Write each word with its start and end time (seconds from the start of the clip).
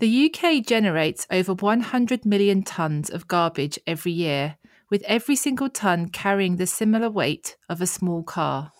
The 0.00 0.30
UK 0.32 0.64
generates 0.64 1.26
over 1.28 1.54
100 1.54 2.24
million 2.24 2.62
tonnes 2.62 3.10
of 3.10 3.26
garbage 3.26 3.80
every 3.84 4.12
year, 4.12 4.54
with 4.90 5.02
every 5.08 5.34
single 5.34 5.68
tonne 5.68 6.10
carrying 6.10 6.54
the 6.54 6.68
similar 6.68 7.10
weight 7.10 7.56
of 7.68 7.80
a 7.80 7.86
small 7.88 8.22
car. 8.22 8.70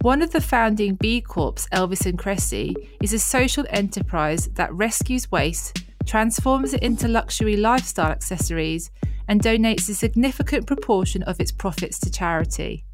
One 0.00 0.22
of 0.22 0.30
the 0.30 0.40
founding 0.40 0.94
B 0.94 1.20
Corps, 1.20 1.68
Elvis 1.70 2.06
and 2.06 2.18
Kresse, 2.18 2.74
is 3.02 3.12
a 3.12 3.18
social 3.18 3.66
enterprise 3.68 4.46
that 4.54 4.72
rescues 4.72 5.30
waste, 5.30 5.84
transforms 6.06 6.72
it 6.72 6.82
into 6.82 7.06
luxury 7.06 7.58
lifestyle 7.58 8.10
accessories, 8.10 8.90
and 9.28 9.42
donates 9.42 9.90
a 9.90 9.94
significant 9.94 10.66
proportion 10.66 11.22
of 11.24 11.38
its 11.40 11.52
profits 11.52 12.00
to 12.00 12.10
charity. 12.10 12.86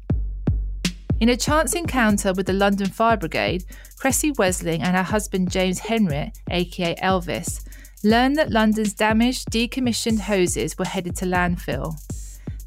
In 1.19 1.29
a 1.29 1.37
chance 1.37 1.73
encounter 1.73 2.31
with 2.31 2.45
the 2.45 2.53
London 2.53 2.87
Fire 2.87 3.17
Brigade, 3.17 3.65
Kresse 3.99 4.35
Wesling 4.37 4.83
and 4.83 4.95
her 4.95 5.01
husband 5.01 5.49
James 5.49 5.79
Henry, 5.79 6.31
aka 6.51 6.95
Elvis, 6.97 7.67
learned 8.03 8.35
that 8.35 8.51
London's 8.51 8.93
damaged, 8.93 9.49
decommissioned 9.49 10.19
hoses 10.19 10.77
were 10.77 10.85
headed 10.85 11.15
to 11.15 11.25
landfill. 11.25 11.95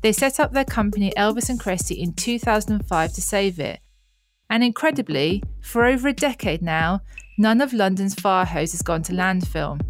They 0.01 0.13
set 0.13 0.41
up 0.41 0.53
their 0.53 0.65
company 0.65 1.13
Elvis 1.17 1.49
and 1.49 1.61
Kresse 1.61 1.97
in 1.97 2.13
2005 2.15 3.13
to 3.13 3.23
save 3.23 3.61
it. 3.61 3.79
And 4.49 4.65
incredibly, 4.65 5.45
for 5.61 5.85
over 5.85 6.09
a 6.09 6.13
decade 6.13 6.61
now, 6.61 7.03
none 7.39 7.61
of 7.61 7.73
London's 7.73 8.15
fire 8.15 8.45
hose 8.45 8.73
has 8.73 8.83
gone 8.83 9.05
to 9.05 9.13
landfill. 9.13 9.81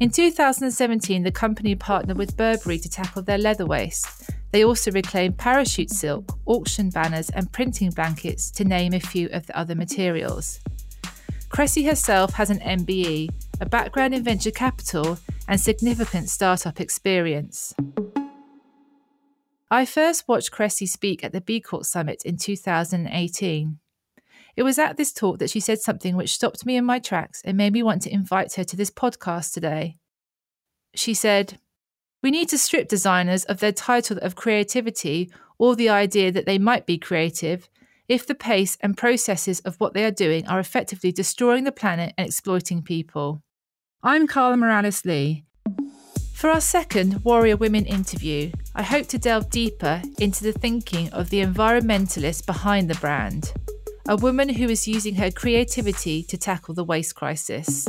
In 0.00 0.10
2017, 0.10 1.22
the 1.22 1.30
company 1.30 1.74
partnered 1.74 2.16
with 2.16 2.36
Burberry 2.36 2.78
to 2.78 2.88
tackle 2.88 3.20
their 3.22 3.38
leather 3.38 3.66
waste. 3.66 4.30
They 4.52 4.64
also 4.64 4.90
reclaimed 4.90 5.38
parachute 5.38 5.90
silk, 5.90 6.38
auction 6.46 6.90
banners, 6.90 7.30
and 7.30 7.52
printing 7.52 7.90
blankets, 7.90 8.50
to 8.52 8.64
name 8.64 8.94
a 8.94 9.00
few 9.00 9.28
of 9.30 9.46
the 9.46 9.58
other 9.58 9.74
materials. 9.74 10.60
Kresse 11.48 11.86
herself 11.86 12.34
has 12.34 12.50
an 12.50 12.60
MBE, 12.60 13.30
a 13.60 13.66
background 13.66 14.14
in 14.14 14.24
venture 14.24 14.50
capital, 14.50 15.18
and 15.48 15.60
significant 15.60 16.28
startup 16.28 16.80
experience. 16.80 17.74
I 19.70 19.84
first 19.84 20.28
watched 20.28 20.52
Kresse 20.52 20.88
speak 20.88 21.24
at 21.24 21.32
the 21.32 21.40
B 21.40 21.60
Corp 21.60 21.84
Summit 21.84 22.22
in 22.24 22.36
2018. 22.36 23.78
It 24.56 24.62
was 24.62 24.78
at 24.78 24.96
this 24.96 25.12
talk 25.12 25.38
that 25.38 25.50
she 25.50 25.60
said 25.60 25.80
something 25.80 26.16
which 26.16 26.32
stopped 26.32 26.64
me 26.64 26.76
in 26.76 26.84
my 26.84 26.98
tracks 26.98 27.42
and 27.44 27.56
made 27.56 27.72
me 27.72 27.82
want 27.82 28.02
to 28.02 28.12
invite 28.12 28.54
her 28.54 28.64
to 28.64 28.76
this 28.76 28.90
podcast 28.90 29.52
today. 29.52 29.96
She 30.94 31.14
said, 31.14 31.58
We 32.26 32.32
need 32.32 32.48
to 32.48 32.58
strip 32.58 32.88
designers 32.88 33.44
of 33.44 33.60
their 33.60 33.70
title 33.70 34.18
of 34.18 34.34
creativity 34.34 35.30
or 35.58 35.76
the 35.76 35.90
idea 35.90 36.32
that 36.32 36.44
they 36.44 36.58
might 36.58 36.84
be 36.84 36.98
creative 36.98 37.68
if 38.08 38.26
the 38.26 38.34
pace 38.34 38.76
and 38.80 38.96
processes 38.96 39.60
of 39.60 39.76
what 39.76 39.94
they 39.94 40.04
are 40.04 40.10
doing 40.10 40.44
are 40.48 40.58
effectively 40.58 41.12
destroying 41.12 41.62
the 41.62 41.70
planet 41.70 42.14
and 42.18 42.26
exploiting 42.26 42.82
people. 42.82 43.44
I'm 44.02 44.26
Carla 44.26 44.56
Morales 44.56 45.04
Lee. 45.04 45.44
For 46.34 46.50
our 46.50 46.60
second 46.60 47.22
Warrior 47.22 47.58
Women 47.58 47.86
interview, 47.86 48.50
I 48.74 48.82
hope 48.82 49.06
to 49.10 49.18
delve 49.18 49.48
deeper 49.48 50.02
into 50.18 50.42
the 50.42 50.52
thinking 50.52 51.08
of 51.10 51.30
the 51.30 51.44
environmentalist 51.44 52.44
behind 52.44 52.90
the 52.90 52.98
brand, 52.98 53.52
a 54.08 54.16
woman 54.16 54.48
who 54.48 54.68
is 54.68 54.88
using 54.88 55.14
her 55.14 55.30
creativity 55.30 56.24
to 56.24 56.36
tackle 56.36 56.74
the 56.74 56.82
waste 56.82 57.14
crisis. 57.14 57.86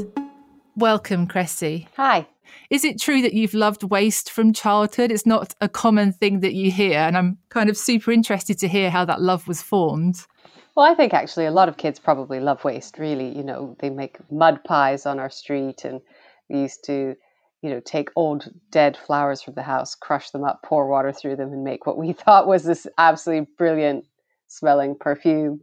Welcome, 0.76 1.28
Kresse. 1.28 1.88
Hi. 1.96 2.28
Is 2.70 2.84
it 2.84 3.00
true 3.00 3.22
that 3.22 3.34
you've 3.34 3.54
loved 3.54 3.84
waste 3.84 4.30
from 4.30 4.54
childhood? 4.54 5.12
It's 5.12 5.26
not 5.26 5.54
a 5.62 5.70
common 5.70 6.12
thing 6.12 6.42
that 6.42 6.54
you 6.54 6.72
hear, 6.72 7.00
and 7.00 7.18
I'm 7.18 7.38
kind 7.50 7.70
of 7.70 7.78
super 7.78 8.12
interested 8.12 8.58
to 8.60 8.68
hear 8.68 8.90
how 8.90 9.06
that 9.06 9.22
love 9.22 9.48
was 9.48 9.62
formed. 9.62 10.26
Well, 10.76 10.86
I 10.86 10.94
think 10.94 11.14
actually 11.14 11.48
a 11.48 11.52
lot 11.52 11.70
of 11.70 11.78
kids 11.78 11.98
probably 11.98 12.40
love 12.40 12.64
waste, 12.64 13.00
really. 13.00 13.36
You 13.36 13.44
know, 13.44 13.76
they 13.80 13.90
make 13.90 14.18
mud 14.32 14.64
pies 14.64 15.06
on 15.06 15.20
our 15.20 15.30
street, 15.30 15.86
and 15.86 16.02
we 16.50 16.60
used 16.60 16.84
to, 16.86 17.16
you 17.62 17.70
know, 17.70 17.80
take 17.80 18.10
old 18.16 18.50
dead 18.70 18.96
flowers 18.96 19.42
from 19.42 19.56
the 19.56 19.64
house, 19.64 19.96
crush 19.96 20.30
them 20.30 20.44
up, 20.44 20.62
pour 20.64 20.88
water 20.88 21.12
through 21.12 21.38
them, 21.38 21.52
and 21.52 21.64
make 21.64 21.88
what 21.88 21.98
we 21.98 22.14
thought 22.26 22.48
was 22.48 22.64
this 22.64 22.86
absolutely 22.98 23.48
brilliant 23.58 24.06
smelling 24.48 24.96
perfume. 25.00 25.62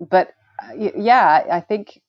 But 0.00 0.32
uh, 0.62 0.88
yeah, 0.96 1.44
I 1.50 1.60
think 1.60 2.00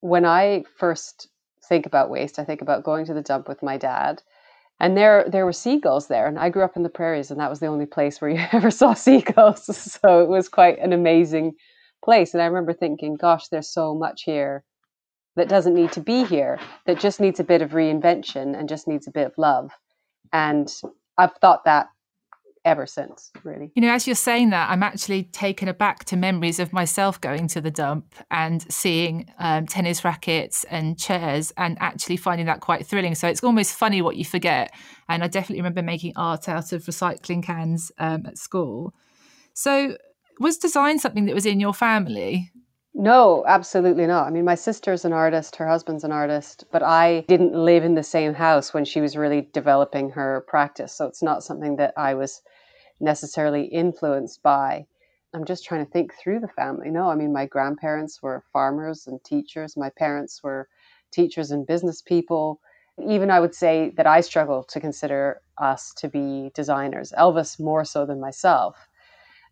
when 0.00 0.26
I 0.26 0.64
first 0.76 1.28
think 1.72 1.86
about 1.86 2.10
waste, 2.10 2.38
I 2.38 2.44
think 2.44 2.60
about 2.60 2.84
going 2.84 3.06
to 3.06 3.14
the 3.14 3.22
dump 3.22 3.48
with 3.48 3.62
my 3.62 3.78
dad. 3.78 4.22
And 4.78 4.94
there, 4.94 5.24
there 5.26 5.46
were 5.46 5.54
seagulls 5.54 6.08
there, 6.08 6.26
and 6.26 6.38
I 6.38 6.50
grew 6.50 6.64
up 6.64 6.76
in 6.76 6.82
the 6.82 6.90
prairies, 6.90 7.30
and 7.30 7.40
that 7.40 7.48
was 7.48 7.60
the 7.60 7.66
only 7.66 7.86
place 7.86 8.20
where 8.20 8.30
you 8.30 8.44
ever 8.52 8.70
saw 8.70 8.92
seagulls. 8.92 9.64
So 10.02 10.22
it 10.22 10.28
was 10.28 10.50
quite 10.50 10.78
an 10.80 10.92
amazing 10.92 11.52
place. 12.04 12.34
And 12.34 12.42
I 12.42 12.46
remember 12.46 12.74
thinking, 12.74 13.16
"Gosh, 13.16 13.48
there's 13.48 13.72
so 13.72 13.94
much 13.94 14.24
here 14.24 14.64
that 15.36 15.48
doesn't 15.48 15.74
need 15.74 15.92
to 15.92 16.00
be 16.00 16.24
here. 16.24 16.58
That 16.84 17.00
just 17.00 17.20
needs 17.20 17.40
a 17.40 17.44
bit 17.52 17.62
of 17.62 17.70
reinvention 17.70 18.58
and 18.58 18.68
just 18.68 18.86
needs 18.86 19.06
a 19.06 19.16
bit 19.18 19.26
of 19.28 19.38
love." 19.38 19.70
And 20.32 20.68
I've 21.16 21.36
thought 21.40 21.64
that 21.64 21.86
ever 22.64 22.86
since, 22.86 23.30
really. 23.44 23.70
You 23.74 23.82
know, 23.82 23.92
as 23.92 24.06
you're 24.06 24.16
saying 24.16 24.50
that, 24.50 24.70
I'm 24.70 24.82
actually 24.82 25.24
taken 25.24 25.68
aback 25.68 26.04
to 26.06 26.16
memories 26.16 26.58
of 26.58 26.72
myself 26.72 27.20
going 27.20 27.48
to 27.48 27.60
the 27.60 27.70
dump 27.70 28.14
and 28.30 28.62
seeing 28.72 29.32
um, 29.38 29.66
tennis 29.66 30.04
rackets 30.04 30.64
and 30.64 30.98
chairs 30.98 31.52
and 31.56 31.76
actually 31.80 32.16
finding 32.16 32.46
that 32.46 32.60
quite 32.60 32.86
thrilling. 32.86 33.14
So 33.14 33.28
it's 33.28 33.42
almost 33.42 33.74
funny 33.74 34.02
what 34.02 34.16
you 34.16 34.24
forget. 34.24 34.72
And 35.08 35.22
I 35.22 35.28
definitely 35.28 35.60
remember 35.60 35.82
making 35.82 36.12
art 36.16 36.48
out 36.48 36.72
of 36.72 36.84
recycling 36.84 37.42
cans 37.42 37.92
um, 37.98 38.26
at 38.26 38.38
school. 38.38 38.94
So 39.54 39.96
was 40.38 40.58
design 40.58 40.98
something 40.98 41.26
that 41.26 41.34
was 41.34 41.46
in 41.46 41.60
your 41.60 41.74
family? 41.74 42.52
No, 42.94 43.42
absolutely 43.46 44.06
not. 44.06 44.26
I 44.26 44.30
mean, 44.30 44.44
my 44.44 44.54
sister's 44.54 45.06
an 45.06 45.14
artist, 45.14 45.56
her 45.56 45.66
husband's 45.66 46.04
an 46.04 46.12
artist, 46.12 46.64
but 46.70 46.82
I 46.82 47.24
didn't 47.26 47.54
live 47.54 47.84
in 47.84 47.94
the 47.94 48.02
same 48.02 48.34
house 48.34 48.74
when 48.74 48.84
she 48.84 49.00
was 49.00 49.16
really 49.16 49.48
developing 49.54 50.10
her 50.10 50.44
practice. 50.46 50.92
So 50.92 51.06
it's 51.06 51.22
not 51.22 51.42
something 51.42 51.76
that 51.76 51.94
I 51.96 52.14
was 52.14 52.42
necessarily 53.02 53.64
influenced 53.64 54.42
by. 54.42 54.86
I'm 55.34 55.44
just 55.44 55.64
trying 55.64 55.84
to 55.84 55.90
think 55.90 56.14
through 56.14 56.40
the 56.40 56.48
family. 56.48 56.90
No, 56.90 57.08
I 57.08 57.14
mean, 57.14 57.32
my 57.32 57.46
grandparents 57.46 58.22
were 58.22 58.44
farmers 58.52 59.06
and 59.06 59.22
teachers. 59.24 59.76
My 59.76 59.90
parents 59.90 60.42
were 60.42 60.68
teachers 61.10 61.50
and 61.50 61.66
business 61.66 62.02
people. 62.02 62.60
Even 63.06 63.30
I 63.30 63.40
would 63.40 63.54
say 63.54 63.92
that 63.96 64.06
I 64.06 64.20
struggle 64.20 64.62
to 64.64 64.80
consider 64.80 65.40
us 65.58 65.92
to 65.98 66.08
be 66.08 66.50
designers, 66.54 67.12
Elvis 67.18 67.58
more 67.58 67.84
so 67.84 68.04
than 68.06 68.20
myself. 68.20 68.76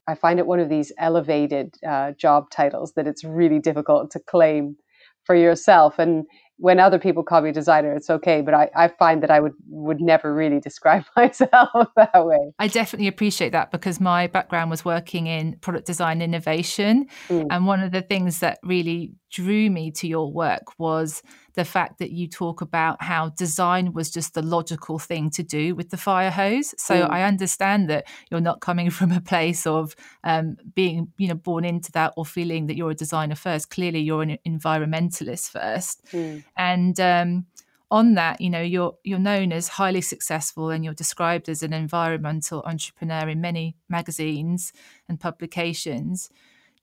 I 0.06 0.14
find 0.14 0.38
it 0.38 0.46
one 0.46 0.60
of 0.60 0.68
these 0.68 0.92
elevated 0.98 1.76
uh, 1.86 2.12
job 2.12 2.50
titles 2.50 2.92
that 2.94 3.06
it's 3.06 3.24
really 3.24 3.58
difficult 3.58 4.10
to 4.12 4.18
claim 4.20 4.76
for 5.24 5.34
yourself. 5.34 5.98
And 5.98 6.26
when 6.60 6.78
other 6.78 6.98
people 6.98 7.22
call 7.22 7.40
me 7.40 7.52
designer, 7.52 7.94
it's 7.94 8.10
okay. 8.10 8.42
But 8.42 8.52
I, 8.52 8.70
I 8.76 8.88
find 8.88 9.22
that 9.22 9.30
I 9.30 9.40
would 9.40 9.54
would 9.68 10.00
never 10.00 10.32
really 10.34 10.60
describe 10.60 11.04
myself 11.16 11.88
that 11.96 12.26
way. 12.26 12.52
I 12.58 12.68
definitely 12.68 13.08
appreciate 13.08 13.52
that 13.52 13.70
because 13.70 13.98
my 13.98 14.26
background 14.26 14.70
was 14.70 14.84
working 14.84 15.26
in 15.26 15.56
product 15.60 15.86
design 15.86 16.20
innovation. 16.20 17.06
Mm. 17.28 17.46
And 17.50 17.66
one 17.66 17.80
of 17.80 17.92
the 17.92 18.02
things 18.02 18.40
that 18.40 18.58
really 18.62 19.14
drew 19.30 19.70
me 19.70 19.90
to 19.92 20.06
your 20.06 20.30
work 20.32 20.78
was 20.78 21.22
the 21.54 21.64
fact 21.64 21.98
that 21.98 22.10
you 22.10 22.28
talk 22.28 22.60
about 22.60 23.02
how 23.02 23.30
design 23.30 23.92
was 23.92 24.10
just 24.10 24.34
the 24.34 24.42
logical 24.42 24.98
thing 24.98 25.30
to 25.30 25.42
do 25.42 25.74
with 25.74 25.90
the 25.90 25.96
fire 25.96 26.30
hose. 26.30 26.74
So 26.78 26.94
mm. 26.94 27.10
I 27.10 27.24
understand 27.24 27.90
that 27.90 28.06
you're 28.30 28.40
not 28.40 28.60
coming 28.60 28.90
from 28.98 29.12
a 29.12 29.20
place 29.20 29.66
of 29.66 29.94
um, 30.24 30.56
being, 30.74 31.08
you 31.18 31.28
know, 31.28 31.34
born 31.34 31.64
into 31.64 31.92
that 31.92 32.12
or 32.16 32.24
feeling 32.24 32.66
that 32.66 32.76
you're 32.76 32.90
a 32.90 32.94
designer 32.94 33.34
first. 33.34 33.70
Clearly, 33.70 34.00
you're 34.00 34.22
an 34.22 34.38
environmentalist 34.46 35.50
first, 35.50 36.04
mm. 36.12 36.42
And 36.60 37.00
um, 37.00 37.46
on 37.90 38.14
that, 38.14 38.40
you 38.40 38.50
know, 38.50 38.60
you're 38.60 38.96
you're 39.02 39.18
known 39.18 39.52
as 39.52 39.68
highly 39.68 40.00
successful 40.00 40.70
and 40.70 40.84
you're 40.84 40.94
described 40.94 41.48
as 41.48 41.62
an 41.62 41.72
environmental 41.72 42.62
entrepreneur 42.66 43.28
in 43.28 43.40
many 43.40 43.76
magazines 43.88 44.72
and 45.08 45.18
publications 45.18 46.30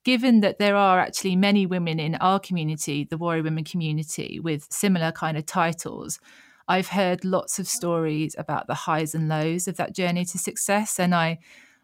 given 0.04 0.40
that 0.40 0.58
there 0.58 0.78
are 0.78 1.00
actually 1.00 1.36
many 1.36 1.66
women 1.66 2.00
in 2.00 2.16
our 2.16 2.40
community, 2.40 3.04
the 3.04 3.18
Warrior 3.18 3.44
Women 3.44 3.66
community, 3.66 4.40
with 4.40 4.66
similar 4.72 5.12
kind 5.12 5.38
of 5.38 5.46
titles, 5.46 6.18
I've 6.68 6.88
heard 6.88 7.25
lots 7.25 7.60
of 7.60 7.68
stories 7.68 8.34
about 8.38 8.68
the 8.68 8.74
highs 8.74 9.13
and 9.13 9.28
lows 9.28 9.68
of 9.68 9.75
that 9.75 9.94
journey 9.94 10.24
to 10.24 10.38
success. 10.38 10.98
And 10.98 11.13
I 11.13 11.40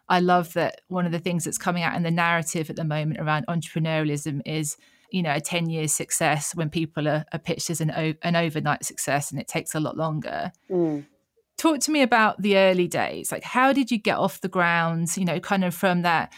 I 0.10 0.20
love 0.20 0.54
that 0.54 0.82
one 0.88 1.06
of 1.06 1.12
the 1.12 1.20
things 1.20 1.44
that's 1.44 1.58
coming 1.58 1.84
out 1.84 1.96
in 1.96 2.04
the 2.04 2.12
narrative 2.12 2.70
at 2.70 2.76
the 2.78 2.84
moment 2.84 3.20
around 3.20 3.46
entrepreneurialism 3.48 4.42
is, 4.46 4.78
you 5.14 5.22
know, 5.22 5.34
a 5.34 5.40
10 5.40 5.70
year 5.70 5.88
success 5.88 6.56
when 6.56 6.72
people 6.72 7.08
are, 7.08 7.24
are 7.32 7.40
pitched 7.40 7.70
as 7.70 7.80
an, 7.80 7.92
an 7.92 8.36
overnight 8.36 8.84
success 8.84 9.30
and 9.30 9.40
it 9.40 9.48
takes 9.48 9.76
a 9.76 9.80
lot 9.80 9.96
longer. 9.96 10.52
Mm. 10.70 11.06
Talk 11.56 11.80
to 11.82 11.92
me 11.92 12.02
about 12.02 12.42
the 12.42 12.58
early 12.58 12.88
days. 12.88 13.32
Like, 13.32 13.44
how 13.44 13.72
did 13.74 13.92
you 13.92 14.00
get 14.00 14.18
off 14.18 14.42
the 14.42 14.50
ground, 14.50 15.16
you 15.16 15.24
know, 15.24 15.40
kind 15.40 15.64
of 15.64 15.76
from 15.76 16.02
that 16.02 16.34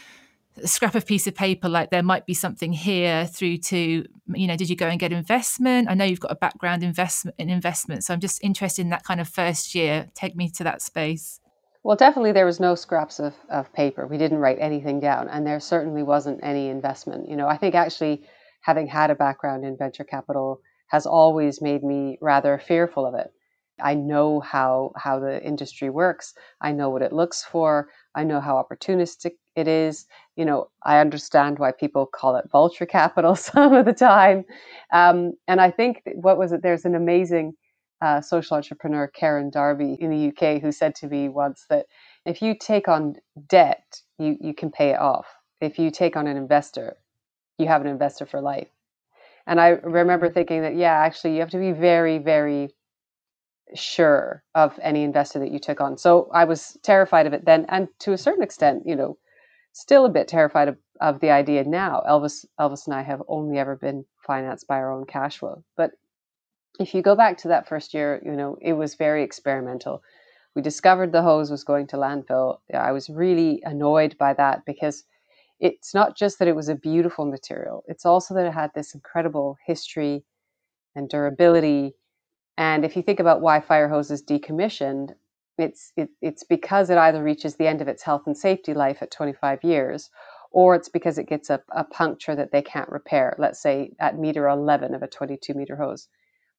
scrap 0.64 0.94
of 0.94 1.06
piece 1.06 1.26
of 1.26 1.34
paper 1.34 1.68
like 1.68 1.90
there 1.90 2.02
might 2.02 2.24
be 2.24 2.32
something 2.32 2.72
here 2.72 3.26
through 3.26 3.58
to 3.58 4.06
you 4.32 4.46
know 4.46 4.56
did 4.56 4.70
you 4.70 4.76
go 4.76 4.86
and 4.86 4.98
get 4.98 5.12
investment 5.12 5.86
i 5.90 5.92
know 5.92 6.02
you've 6.02 6.18
got 6.18 6.30
a 6.30 6.36
background 6.36 6.82
investment 6.82 7.34
in 7.38 7.50
investment 7.50 8.02
so 8.02 8.14
i'm 8.14 8.20
just 8.20 8.42
interested 8.42 8.80
in 8.80 8.88
that 8.88 9.04
kind 9.04 9.20
of 9.20 9.28
first 9.28 9.74
year 9.74 10.08
take 10.14 10.34
me 10.34 10.48
to 10.48 10.64
that 10.64 10.80
space 10.80 11.40
well 11.82 11.94
definitely 11.94 12.32
there 12.32 12.46
was 12.46 12.58
no 12.58 12.74
scraps 12.74 13.20
of, 13.20 13.34
of 13.50 13.70
paper 13.74 14.06
we 14.06 14.16
didn't 14.16 14.38
write 14.38 14.56
anything 14.58 14.98
down 14.98 15.28
and 15.28 15.46
there 15.46 15.60
certainly 15.60 16.02
wasn't 16.02 16.40
any 16.42 16.68
investment 16.70 17.28
you 17.28 17.36
know 17.36 17.46
i 17.46 17.56
think 17.58 17.74
actually 17.74 18.24
having 18.66 18.88
had 18.88 19.10
a 19.12 19.14
background 19.14 19.64
in 19.64 19.76
venture 19.76 20.02
capital 20.02 20.60
has 20.88 21.06
always 21.06 21.62
made 21.62 21.84
me 21.84 22.18
rather 22.20 22.58
fearful 22.58 23.06
of 23.06 23.14
it. 23.14 23.32
I 23.80 23.94
know 23.94 24.40
how 24.40 24.92
how 24.96 25.20
the 25.20 25.40
industry 25.44 25.88
works. 25.88 26.34
I 26.60 26.72
know 26.72 26.90
what 26.90 27.02
it 27.02 27.12
looks 27.12 27.44
for. 27.44 27.88
I 28.16 28.24
know 28.24 28.40
how 28.40 28.56
opportunistic 28.56 29.32
it 29.54 29.68
is. 29.68 30.06
You 30.34 30.46
know, 30.46 30.70
I 30.82 30.98
understand 30.98 31.60
why 31.60 31.70
people 31.72 32.06
call 32.06 32.34
it 32.36 32.50
vulture 32.50 32.86
capital 32.86 33.36
some 33.50 33.72
of 33.72 33.84
the 33.84 33.92
time. 33.92 34.44
Um, 34.92 35.34
and 35.46 35.60
I 35.60 35.70
think 35.70 36.02
what 36.14 36.38
was 36.38 36.50
it? 36.52 36.62
There's 36.62 36.86
an 36.86 36.96
amazing 36.96 37.52
uh, 38.00 38.20
social 38.20 38.56
entrepreneur, 38.56 39.06
Karen 39.06 39.50
Darby, 39.50 39.96
in 40.00 40.10
the 40.10 40.28
UK, 40.30 40.60
who 40.60 40.72
said 40.72 40.94
to 40.96 41.06
me 41.06 41.28
once 41.28 41.66
that 41.70 41.86
if 42.24 42.42
you 42.42 42.56
take 42.58 42.88
on 42.88 43.14
debt, 43.48 44.00
you 44.18 44.36
you 44.40 44.54
can 44.54 44.70
pay 44.72 44.90
it 44.90 44.98
off. 44.98 45.26
If 45.60 45.78
you 45.78 45.90
take 45.92 46.16
on 46.16 46.26
an 46.26 46.36
investor, 46.36 46.96
you 47.58 47.66
have 47.66 47.80
an 47.80 47.86
investor 47.86 48.26
for 48.26 48.40
life. 48.40 48.68
And 49.46 49.60
I 49.60 49.68
remember 49.68 50.28
thinking 50.28 50.62
that, 50.62 50.76
yeah, 50.76 50.92
actually, 50.92 51.34
you 51.34 51.40
have 51.40 51.50
to 51.50 51.58
be 51.58 51.72
very, 51.72 52.18
very 52.18 52.70
sure 53.74 54.42
of 54.54 54.78
any 54.82 55.02
investor 55.02 55.38
that 55.38 55.52
you 55.52 55.58
took 55.58 55.80
on. 55.80 55.98
So 55.98 56.28
I 56.32 56.44
was 56.44 56.76
terrified 56.82 57.26
of 57.26 57.32
it 57.32 57.44
then, 57.44 57.66
and 57.68 57.88
to 58.00 58.12
a 58.12 58.18
certain 58.18 58.42
extent, 58.42 58.82
you 58.86 58.96
know, 58.96 59.18
still 59.72 60.04
a 60.04 60.10
bit 60.10 60.28
terrified 60.28 60.68
of, 60.68 60.76
of 61.00 61.20
the 61.20 61.30
idea 61.30 61.64
now. 61.64 62.02
Elvis, 62.08 62.44
Elvis 62.58 62.86
and 62.86 62.94
I 62.94 63.02
have 63.02 63.22
only 63.28 63.58
ever 63.58 63.76
been 63.76 64.04
financed 64.26 64.66
by 64.66 64.76
our 64.76 64.92
own 64.92 65.04
cash 65.04 65.38
flow. 65.38 65.62
But 65.76 65.92
if 66.80 66.94
you 66.94 67.02
go 67.02 67.14
back 67.14 67.38
to 67.38 67.48
that 67.48 67.68
first 67.68 67.94
year, 67.94 68.20
you 68.24 68.32
know, 68.32 68.56
it 68.60 68.72
was 68.72 68.94
very 68.94 69.22
experimental. 69.22 70.02
We 70.54 70.62
discovered 70.62 71.12
the 71.12 71.22
hose 71.22 71.50
was 71.50 71.64
going 71.64 71.86
to 71.88 71.96
landfill. 71.96 72.58
I 72.72 72.92
was 72.92 73.10
really 73.10 73.62
annoyed 73.64 74.16
by 74.18 74.32
that 74.34 74.64
because 74.64 75.04
it's 75.60 75.94
not 75.94 76.16
just 76.16 76.38
that 76.38 76.48
it 76.48 76.56
was 76.56 76.68
a 76.68 76.74
beautiful 76.74 77.24
material, 77.26 77.84
it's 77.88 78.06
also 78.06 78.34
that 78.34 78.46
it 78.46 78.52
had 78.54 78.70
this 78.74 78.94
incredible 78.94 79.56
history 79.66 80.24
and 80.94 81.08
durability. 81.08 81.94
And 82.58 82.84
if 82.84 82.96
you 82.96 83.02
think 83.02 83.20
about 83.20 83.40
why 83.42 83.60
fire 83.60 83.88
hose 83.88 84.10
is 84.10 84.22
decommissioned, 84.22 85.12
it's 85.58 85.92
it, 85.96 86.10
it's 86.22 86.44
because 86.44 86.90
it 86.90 86.98
either 86.98 87.22
reaches 87.22 87.56
the 87.56 87.66
end 87.66 87.80
of 87.82 87.88
its 87.88 88.02
health 88.02 88.22
and 88.26 88.36
safety 88.36 88.74
life 88.74 88.98
at 89.02 89.10
25 89.10 89.64
years, 89.64 90.10
or 90.52 90.74
it's 90.74 90.88
because 90.88 91.18
it 91.18 91.28
gets 91.28 91.50
a, 91.50 91.62
a 91.72 91.84
puncture 91.84 92.34
that 92.36 92.52
they 92.52 92.62
can't 92.62 92.90
repair. 92.90 93.34
Let's 93.38 93.60
say 93.62 93.92
at 94.00 94.18
meter 94.18 94.48
11 94.48 94.94
of 94.94 95.02
a 95.02 95.08
22 95.08 95.54
meter 95.54 95.76
hose, 95.76 96.08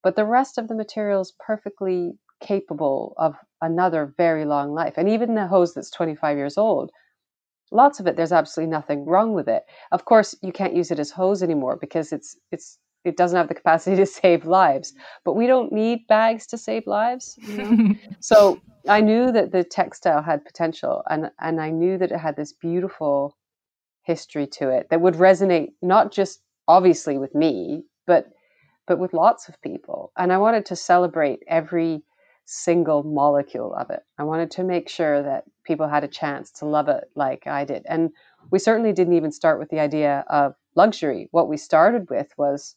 but 0.03 0.15
the 0.15 0.25
rest 0.25 0.57
of 0.57 0.67
the 0.67 0.75
material 0.75 1.21
is 1.21 1.33
perfectly 1.39 2.13
capable 2.39 3.13
of 3.17 3.35
another 3.61 4.13
very 4.17 4.45
long 4.45 4.73
life. 4.73 4.93
And 4.97 5.09
even 5.09 5.35
the 5.35 5.47
hose 5.47 5.73
that's 5.73 5.89
25 5.91 6.37
years 6.37 6.57
old 6.57 6.91
lots 7.71 7.99
of 7.99 8.07
it 8.07 8.15
there's 8.15 8.31
absolutely 8.31 8.71
nothing 8.71 9.05
wrong 9.05 9.33
with 9.33 9.47
it. 9.47 9.63
Of 9.91 10.05
course 10.05 10.35
you 10.41 10.51
can't 10.51 10.75
use 10.75 10.91
it 10.91 10.99
as 10.99 11.11
hose 11.11 11.43
anymore 11.43 11.77
because 11.77 12.11
it's 12.11 12.37
it's 12.51 12.79
it 13.03 13.15
doesn't 13.15 13.37
have 13.37 13.47
the 13.47 13.55
capacity 13.55 13.95
to 13.97 14.05
save 14.21 14.45
lives. 14.45 14.93
But 15.23 15.33
we 15.33 15.47
don't 15.47 15.71
need 15.71 16.07
bags 16.07 16.47
to 16.47 16.57
save 16.57 16.87
lives 16.87 17.37
you 17.41 17.57
know? 17.57 17.95
so 18.19 18.59
i 18.87 19.01
knew 19.01 19.31
that 19.31 19.51
the 19.51 19.63
textile 19.63 20.21
had 20.21 20.45
potential 20.45 21.03
and 21.09 21.29
and 21.41 21.59
i 21.59 21.69
knew 21.69 21.97
that 21.97 22.11
it 22.11 22.17
had 22.17 22.37
this 22.37 22.53
beautiful 22.53 23.35
history 24.03 24.47
to 24.47 24.69
it 24.69 24.87
that 24.89 25.01
would 25.01 25.15
resonate 25.15 25.71
not 25.81 26.11
just 26.11 26.41
obviously 26.67 27.17
with 27.17 27.35
me 27.35 27.83
but 28.05 28.27
but 28.87 28.99
with 28.99 29.13
lots 29.13 29.49
of 29.49 29.61
people. 29.61 30.11
And 30.17 30.31
i 30.31 30.37
wanted 30.37 30.65
to 30.67 30.75
celebrate 30.75 31.39
every 31.47 32.03
single 32.47 33.03
molecule 33.03 33.73
of 33.75 33.89
it. 33.89 34.01
I 34.17 34.23
wanted 34.23 34.51
to 34.51 34.63
make 34.63 34.89
sure 34.89 35.21
that 35.21 35.43
people 35.63 35.87
had 35.87 36.03
a 36.03 36.07
chance 36.07 36.49
to 36.53 36.65
love 36.65 36.87
it 36.87 37.09
like 37.15 37.45
I 37.45 37.65
did. 37.65 37.85
And 37.87 38.11
we 38.51 38.59
certainly 38.59 38.93
didn't 38.93 39.13
even 39.13 39.31
start 39.31 39.59
with 39.59 39.69
the 39.69 39.79
idea 39.79 40.25
of 40.29 40.55
luxury. 40.75 41.27
What 41.31 41.49
we 41.49 41.57
started 41.57 42.09
with 42.09 42.33
was 42.37 42.75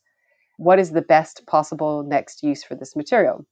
what 0.59 0.79
is 0.79 0.91
the 0.91 1.03
best 1.03 1.47
possible 1.47 2.03
next 2.03 2.43
use 2.43 2.65
for 2.65 2.75
this 2.75 2.97
material? 2.97 3.47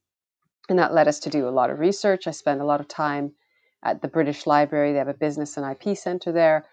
And 0.69 0.77
that 0.77 0.93
led 0.93 1.07
us 1.07 1.19
to 1.21 1.29
do 1.29 1.47
a 1.47 1.49
lot 1.49 1.71
of 1.71 1.79
research. 1.79 2.27
I 2.27 2.31
spent 2.31 2.61
a 2.61 2.65
lot 2.65 2.81
of 2.81 2.87
time 2.87 3.31
at 3.83 4.01
the 4.01 4.07
British 4.07 4.45
Library. 4.45 4.91
They 4.91 4.99
have 4.99 5.07
a 5.07 5.13
business 5.13 5.57
and 5.57 5.65
IP 5.65 5.97
center 5.97 6.31
there 6.31 6.65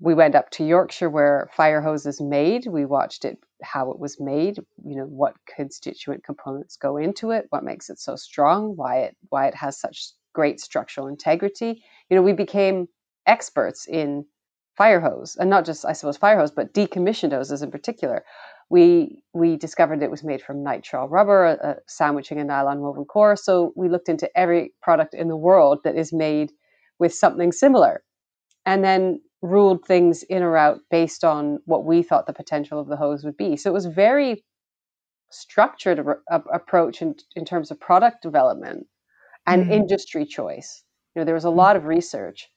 we 0.00 0.14
went 0.14 0.34
up 0.34 0.50
to 0.50 0.64
Yorkshire 0.64 1.10
where 1.10 1.48
fire 1.52 1.80
hose 1.80 2.06
is 2.06 2.20
made. 2.20 2.66
We 2.66 2.84
watched 2.84 3.24
it 3.24 3.38
how 3.62 3.90
it 3.90 3.98
was 3.98 4.20
made, 4.20 4.58
you 4.84 4.96
know, 4.96 5.04
what 5.04 5.34
constituent 5.54 6.24
components 6.24 6.76
go 6.76 6.96
into 6.96 7.30
it, 7.30 7.46
what 7.50 7.64
makes 7.64 7.90
it 7.90 7.98
so 7.98 8.16
strong, 8.16 8.74
why 8.76 8.98
it 9.00 9.16
why 9.30 9.46
it 9.46 9.54
has 9.54 9.80
such 9.80 10.12
great 10.34 10.60
structural 10.60 11.08
integrity. 11.08 11.82
You 12.08 12.16
know, 12.16 12.22
we 12.22 12.32
became 12.32 12.86
experts 13.26 13.86
in 13.86 14.24
fire 14.76 15.00
hose 15.00 15.36
and 15.40 15.50
not 15.50 15.64
just 15.64 15.84
I 15.84 15.92
suppose 15.92 16.16
fire 16.16 16.38
hose, 16.38 16.52
but 16.52 16.72
decommissioned 16.72 17.32
hoses 17.32 17.62
in 17.62 17.70
particular. 17.70 18.24
We 18.70 19.22
we 19.32 19.56
discovered 19.56 20.02
it 20.02 20.10
was 20.10 20.22
made 20.22 20.42
from 20.42 20.64
nitrile 20.64 21.10
rubber, 21.10 21.58
uh, 21.62 21.74
sandwiching 21.86 22.38
a 22.38 22.44
nylon 22.44 22.80
woven 22.80 23.04
core. 23.04 23.36
So 23.36 23.72
we 23.76 23.88
looked 23.88 24.08
into 24.08 24.30
every 24.38 24.74
product 24.82 25.14
in 25.14 25.28
the 25.28 25.36
world 25.36 25.80
that 25.84 25.96
is 25.96 26.12
made 26.12 26.52
with 26.98 27.14
something 27.14 27.52
similar. 27.52 28.02
And 28.66 28.84
then 28.84 29.20
ruled 29.42 29.84
things 29.84 30.22
in 30.24 30.42
or 30.42 30.56
out 30.56 30.80
based 30.90 31.24
on 31.24 31.60
what 31.64 31.84
we 31.84 32.02
thought 32.02 32.26
the 32.26 32.32
potential 32.32 32.80
of 32.80 32.88
the 32.88 32.96
hose 32.96 33.24
would 33.24 33.36
be. 33.36 33.56
So 33.56 33.70
it 33.70 33.74
was 33.74 33.86
very 33.86 34.44
structured 35.30 35.98
a, 36.30 36.36
approach 36.52 37.02
in, 37.02 37.14
in 37.36 37.44
terms 37.44 37.70
of 37.70 37.80
product 37.80 38.22
development 38.22 38.86
and 39.46 39.66
mm. 39.66 39.72
industry 39.72 40.24
choice. 40.24 40.82
You 41.14 41.20
know, 41.20 41.24
there 41.26 41.34
was 41.34 41.44
a 41.44 41.50
lot 41.50 41.76
of 41.76 41.86
research, 41.86 42.48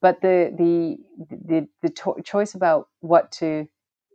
but 0.00 0.20
the 0.22 0.52
the 0.56 0.96
the, 1.30 1.68
the 1.82 1.90
to- 1.90 2.22
choice 2.24 2.54
about 2.54 2.88
what 3.00 3.30
to 3.32 3.66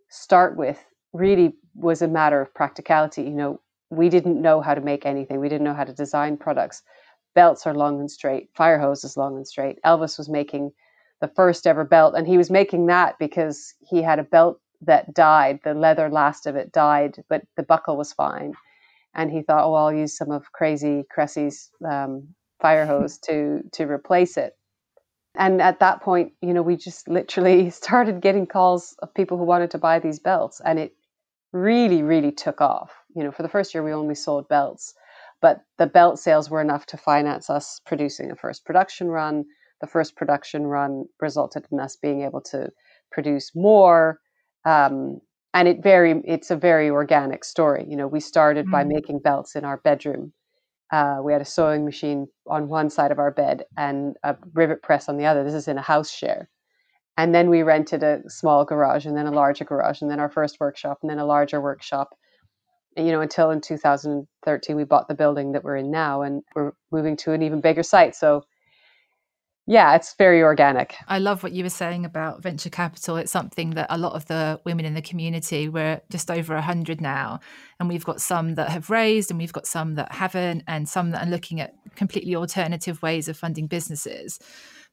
start 0.09 0.57
with 0.57 0.83
really 1.13 1.55
was 1.75 2.01
a 2.01 2.07
matter 2.07 2.41
of 2.41 2.53
practicality. 2.53 3.23
You 3.23 3.31
know, 3.31 3.61
we 3.89 4.09
didn't 4.09 4.41
know 4.41 4.61
how 4.61 4.73
to 4.73 4.81
make 4.81 5.05
anything. 5.05 5.39
We 5.39 5.49
didn't 5.49 5.65
know 5.65 5.73
how 5.73 5.83
to 5.83 5.93
design 5.93 6.37
products. 6.37 6.83
Belts 7.35 7.67
are 7.67 7.75
long 7.75 7.99
and 7.99 8.09
straight. 8.09 8.49
Fire 8.55 8.79
hose 8.79 9.03
is 9.03 9.17
long 9.17 9.35
and 9.37 9.47
straight. 9.47 9.77
Elvis 9.85 10.17
was 10.17 10.29
making 10.29 10.71
the 11.21 11.27
first 11.29 11.67
ever 11.67 11.83
belt. 11.83 12.13
And 12.15 12.27
he 12.27 12.37
was 12.37 12.49
making 12.49 12.87
that 12.87 13.17
because 13.19 13.73
he 13.81 14.01
had 14.01 14.19
a 14.19 14.23
belt 14.23 14.59
that 14.81 15.13
died. 15.13 15.59
The 15.63 15.73
leather 15.73 16.09
last 16.09 16.45
of 16.45 16.55
it 16.55 16.71
died, 16.71 17.23
but 17.29 17.43
the 17.55 17.63
buckle 17.63 17.97
was 17.97 18.13
fine. 18.13 18.53
And 19.15 19.31
he 19.31 19.41
thought, 19.41 19.65
oh, 19.65 19.73
I'll 19.73 19.93
use 19.93 20.15
some 20.15 20.31
of 20.31 20.51
Crazy 20.51 21.03
Kresse's 21.09 21.71
um, 21.87 22.27
fire 22.61 22.85
hose 22.85 23.17
to 23.19 23.61
to 23.73 23.85
replace 23.85 24.37
it. 24.37 24.53
And 25.35 25.61
at 25.61 25.79
that 25.79 26.01
point, 26.01 26.33
you 26.41 26.53
know, 26.53 26.63
we 26.63 26.75
just 26.75 27.07
literally 27.07 27.69
started 27.83 28.21
getting 28.21 28.47
calls 28.47 28.95
of 29.01 29.13
people 29.13 29.37
who 29.37 29.43
wanted 29.43 29.71
to 29.71 29.77
buy 29.77 29.99
these 29.99 30.19
belts, 30.19 30.61
and 30.63 30.79
it 30.79 30.93
really, 31.53 32.03
really 32.03 32.31
took 32.31 32.61
off. 32.61 32.91
You 33.15 33.23
know, 33.23 33.31
for 33.31 33.43
the 33.43 33.49
first 33.49 33.73
year, 33.73 33.83
we 33.83 33.93
only 33.93 34.15
sold 34.15 34.47
belts, 34.49 34.93
but 35.41 35.61
the 35.77 35.87
belt 35.87 36.19
sales 36.19 36.49
were 36.49 36.61
enough 36.61 36.85
to 36.87 36.97
finance 36.97 37.49
us 37.49 37.81
producing 37.85 38.31
a 38.31 38.35
first 38.35 38.65
production 38.65 39.07
run, 39.07 39.45
the 39.81 39.87
first 39.87 40.15
production 40.15 40.67
run 40.67 41.05
resulted 41.21 41.65
in 41.71 41.79
us 41.79 41.95
being 41.95 42.21
able 42.21 42.41
to 42.41 42.69
produce 43.11 43.51
more. 43.55 44.19
Um, 44.65 45.19
and 45.53 45.67
it 45.67 45.81
very 45.81 46.21
it's 46.25 46.51
a 46.51 46.55
very 46.55 46.89
organic 46.89 47.43
story. 47.43 47.85
You 47.87 47.95
know, 47.95 48.07
we 48.07 48.19
started 48.19 48.65
mm-hmm. 48.65 48.71
by 48.71 48.83
mm. 48.83 48.89
making 48.89 49.19
belts 49.19 49.55
in 49.55 49.65
our 49.65 49.77
bedroom. 49.77 50.33
Uh, 50.91 51.17
we 51.21 51.33
had 51.33 51.41
a 51.41 51.45
sewing 51.45 51.83
machine 51.83 52.27
on 52.47 52.69
one 52.69 52.89
side 52.89 53.11
of 53.11 53.19
our 53.19 53.31
bed 53.31 53.63
and 53.77 54.15
a 54.23 54.35
rivet 54.53 54.81
press 54.81 55.09
on 55.09 55.17
the 55.17 55.25
other. 55.25 55.43
This 55.43 55.53
is 55.53 55.67
in 55.67 55.77
a 55.77 55.81
house 55.81 56.11
share. 56.11 56.49
And 57.17 57.33
then 57.33 57.49
we 57.49 57.63
rented 57.63 58.03
a 58.03 58.21
small 58.27 58.63
garage 58.63 59.05
and 59.05 59.17
then 59.17 59.25
a 59.25 59.31
larger 59.31 59.65
garage 59.65 60.01
and 60.01 60.09
then 60.09 60.19
our 60.19 60.29
first 60.29 60.59
workshop 60.59 60.99
and 61.01 61.09
then 61.09 61.17
a 61.17 61.25
larger 61.25 61.59
workshop. 61.59 62.15
And, 62.95 63.05
you 63.05 63.11
know, 63.11 63.21
until 63.21 63.49
in 63.49 63.59
2013, 63.59 64.75
we 64.75 64.83
bought 64.83 65.07
the 65.07 65.15
building 65.15 65.51
that 65.53 65.63
we're 65.63 65.77
in 65.77 65.91
now 65.91 66.21
and 66.21 66.43
we're 66.55 66.73
moving 66.91 67.17
to 67.17 67.33
an 67.33 67.41
even 67.41 67.59
bigger 67.59 67.83
site. 67.83 68.15
So 68.15 68.43
yeah, 69.69 69.95
it's 69.95 70.13
very 70.13 70.41
organic. 70.41 70.95
I 71.09 71.19
love 71.19 71.43
what 71.43 71.51
you 71.51 71.61
were 71.61 71.69
saying 71.69 72.05
about 72.05 72.41
venture 72.41 72.69
capital. 72.69 73.17
It's 73.17 73.31
something 73.31 73.71
that 73.71 73.87
a 73.89 73.97
lot 73.97 74.13
of 74.13 74.25
the 74.27 74.61
women 74.63 74.85
in 74.85 74.93
the 74.93 75.01
community, 75.01 75.67
we're 75.67 75.99
just 76.09 76.31
over 76.31 76.53
100 76.53 77.01
now, 77.01 77.41
and 77.77 77.89
we've 77.89 78.05
got 78.05 78.21
some 78.21 78.55
that 78.55 78.69
have 78.69 78.89
raised 78.89 79.29
and 79.29 79.37
we've 79.37 79.51
got 79.51 79.67
some 79.67 79.95
that 79.95 80.13
haven't, 80.13 80.63
and 80.67 80.87
some 80.87 81.11
that 81.11 81.27
are 81.27 81.29
looking 81.29 81.59
at 81.59 81.73
completely 81.95 82.33
alternative 82.33 83.01
ways 83.01 83.27
of 83.27 83.35
funding 83.35 83.67
businesses. 83.67 84.39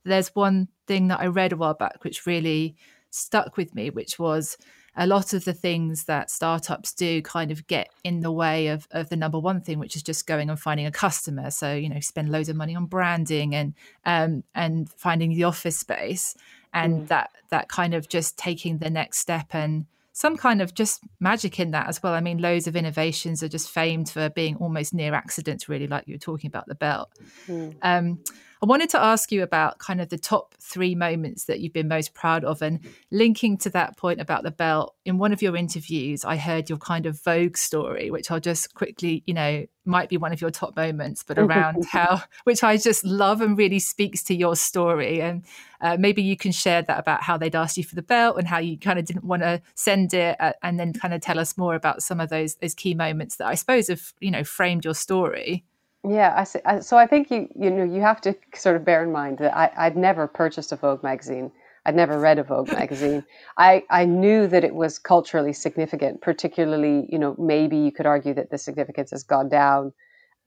There's 0.04 0.35
one 0.35 0.66
thing 0.88 1.07
that 1.07 1.21
I 1.21 1.26
read 1.26 1.52
a 1.52 1.57
while 1.57 1.75
back 1.75 2.02
which 2.02 2.26
really 2.26 2.75
stuck 3.11 3.57
with 3.57 3.76
me, 3.76 3.90
which 3.90 4.19
was 4.19 4.59
a 4.96 5.06
lot 5.06 5.32
of 5.32 5.44
the 5.44 5.52
things 5.52 6.04
that 6.04 6.30
startups 6.30 6.92
do 6.92 7.20
kind 7.22 7.50
of 7.50 7.66
get 7.66 7.90
in 8.04 8.20
the 8.20 8.30
way 8.30 8.68
of, 8.68 8.86
of 8.90 9.08
the 9.08 9.16
number 9.16 9.38
one 9.38 9.60
thing, 9.60 9.78
which 9.78 9.96
is 9.96 10.02
just 10.02 10.26
going 10.26 10.50
and 10.50 10.58
finding 10.58 10.86
a 10.86 10.92
customer. 10.92 11.50
So, 11.50 11.74
you 11.74 11.88
know, 11.88 12.00
spend 12.00 12.30
loads 12.30 12.48
of 12.48 12.56
money 12.56 12.76
on 12.76 12.86
branding 12.86 13.54
and 13.54 13.74
um, 14.04 14.44
and 14.54 14.88
finding 14.88 15.34
the 15.34 15.44
office 15.44 15.76
space 15.76 16.36
and 16.72 17.02
mm. 17.02 17.08
that 17.08 17.30
that 17.50 17.68
kind 17.68 17.94
of 17.94 18.08
just 18.08 18.38
taking 18.38 18.78
the 18.78 18.90
next 18.90 19.18
step 19.18 19.54
and 19.54 19.86
some 20.12 20.36
kind 20.36 20.62
of 20.62 20.74
just 20.74 21.00
magic 21.18 21.58
in 21.58 21.72
that 21.72 21.88
as 21.88 22.00
well. 22.00 22.14
I 22.14 22.20
mean, 22.20 22.38
loads 22.38 22.68
of 22.68 22.76
innovations 22.76 23.42
are 23.42 23.48
just 23.48 23.68
famed 23.68 24.08
for 24.08 24.30
being 24.30 24.54
almost 24.56 24.94
near 24.94 25.12
accidents, 25.12 25.68
really, 25.68 25.88
like 25.88 26.06
you 26.06 26.14
were 26.14 26.18
talking 26.18 26.46
about 26.46 26.66
the 26.68 26.76
belt. 26.76 27.10
Mm. 27.48 27.74
Um, 27.82 28.20
I 28.64 28.66
wanted 28.66 28.88
to 28.90 29.02
ask 29.02 29.30
you 29.30 29.42
about 29.42 29.76
kind 29.76 30.00
of 30.00 30.09
the 30.09 30.16
top 30.16 30.54
three 30.59 30.94
moments 30.94 31.44
that 31.44 31.61
you've 31.61 31.75
been 31.75 31.87
most 31.87 32.14
proud 32.14 32.44
of. 32.44 32.62
And 32.62 32.80
linking 33.11 33.59
to 33.59 33.68
that 33.68 33.99
point 33.99 34.23
about 34.23 34.42
the 34.42 34.50
belt, 34.50 34.94
in 35.04 35.18
one 35.18 35.35
of 35.35 35.42
your 35.42 35.54
interviews, 35.54 36.25
I 36.25 36.37
heard 36.37 36.71
your 36.71 36.78
kind 36.78 37.04
of 37.04 37.23
Vogue 37.23 37.59
story, 37.59 38.11
which 38.11 38.30
I'll 38.30 38.40
just 38.40 38.73
quickly, 38.73 39.23
you 39.26 39.35
know, 39.35 39.66
might 39.85 40.09
be 40.09 40.16
one 40.16 40.33
of 40.33 40.40
your 40.40 40.49
top 40.49 40.76
moments, 40.76 41.23
but 41.23 41.38
around 41.38 41.85
how, 41.90 42.23
which 42.44 42.64
I 42.64 42.78
just 42.78 43.04
love 43.04 43.42
and 43.42 43.59
really 43.59 43.80
speaks 43.80 44.23
to 44.25 44.35
your 44.35 44.56
story. 44.56 45.21
And 45.21 45.44
uh, 45.83 45.99
maybe 46.00 46.23
you 46.23 46.38
can 46.38 46.50
share 46.50 46.80
that 46.80 46.99
about 46.99 47.23
how 47.23 47.37
they'd 47.37 47.54
asked 47.54 47.76
you 47.76 47.85
for 47.85 47.97
the 47.97 48.02
belt 48.02 48.38
and 48.38 48.49
how 48.49 48.61
you 48.61 48.78
kind 48.78 48.99
of 48.99 49.04
didn't 49.04 49.25
want 49.25 49.42
to 49.42 49.61
send 49.75 50.14
it, 50.14 50.40
uh, 50.40 50.54
and 50.62 50.80
then 50.80 50.94
kind 50.94 51.12
of 51.12 51.21
tell 51.21 51.38
us 51.38 51.59
more 51.59 51.75
about 51.75 52.02
some 52.02 52.18
of 52.18 52.30
those 52.30 52.54
those 52.54 52.75
key 52.75 52.94
moments 52.94 53.37
that 53.37 53.47
I 53.47 53.56
suppose 53.56 53.88
have 53.88 54.14
you 54.21 54.30
know 54.30 54.42
framed 54.42 54.87
your 54.87 54.94
story. 54.94 55.64
Yeah, 56.06 56.34
I, 56.37 56.44
see, 56.44 56.61
I 56.66 56.80
so 56.80 56.99
I 56.99 57.06
think 57.06 57.30
you 57.30 57.49
you 57.58 57.70
know 57.70 57.84
you 57.84 58.02
have 58.02 58.20
to 58.23 58.34
sort 58.54 58.76
of 58.76 58.84
bear 58.84 59.02
in 59.02 59.11
mind 59.11 59.38
that 59.38 59.56
I, 59.56 59.73
I'd 59.76 59.96
never 59.96 60.26
purchased 60.26 60.70
a 60.73 60.76
Vogue 60.76 61.02
magazine. 61.02 61.50
I'd 61.87 61.94
never 61.94 62.18
read 62.18 62.38
a 62.38 62.44
Vogue 62.44 62.68
magazine. 62.73 63.25
I, 63.58 63.84
I 63.90 64.04
knew 64.04 64.46
that 64.49 64.64
it 64.64 64.75
was 64.75 64.99
culturally 64.99 65.52
significant, 65.52 66.20
particularly, 66.23 67.06
you 67.11 67.18
know, 67.18 67.34
maybe 67.38 67.76
you 67.76 67.92
could 67.92 68.06
argue 68.06 68.34
that 68.34 68.50
the 68.50 68.58
significance 68.58 69.11
has 69.11 69.23
gone 69.23 69.49
down, 69.49 69.92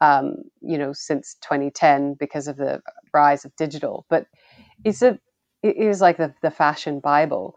um, 0.01 0.35
you 0.61 0.77
know, 0.77 0.93
since 0.93 1.35
2010 1.41 2.15
because 2.15 2.47
of 2.47 2.57
the 2.57 2.81
rise 3.13 3.45
of 3.45 3.55
digital. 3.55 4.05
But 4.09 4.27
it's 4.83 5.01
a, 5.01 5.19
it 5.63 5.77
is 5.77 6.01
like 6.01 6.17
the, 6.17 6.33
the 6.41 6.51
fashion 6.51 6.99
Bible. 6.99 7.55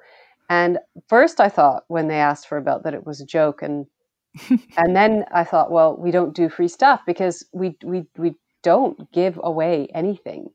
And 0.51 0.79
first 1.09 1.41
I 1.41 1.49
thought 1.49 1.85
when 1.89 2.09
they 2.09 2.19
asked 2.21 2.49
for 2.49 2.59
a 2.59 2.63
belt 2.63 2.83
that 2.85 2.95
it 2.95 3.07
was 3.07 3.21
a 3.21 3.27
joke. 3.27 3.63
And, 3.63 3.87
and 4.77 4.97
then 4.97 5.25
I 5.33 5.45
thought, 5.45 5.71
well, 5.73 5.97
we 5.97 6.11
don't 6.11 6.35
do 6.35 6.49
free 6.49 6.69
stuff 6.69 7.03
because 7.07 7.47
we, 7.53 7.77
we, 7.85 8.07
we 8.17 8.35
don't 8.63 9.11
give 9.13 9.41
away 9.43 9.89
anything. 9.95 10.51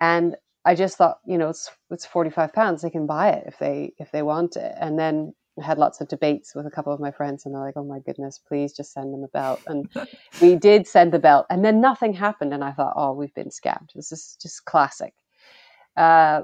And 0.00 0.36
I 0.64 0.74
just 0.76 0.98
thought, 0.98 1.18
you 1.26 1.38
know, 1.38 1.50
it's 1.50 1.70
it's 1.90 2.06
forty 2.06 2.30
five 2.30 2.52
pounds. 2.52 2.82
They 2.82 2.90
can 2.90 3.06
buy 3.06 3.30
it 3.30 3.44
if 3.46 3.58
they 3.58 3.94
if 3.98 4.10
they 4.12 4.22
want 4.22 4.56
it. 4.56 4.74
And 4.80 4.98
then 4.98 5.34
I 5.60 5.64
had 5.64 5.78
lots 5.78 6.00
of 6.00 6.08
debates 6.08 6.54
with 6.54 6.66
a 6.66 6.70
couple 6.70 6.92
of 6.92 7.00
my 7.00 7.10
friends, 7.10 7.46
and 7.46 7.54
they're 7.54 7.62
like, 7.62 7.76
"Oh 7.76 7.84
my 7.84 8.00
goodness, 8.00 8.40
please 8.46 8.74
just 8.74 8.92
send 8.92 9.14
them 9.14 9.24
a 9.24 9.28
belt." 9.28 9.60
And 9.66 9.90
we 10.42 10.56
did 10.56 10.86
send 10.86 11.12
the 11.12 11.20
belt, 11.20 11.46
and 11.50 11.64
then 11.64 11.80
nothing 11.80 12.12
happened. 12.12 12.54
And 12.54 12.64
I 12.64 12.72
thought, 12.72 12.94
"Oh, 12.96 13.12
we've 13.14 13.34
been 13.34 13.50
scammed. 13.50 13.92
This 13.94 14.12
is 14.12 14.36
just 14.42 14.64
classic." 14.66 15.14
Uh, 15.96 16.42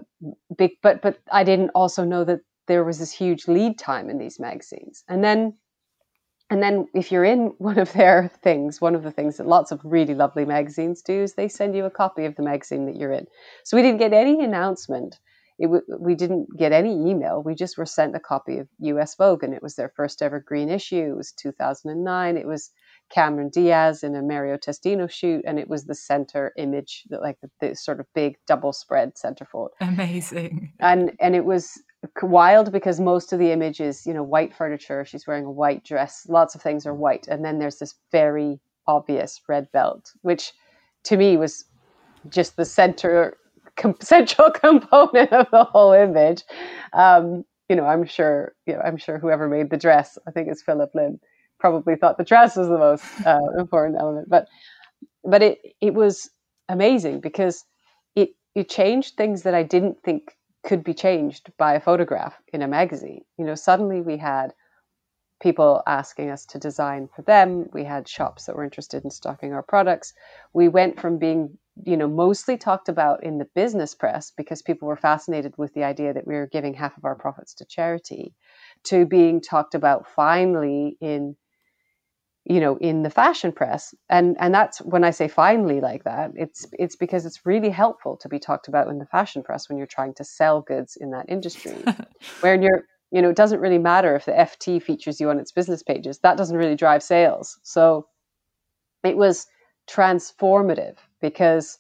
big, 0.56 0.72
but 0.82 1.02
but 1.02 1.18
I 1.32 1.44
didn't 1.44 1.70
also 1.74 2.04
know 2.04 2.24
that 2.24 2.40
there 2.68 2.84
was 2.84 2.98
this 2.98 3.12
huge 3.12 3.48
lead 3.48 3.78
time 3.78 4.10
in 4.10 4.18
these 4.18 4.40
magazines. 4.40 5.04
And 5.08 5.22
then 5.24 5.54
and 6.54 6.62
then 6.62 6.86
if 6.94 7.10
you're 7.10 7.24
in 7.24 7.46
one 7.58 7.80
of 7.80 7.92
their 7.94 8.30
things, 8.44 8.80
one 8.80 8.94
of 8.94 9.02
the 9.02 9.10
things 9.10 9.38
that 9.38 9.48
lots 9.48 9.72
of 9.72 9.80
really 9.82 10.14
lovely 10.14 10.44
magazines 10.44 11.02
do 11.02 11.22
is 11.22 11.34
they 11.34 11.48
send 11.48 11.74
you 11.74 11.84
a 11.84 11.90
copy 11.90 12.26
of 12.26 12.36
the 12.36 12.44
magazine 12.44 12.86
that 12.86 12.94
you're 12.94 13.10
in. 13.10 13.26
So 13.64 13.76
we 13.76 13.82
didn't 13.82 13.98
get 13.98 14.12
any 14.12 14.44
announcement. 14.44 15.18
It 15.58 15.66
w- 15.66 15.82
we 15.98 16.14
didn't 16.14 16.46
get 16.56 16.70
any 16.70 16.92
email. 16.92 17.42
We 17.42 17.56
just 17.56 17.76
were 17.76 17.86
sent 17.86 18.14
a 18.14 18.20
copy 18.20 18.58
of 18.58 18.68
US 18.78 19.16
Vogue, 19.16 19.42
and 19.42 19.52
it 19.52 19.64
was 19.64 19.74
their 19.74 19.92
first 19.96 20.22
ever 20.22 20.38
green 20.38 20.70
issue. 20.70 21.10
It 21.10 21.16
was 21.16 21.32
2009. 21.32 22.36
It 22.36 22.46
was 22.46 22.70
Cameron 23.10 23.50
Diaz 23.50 24.04
in 24.04 24.14
a 24.14 24.22
Mario 24.22 24.56
Testino 24.56 25.10
shoot, 25.10 25.44
and 25.44 25.58
it 25.58 25.68
was 25.68 25.86
the 25.86 25.94
center 25.96 26.52
image, 26.56 27.02
like 27.10 27.38
the, 27.40 27.50
the 27.60 27.74
sort 27.74 27.98
of 27.98 28.06
big 28.14 28.36
double 28.46 28.72
spread 28.72 29.14
centerfold. 29.16 29.70
Amazing. 29.80 30.72
And 30.78 31.12
and 31.20 31.34
it 31.34 31.44
was 31.44 31.82
wild 32.22 32.72
because 32.72 33.00
most 33.00 33.32
of 33.32 33.38
the 33.38 33.50
image 33.50 33.80
is, 33.80 34.06
you 34.06 34.14
know, 34.14 34.22
white 34.22 34.54
furniture. 34.54 35.04
She's 35.04 35.26
wearing 35.26 35.44
a 35.44 35.50
white 35.50 35.84
dress. 35.84 36.26
Lots 36.28 36.54
of 36.54 36.62
things 36.62 36.86
are 36.86 36.94
white. 36.94 37.26
And 37.28 37.44
then 37.44 37.58
there's 37.58 37.78
this 37.78 37.94
very 38.12 38.60
obvious 38.86 39.40
red 39.48 39.70
belt, 39.72 40.12
which 40.22 40.52
to 41.04 41.16
me 41.16 41.36
was 41.36 41.64
just 42.28 42.56
the 42.56 42.64
center 42.64 43.36
com- 43.76 43.96
central 44.00 44.50
component 44.50 45.32
of 45.32 45.50
the 45.50 45.64
whole 45.64 45.92
image. 45.92 46.42
Um, 46.92 47.44
you 47.68 47.76
know, 47.76 47.86
I'm 47.86 48.04
sure, 48.04 48.54
you 48.66 48.74
know, 48.74 48.80
I'm 48.80 48.96
sure 48.96 49.18
whoever 49.18 49.48
made 49.48 49.70
the 49.70 49.76
dress, 49.76 50.18
I 50.26 50.30
think 50.30 50.48
it's 50.48 50.62
Phillip 50.62 50.94
Lim, 50.94 51.18
probably 51.58 51.96
thought 51.96 52.18
the 52.18 52.24
dress 52.24 52.56
was 52.56 52.68
the 52.68 52.78
most 52.78 53.04
uh, 53.26 53.38
important 53.58 53.98
element. 53.98 54.28
But 54.28 54.48
but 55.24 55.42
it 55.42 55.58
it 55.80 55.94
was 55.94 56.30
amazing 56.68 57.20
because 57.20 57.64
it 58.14 58.30
it 58.54 58.68
changed 58.68 59.16
things 59.16 59.42
that 59.42 59.54
I 59.54 59.62
didn't 59.62 60.02
think 60.02 60.36
could 60.64 60.82
be 60.82 60.94
changed 60.94 61.50
by 61.58 61.74
a 61.74 61.80
photograph 61.80 62.34
in 62.52 62.62
a 62.62 62.68
magazine. 62.68 63.24
You 63.38 63.44
know, 63.44 63.54
suddenly 63.54 64.00
we 64.00 64.16
had 64.16 64.54
people 65.42 65.82
asking 65.86 66.30
us 66.30 66.46
to 66.46 66.58
design 66.58 67.08
for 67.14 67.22
them. 67.22 67.68
We 67.72 67.84
had 67.84 68.08
shops 68.08 68.46
that 68.46 68.56
were 68.56 68.64
interested 68.64 69.04
in 69.04 69.10
stocking 69.10 69.52
our 69.52 69.62
products. 69.62 70.14
We 70.54 70.68
went 70.68 70.98
from 71.00 71.18
being, 71.18 71.58
you 71.84 71.96
know, 71.96 72.08
mostly 72.08 72.56
talked 72.56 72.88
about 72.88 73.22
in 73.22 73.38
the 73.38 73.48
business 73.54 73.94
press 73.94 74.30
because 74.30 74.62
people 74.62 74.88
were 74.88 74.96
fascinated 74.96 75.54
with 75.58 75.74
the 75.74 75.84
idea 75.84 76.14
that 76.14 76.26
we 76.26 76.34
were 76.34 76.46
giving 76.46 76.74
half 76.74 76.96
of 76.96 77.04
our 77.04 77.14
profits 77.14 77.54
to 77.54 77.64
charity 77.66 78.34
to 78.84 79.04
being 79.04 79.40
talked 79.40 79.74
about 79.74 80.06
finally 80.08 80.96
in 81.00 81.36
you 82.44 82.60
know 82.60 82.76
in 82.76 83.02
the 83.02 83.10
fashion 83.10 83.52
press. 83.52 83.94
And 84.08 84.36
and 84.38 84.54
that's 84.54 84.78
when 84.82 85.04
i 85.04 85.10
say 85.10 85.28
finally 85.28 85.80
like 85.80 86.04
that 86.04 86.32
it's 86.34 86.66
it's 86.78 86.96
because 86.96 87.26
it's 87.26 87.46
really 87.46 87.70
helpful 87.70 88.16
to 88.18 88.28
be 88.28 88.38
talked 88.38 88.68
about 88.68 88.88
in 88.88 88.98
the 88.98 89.06
fashion 89.06 89.42
press 89.42 89.68
when 89.68 89.78
you're 89.78 89.86
trying 89.86 90.14
to 90.14 90.24
sell 90.24 90.60
goods 90.60 90.96
in 91.00 91.10
that 91.10 91.26
industry. 91.28 91.76
Where 92.40 92.60
you're 92.60 92.84
you 93.10 93.22
know 93.22 93.30
it 93.30 93.36
doesn't 93.36 93.60
really 93.60 93.78
matter 93.78 94.14
if 94.16 94.24
the 94.26 94.32
ft 94.32 94.82
features 94.82 95.20
you 95.20 95.30
on 95.30 95.38
its 95.38 95.52
business 95.52 95.82
pages. 95.82 96.18
That 96.18 96.36
doesn't 96.36 96.56
really 96.56 96.76
drive 96.76 97.02
sales. 97.02 97.58
So 97.62 98.06
it 99.02 99.16
was 99.16 99.46
transformative 99.88 100.96
because 101.20 101.78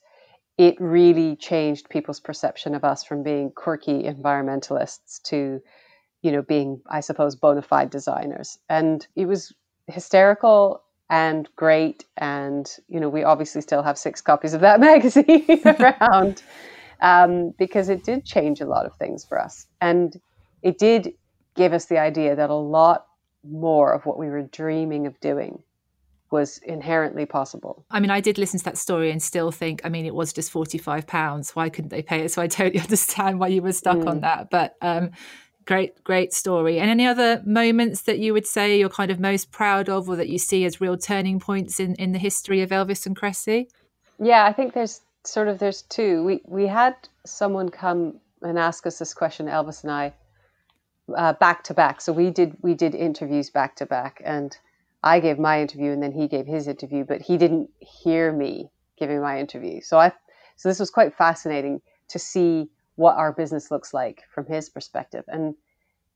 it 0.56 0.76
really 0.78 1.36
changed 1.36 1.88
people's 1.88 2.20
perception 2.20 2.74
of 2.74 2.84
us 2.84 3.02
from 3.02 3.22
being 3.22 3.50
quirky 3.50 4.04
environmentalists 4.04 5.20
to 5.24 5.60
you 6.22 6.32
know 6.32 6.42
being 6.42 6.80
i 6.88 7.00
suppose 7.00 7.36
bona 7.36 7.62
fide 7.62 7.90
designers. 7.90 8.58
And 8.68 9.06
it 9.16 9.26
was 9.26 9.52
hysterical 9.86 10.82
and 11.10 11.48
great. 11.56 12.04
And, 12.16 12.70
you 12.88 13.00
know, 13.00 13.08
we 13.08 13.24
obviously 13.24 13.60
still 13.60 13.82
have 13.82 13.98
six 13.98 14.20
copies 14.20 14.54
of 14.54 14.60
that 14.62 14.80
magazine 14.90 15.60
around 15.64 16.42
um, 17.00 17.54
because 17.58 17.88
it 17.88 18.04
did 18.04 18.24
change 18.24 18.60
a 18.60 18.66
lot 18.66 18.86
of 18.86 18.94
things 18.96 19.24
for 19.24 19.40
us. 19.40 19.66
And 19.80 20.18
it 20.62 20.78
did 20.78 21.14
give 21.54 21.72
us 21.72 21.86
the 21.86 21.98
idea 21.98 22.34
that 22.36 22.50
a 22.50 22.54
lot 22.54 23.06
more 23.48 23.92
of 23.92 24.06
what 24.06 24.18
we 24.18 24.28
were 24.28 24.42
dreaming 24.42 25.06
of 25.06 25.18
doing 25.20 25.62
was 26.30 26.58
inherently 26.64 27.26
possible. 27.26 27.84
I 27.90 28.00
mean, 28.00 28.10
I 28.10 28.20
did 28.20 28.38
listen 28.38 28.58
to 28.58 28.64
that 28.64 28.78
story 28.78 29.10
and 29.12 29.22
still 29.22 29.52
think, 29.52 29.82
I 29.84 29.88
mean, 29.88 30.04
it 30.04 30.14
was 30.14 30.32
just 30.32 30.52
£45. 30.52 31.54
Why 31.54 31.68
couldn't 31.68 31.90
they 31.90 32.02
pay 32.02 32.24
it? 32.24 32.32
So 32.32 32.42
I 32.42 32.48
totally 32.48 32.80
understand 32.88 33.38
why 33.38 33.48
you 33.48 33.62
were 33.62 33.72
stuck 33.72 33.98
mm. 33.98 34.08
on 34.08 34.20
that. 34.20 34.50
But 34.50 34.74
um, 34.80 35.12
Great, 35.66 36.02
great 36.04 36.32
story. 36.32 36.78
And 36.78 36.90
any 36.90 37.06
other 37.06 37.42
moments 37.44 38.02
that 38.02 38.18
you 38.18 38.32
would 38.34 38.46
say 38.46 38.78
you're 38.78 38.90
kind 38.90 39.10
of 39.10 39.18
most 39.18 39.50
proud 39.50 39.88
of 39.88 40.08
or 40.08 40.16
that 40.16 40.28
you 40.28 40.38
see 40.38 40.64
as 40.64 40.80
real 40.80 40.98
turning 40.98 41.40
points 41.40 41.80
in, 41.80 41.94
in 41.94 42.12
the 42.12 42.18
history 42.18 42.60
of 42.60 42.70
Elvis 42.70 43.06
and 43.06 43.16
Kresse? 43.16 43.66
Yeah, 44.18 44.44
I 44.44 44.52
think 44.52 44.74
there's 44.74 45.00
sort 45.24 45.48
of 45.48 45.58
there's 45.58 45.82
two. 45.82 46.22
We 46.24 46.42
we 46.44 46.66
had 46.66 46.94
someone 47.24 47.70
come 47.70 48.20
and 48.42 48.58
ask 48.58 48.86
us 48.86 48.98
this 48.98 49.14
question, 49.14 49.46
Elvis 49.46 49.82
and 49.82 49.90
I, 49.90 50.12
uh, 51.16 51.32
back 51.34 51.64
to 51.64 51.74
back. 51.74 52.00
So 52.00 52.12
we 52.12 52.30
did 52.30 52.56
we 52.60 52.74
did 52.74 52.94
interviews 52.94 53.50
back 53.50 53.76
to 53.76 53.86
back, 53.86 54.20
and 54.24 54.56
I 55.02 55.18
gave 55.20 55.38
my 55.38 55.60
interview, 55.60 55.92
and 55.92 56.02
then 56.02 56.12
he 56.12 56.28
gave 56.28 56.46
his 56.46 56.68
interview, 56.68 57.04
but 57.04 57.22
he 57.22 57.38
didn't 57.38 57.70
hear 57.78 58.32
me 58.32 58.70
giving 58.98 59.20
my 59.20 59.40
interview. 59.40 59.80
So 59.80 59.98
I 59.98 60.12
so 60.56 60.68
this 60.68 60.78
was 60.78 60.90
quite 60.90 61.14
fascinating 61.14 61.80
to 62.08 62.18
see 62.18 62.68
what 62.96 63.16
our 63.16 63.32
business 63.32 63.70
looks 63.70 63.92
like 63.92 64.22
from 64.30 64.46
his 64.46 64.68
perspective. 64.68 65.24
And 65.28 65.54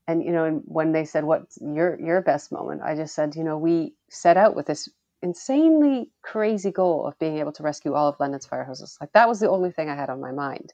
and 0.07 0.23
you 0.23 0.31
know, 0.31 0.45
and 0.45 0.61
when 0.65 0.91
they 0.91 1.05
said 1.05 1.23
what's 1.23 1.57
your 1.61 1.99
your 1.99 2.21
best 2.21 2.51
moment, 2.51 2.81
I 2.83 2.95
just 2.95 3.15
said, 3.15 3.35
you 3.35 3.43
know, 3.43 3.57
we 3.57 3.93
set 4.09 4.37
out 4.37 4.55
with 4.55 4.65
this 4.65 4.89
insanely 5.21 6.09
crazy 6.21 6.71
goal 6.71 7.05
of 7.05 7.19
being 7.19 7.37
able 7.37 7.51
to 7.51 7.63
rescue 7.63 7.93
all 7.93 8.07
of 8.07 8.19
London's 8.19 8.47
firehouses. 8.47 8.99
Like 9.01 9.11
that 9.13 9.27
was 9.27 9.39
the 9.39 9.49
only 9.49 9.71
thing 9.71 9.89
I 9.89 9.95
had 9.95 10.09
on 10.09 10.21
my 10.21 10.31
mind. 10.31 10.73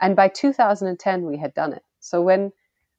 And 0.00 0.16
by 0.16 0.28
2010 0.28 1.24
we 1.24 1.38
had 1.38 1.54
done 1.54 1.72
it. 1.72 1.82
So 2.00 2.20
when 2.22 2.52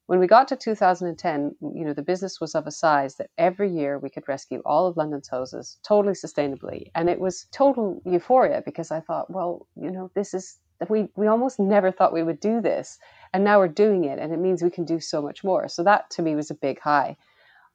when 0.06 0.20
we 0.20 0.28
got 0.28 0.48
to 0.48 0.56
2010, 0.56 1.56
you 1.74 1.84
know, 1.84 1.92
the 1.92 2.02
business 2.02 2.40
was 2.40 2.54
of 2.54 2.66
a 2.66 2.70
size 2.70 3.16
that 3.16 3.30
every 3.38 3.70
year 3.70 3.98
we 3.98 4.08
could 4.08 4.28
rescue 4.28 4.62
all 4.64 4.86
of 4.86 4.96
London's 4.96 5.28
hoses 5.28 5.78
totally 5.82 6.14
sustainably. 6.14 6.90
And 6.94 7.10
it 7.10 7.18
was 7.18 7.46
total 7.52 8.00
euphoria 8.04 8.62
because 8.64 8.92
I 8.92 9.00
thought, 9.00 9.30
well, 9.30 9.66
you 9.74 9.90
know, 9.90 10.10
this 10.14 10.32
is 10.32 10.58
we 10.88 11.08
we 11.16 11.26
almost 11.26 11.58
never 11.58 11.90
thought 11.90 12.12
we 12.12 12.22
would 12.22 12.40
do 12.40 12.60
this 12.60 12.98
and 13.32 13.44
now 13.44 13.58
we're 13.58 13.68
doing 13.68 14.04
it 14.04 14.18
and 14.18 14.32
it 14.32 14.38
means 14.38 14.62
we 14.62 14.70
can 14.70 14.84
do 14.84 15.00
so 15.00 15.22
much 15.22 15.42
more. 15.42 15.68
So 15.68 15.82
that 15.84 16.10
to 16.10 16.22
me 16.22 16.34
was 16.34 16.50
a 16.50 16.54
big 16.54 16.80
high. 16.80 17.16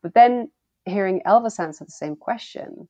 But 0.01 0.13
then 0.13 0.51
hearing 0.85 1.21
elvis 1.25 1.59
answer 1.59 1.85
the 1.85 1.91
same 1.91 2.15
question 2.15 2.87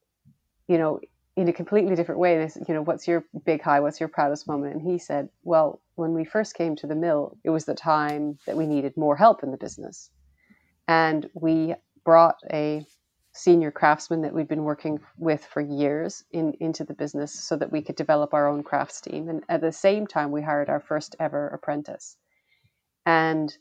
you 0.70 0.78
know 0.78 1.00
in 1.36 1.48
a 1.50 1.54
completely 1.54 1.96
different 1.96 2.20
way 2.20 2.42
and 2.42 2.52
you 2.68 2.74
know 2.74 2.82
what's 2.82 3.08
your 3.08 3.26
big 3.46 3.62
high? 3.62 3.80
What's 3.80 4.00
your 4.00 4.10
proudest 4.10 4.48
moment? 4.48 4.76
And 4.76 4.82
he 4.82 4.98
said 4.98 5.30
well 5.44 5.82
when 5.96 6.14
we 6.14 6.26
first 6.26 6.56
came 6.56 6.76
to 6.78 6.88
the 6.88 6.96
mill 6.96 7.38
it 7.44 7.50
was 7.50 7.66
the 7.66 7.76
time 7.76 8.38
that 8.46 8.58
we 8.58 8.68
needed 8.68 8.96
more 8.98 9.16
help 9.16 9.44
in 9.44 9.52
the 9.52 9.58
business. 9.58 10.10
And 10.88 11.30
we 11.34 11.76
brought 12.04 12.38
a 12.52 12.86
senior 13.34 13.72
craftsmen 13.72 14.22
that 14.22 14.34
we'd 14.34 14.48
been 14.48 14.64
working 14.64 15.00
with 15.18 15.46
for 15.46 15.62
years 15.62 16.24
in 16.32 16.54
into 16.60 16.84
the 16.84 16.94
business 16.94 17.34
so 17.34 17.56
that 17.56 17.72
we 17.72 17.82
could 17.82 17.96
develop 17.96 18.34
our 18.34 18.48
own 18.48 18.64
crafts 18.64 19.02
team. 19.02 19.30
And 19.30 19.44
at 19.48 19.62
the 19.62 19.72
same 19.72 20.06
time 20.06 20.32
we 20.32 20.42
hired 20.42 20.70
our 20.70 20.82
first 20.82 21.16
ever 21.20 21.48
apprentice. 21.48 22.18
And 23.06 23.56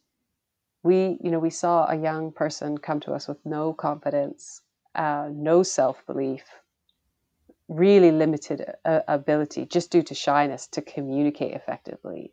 we 0.83 1.19
you 1.23 1.31
know 1.31 1.39
we 1.39 1.51
saw 1.51 1.87
a 1.87 1.97
young 1.97 2.33
person 2.33 2.79
come 2.79 3.01
to 3.01 3.13
us 3.13 3.29
with 3.29 3.45
no 3.45 3.73
confidence 3.73 4.63
uh, 4.95 5.29
no 5.33 5.63
self-belief 5.63 6.43
really 7.69 8.11
limited 8.11 8.65
uh, 8.85 9.01
ability 9.07 9.65
just 9.67 9.93
due 9.93 10.03
to 10.03 10.15
shyness 10.15 10.67
to 10.67 10.83
communicate 10.83 11.55
effectively. 11.55 12.33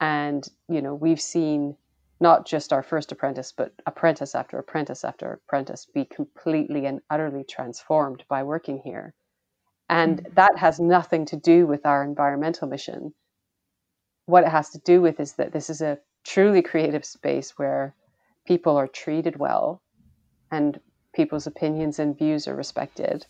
And 0.00 0.46
you 0.68 0.82
know 0.82 0.94
we've 0.94 1.20
seen 1.20 1.76
not 2.20 2.46
just 2.46 2.72
our 2.72 2.82
first 2.82 3.12
apprentice, 3.12 3.52
but 3.52 3.72
apprentice 3.86 4.34
after 4.34 4.58
apprentice 4.58 5.04
after 5.04 5.32
apprentice 5.32 5.86
be 5.92 6.04
completely 6.04 6.86
and 6.86 7.00
utterly 7.10 7.44
transformed 7.44 8.24
by 8.28 8.42
working 8.42 8.80
here. 8.84 9.14
And 9.88 10.18
mm-hmm. 10.18 10.34
that 10.34 10.56
has 10.56 10.80
nothing 10.80 11.26
to 11.26 11.36
do 11.36 11.66
with 11.66 11.84
our 11.84 12.02
environmental 12.02 12.68
mission. 12.68 13.12
What 14.24 14.44
it 14.44 14.50
has 14.50 14.70
to 14.70 14.78
do 14.78 15.00
with 15.00 15.20
is 15.20 15.34
that 15.34 15.52
this 15.52 15.70
is 15.70 15.80
a 15.80 15.98
truly 16.24 16.62
creative 16.62 17.04
space 17.04 17.52
where 17.58 17.94
people 18.46 18.76
are 18.76 18.88
treated 18.88 19.38
well 19.38 19.82
and 20.50 20.80
people's 21.14 21.46
opinions 21.46 21.98
and 21.98 22.18
views 22.18 22.48
are 22.48 22.56
respected. 22.56 23.26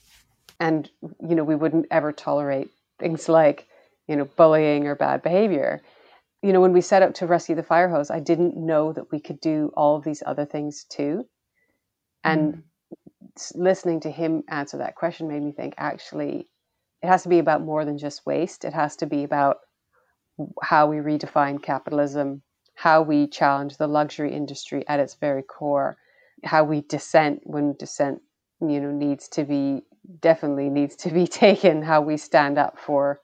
And, 0.61 0.89
you 1.21 1.35
know, 1.35 1.45
we 1.45 1.57
wouldn't 1.57 1.87
ever 1.91 2.13
tolerate 2.13 2.71
things 2.99 3.29
like, 3.29 3.67
you 4.07 4.17
know, 4.17 4.25
bullying 4.25 4.87
or 4.87 4.95
bad 4.95 5.23
behavior 5.23 5.83
you 6.43 6.53
know, 6.53 6.61
when 6.61 6.73
we 6.73 6.81
set 6.81 7.03
out 7.03 7.15
to 7.17 7.27
rescue 7.27 7.55
the 7.55 7.63
fire 7.63 7.89
hose, 7.89 8.11
I 8.11 8.21
didn't 8.21 8.57
know 8.57 8.93
that 8.93 9.11
we 9.11 9.21
could 9.21 9.41
do 9.41 9.73
all 9.77 9.97
of 9.97 10.05
these 10.05 10.23
other 10.25 10.45
things 10.45 10.85
too. 10.85 11.27
And 12.23 12.55
mm. 12.55 12.63
listening 13.55 14.01
to 14.01 14.11
him 14.11 14.43
answer 14.49 14.79
that 14.79 14.95
question 14.95 15.29
made 15.29 15.43
me 15.43 15.53
think 15.53 15.75
actually, 15.79 16.49
it 17.03 17.09
has 17.09 17.23
to 17.23 17.29
be 17.29 17.39
about 17.39 17.63
more 17.63 17.85
than 17.85 17.99
just 17.99 18.27
waste. 18.27 18.65
It 18.65 18.73
has 18.73 18.97
to 18.97 19.07
be 19.07 19.25
about 19.25 19.59
how 20.63 20.87
we 20.87 20.97
redefine 20.97 21.63
capitalism, 21.63 22.43
how 22.75 23.03
we 23.03 23.27
challenge 23.27 23.77
the 23.77 23.87
luxury 23.87 24.35
industry 24.35 24.85
at 24.89 25.01
its 25.01 25.15
very 25.15 25.43
core, 25.43 25.97
how 26.45 26.65
we 26.65 26.83
dissent 26.83 27.41
when 27.45 27.75
dissent, 27.79 28.21
you 28.61 28.81
know, 28.81 28.91
needs 28.91 29.29
to 29.29 29.45
be 29.45 29.83
definitely 30.21 30.69
needs 30.69 30.97
to 30.97 31.11
be 31.11 31.27
taken, 31.45 31.83
how 31.83 32.01
we 32.01 32.17
stand 32.17 32.59
up 32.59 32.79
for 32.79 33.21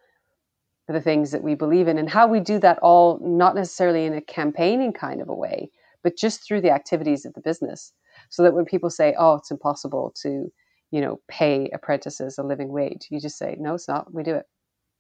the 0.92 1.00
things 1.00 1.30
that 1.30 1.42
we 1.42 1.54
believe 1.54 1.88
in 1.88 1.98
and 1.98 2.08
how 2.08 2.26
we 2.26 2.40
do 2.40 2.58
that 2.58 2.78
all 2.80 3.18
not 3.22 3.54
necessarily 3.54 4.04
in 4.04 4.14
a 4.14 4.20
campaigning 4.20 4.92
kind 4.92 5.20
of 5.20 5.28
a 5.28 5.34
way 5.34 5.70
but 6.02 6.16
just 6.16 6.44
through 6.44 6.60
the 6.60 6.70
activities 6.70 7.24
of 7.24 7.32
the 7.34 7.40
business. 7.40 7.92
So 8.28 8.42
that 8.42 8.54
when 8.54 8.64
people 8.64 8.90
say 8.90 9.14
oh 9.18 9.34
it's 9.34 9.50
impossible 9.50 10.12
to 10.22 10.52
you 10.90 11.00
know 11.00 11.20
pay 11.28 11.70
apprentices 11.72 12.38
a 12.38 12.42
living 12.42 12.68
wage 12.68 13.08
you 13.10 13.20
just 13.20 13.38
say 13.38 13.56
no 13.58 13.74
it's 13.74 13.88
not. 13.88 14.12
We 14.12 14.22
do 14.22 14.36
it. 14.36 14.46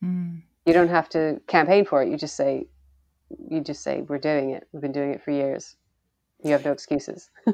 Mm. 0.04 0.42
you 0.66 0.72
don't 0.72 0.88
have 0.88 1.08
to 1.10 1.40
campaign 1.46 1.84
for 1.84 2.02
it. 2.02 2.08
You 2.08 2.16
just 2.16 2.36
say 2.36 2.66
you 3.48 3.60
just 3.60 3.82
say 3.82 4.02
we're 4.02 4.18
doing 4.18 4.50
it. 4.50 4.66
We've 4.72 4.82
been 4.82 4.92
doing 4.92 5.12
it 5.12 5.22
for 5.22 5.30
years 5.30 5.76
you 6.44 6.52
have 6.52 6.64
no 6.64 6.72
excuses. 6.72 7.30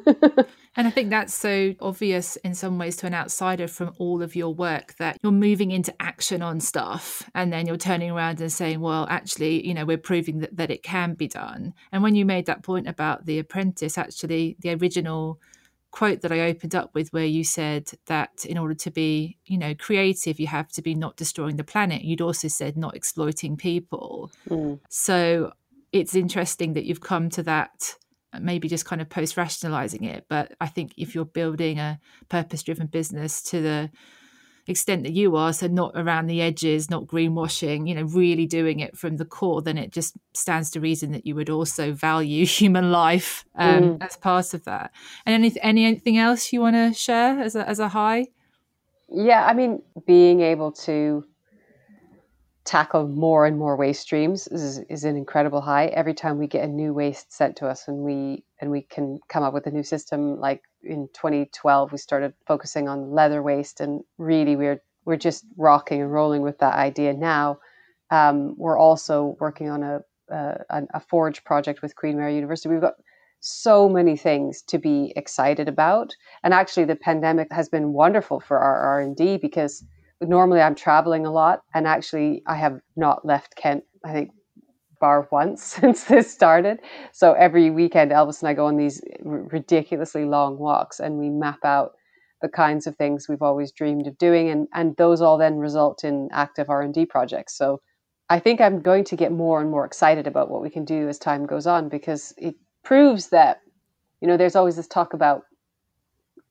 and 0.77 0.87
I 0.87 0.91
think 0.91 1.11
that's 1.11 1.35
so 1.35 1.75
obvious 1.81 2.37
in 2.37 2.55
some 2.55 2.79
ways 2.79 2.97
to 2.97 3.07
an 3.07 3.15
outsider 3.15 3.69
from 3.69 3.93
all 3.99 4.23
of 4.23 4.35
your 4.35 4.55
work 4.55 4.95
that 4.99 5.19
you're 5.23 5.33
moving 5.33 5.71
into 5.71 5.95
action 6.01 6.43
on 6.43 6.61
stuff 6.61 7.29
and 7.35 7.53
then 7.53 7.67
you're 7.67 7.77
turning 7.77 8.11
around 8.11 8.41
and 8.41 8.53
saying, 8.53 8.81
well, 8.81 9.07
actually, 9.11 9.67
you 9.67 9.75
know, 9.75 9.85
we're 9.85 9.99
proving 9.99 10.41
that, 10.41 10.57
that 10.57 10.71
it 10.71 10.83
can 10.83 11.15
be 11.15 11.29
done. 11.29 11.75
And 11.93 12.03
when 12.03 12.15
you 12.15 12.25
made 12.25 12.47
that 12.47 12.63
point 12.63 12.89
about 12.89 13.27
the 13.27 13.39
apprentice, 13.39 13.99
actually, 13.99 14.57
the 14.61 14.75
original 14.75 15.39
quote 15.91 16.21
that 16.21 16.33
I 16.33 16.41
opened 16.41 16.75
up 16.75 16.95
with 16.95 17.13
where 17.13 17.25
you 17.25 17.45
said 17.45 17.91
that 18.07 18.45
in 18.45 18.59
order 18.59 18.75
to 18.75 18.91
be, 18.91 19.39
you 19.47 19.59
know, 19.59 19.75
creative, 19.75 20.39
you 20.39 20.47
have 20.47 20.69
to 20.73 20.83
be 20.83 20.95
not 20.95 21.17
destroying 21.17 21.57
the 21.57 21.65
planet. 21.65 22.03
You'd 22.03 22.21
also 22.21 22.49
said 22.49 22.77
not 22.77 22.95
exploiting 22.95 23.57
people. 23.57 24.31
Mm. 24.49 24.81
So 24.89 25.53
it's 25.93 26.15
interesting 26.15 26.75
that 26.75 26.85
you've 26.85 27.01
come 27.01 27.31
to 27.31 27.43
that 27.45 27.95
maybe 28.41 28.69
just 28.69 28.85
kind 28.85 29.01
of 29.01 29.09
post 29.09 29.37
rationalizing 29.37 30.05
it. 30.05 30.27
But 30.29 30.55
I 30.61 30.67
think 30.67 30.93
if 30.97 31.15
you're 31.15 31.25
building 31.25 31.79
a 31.79 31.99
purpose 32.29 32.63
driven 32.63 32.87
business 32.87 33.43
to 33.45 33.61
the 33.63 33.91
extent 34.67 35.03
that 35.05 35.13
you 35.13 35.35
are, 35.37 35.53
so 35.53 35.67
not 35.67 35.93
around 35.95 36.27
the 36.27 36.43
edges, 36.43 36.91
not 36.91 37.07
greenwashing, 37.07 37.89
you 37.89 37.95
know, 37.95 38.03
really 38.03 38.47
doing 38.47 38.81
it 38.81 38.97
from 38.97 39.17
the 39.17 39.25
core, 39.25 39.63
then 39.63 39.79
it 39.79 39.93
just 39.93 40.15
stands 40.35 40.71
to 40.71 40.81
reason 40.81 41.13
that 41.13 41.27
you 41.27 41.35
would 41.35 41.51
also 41.51 41.93
value 41.93 42.45
human 42.47 42.93
life 42.93 43.45
um, 43.55 43.83
mm. 43.83 44.05
as 44.05 44.17
part 44.17 44.55
of 44.55 44.65
that. 44.65 44.93
And 45.25 45.35
any, 45.35 45.61
anything 45.63 46.19
else 46.19 46.53
you 46.53 46.61
want 46.61 46.77
to 46.77 46.93
share 46.93 47.41
as 47.41 47.57
a, 47.57 47.69
as 47.69 47.79
a 47.79 47.89
high? 47.89 48.29
Yeah, 49.11 49.47
I 49.47 49.55
mean, 49.55 49.83
being 50.07 50.43
able 50.43 50.73
to 50.73 51.25
tackle 52.69 53.09
more 53.09 53.47
and 53.47 53.57
more 53.57 53.77
waste 53.77 54.03
streams 54.03 54.47
is, 54.49 54.81
is 54.91 55.05
an 55.05 55.17
incredible 55.17 55.63
high. 55.63 55.87
Every 55.87 56.13
time 56.13 56.37
we 56.37 56.47
get 56.47 56.65
a 56.65 56.69
new 56.69 56.93
waste 56.93 57.33
sent 57.33 57.57
to 57.57 57.67
us 57.67 57.89
and 57.89 57.97
we 57.97 58.45
and 58.61 58.71
we 58.71 58.83
can 58.83 59.21
come 59.31 59.43
up 59.43 59.55
with 59.55 59.67
a 59.67 59.71
new 59.71 59.83
system 59.83 60.39
like 60.39 60.63
in 60.83 61.09
2012 61.15 61.93
we 61.93 61.97
started 61.97 62.35
focusing 62.47 62.87
on 62.87 63.11
leather 63.11 63.43
waste 63.43 63.81
and 63.81 64.03
really 64.19 64.55
we're 64.55 64.83
we're 65.07 65.17
just 65.17 65.47
rocking 65.57 66.03
and 66.03 66.13
rolling 66.13 66.43
with 66.43 66.59
that 66.59 66.75
idea. 66.75 67.15
Now 67.15 67.59
um, 68.11 68.55
we're 68.59 68.79
also 68.79 69.35
working 69.41 69.71
on 69.71 69.83
a, 69.83 70.01
a, 70.29 70.83
a 70.93 71.01
forge 71.01 71.43
project 71.45 71.81
with 71.81 71.97
queen 71.97 72.19
mary 72.19 72.35
university. 72.35 72.69
We've 72.69 72.83
got 72.83 72.97
so 73.41 73.89
many 73.89 74.15
things 74.15 74.61
to 74.63 74.77
be 74.77 75.15
excited 75.17 75.69
about. 75.69 76.15
And 76.43 76.53
actually 76.53 76.85
the 76.85 76.97
pandemic 76.97 77.51
has 77.51 77.71
been 77.71 77.95
wonderful 77.95 78.41
for 78.41 78.59
our 78.59 78.77
r&d 78.77 79.39
because 79.39 79.85
normally 80.21 80.61
I'm 80.61 80.75
traveling 80.75 81.27
a 81.27 81.31
lot, 81.31 81.63
and 81.75 81.87
actually 81.87 82.43
I 82.47 82.57
have 82.57 82.81
not 82.97 83.25
left 83.25 83.57
Kent. 83.57 83.85
I 84.05 84.13
think 84.13 84.31
bar 85.01 85.29
once 85.31 85.63
since 85.81 86.05
this 86.05 86.33
started. 86.33 86.81
So 87.13 87.33
every 87.35 87.71
weekend, 87.71 88.11
Elvis 88.11 88.41
and 88.41 88.49
I 88.49 88.55
go 88.55 88.67
on 88.67 88.77
these 88.77 89.01
ridiculously 89.23 90.25
long 90.25 90.59
walks, 90.59 91.01
and 91.01 91.19
we 91.19 91.31
map 91.31 91.65
out 91.65 91.93
the 92.41 92.49
kinds 92.49 92.87
of 92.87 92.97
things 92.97 93.27
we've 93.29 93.43
always 93.43 93.73
dreamed 93.73 94.07
of 94.07 94.19
doing, 94.19 94.49
and 94.49 94.69
and 94.75 94.97
those 94.97 95.21
all 95.21 95.39
then 95.39 95.57
result 95.57 96.05
in 96.05 96.29
active 96.33 96.71
R 96.71 96.83
and 96.83 96.95
D 96.95 97.07
projects. 97.07 97.57
So 97.57 97.81
I 98.31 98.39
think 98.39 98.61
I'm 98.61 98.81
going 98.81 99.05
to 99.05 99.17
get 99.17 99.33
more 99.33 99.61
and 99.61 99.71
more 99.71 99.87
excited 99.87 100.27
about 100.27 100.51
what 100.51 100.63
we 100.63 100.71
can 100.71 100.85
do 100.85 101.09
as 101.09 101.19
time 101.19 101.47
goes 101.47 101.67
on 101.67 101.89
because 101.89 102.35
it 102.37 102.55
proves 102.85 103.29
that 103.31 103.61
you 104.21 104.29
know 104.29 104.37
there's 104.37 104.57
always 104.57 104.77
this 104.77 104.89
talk 104.89 105.15
about 105.15 105.43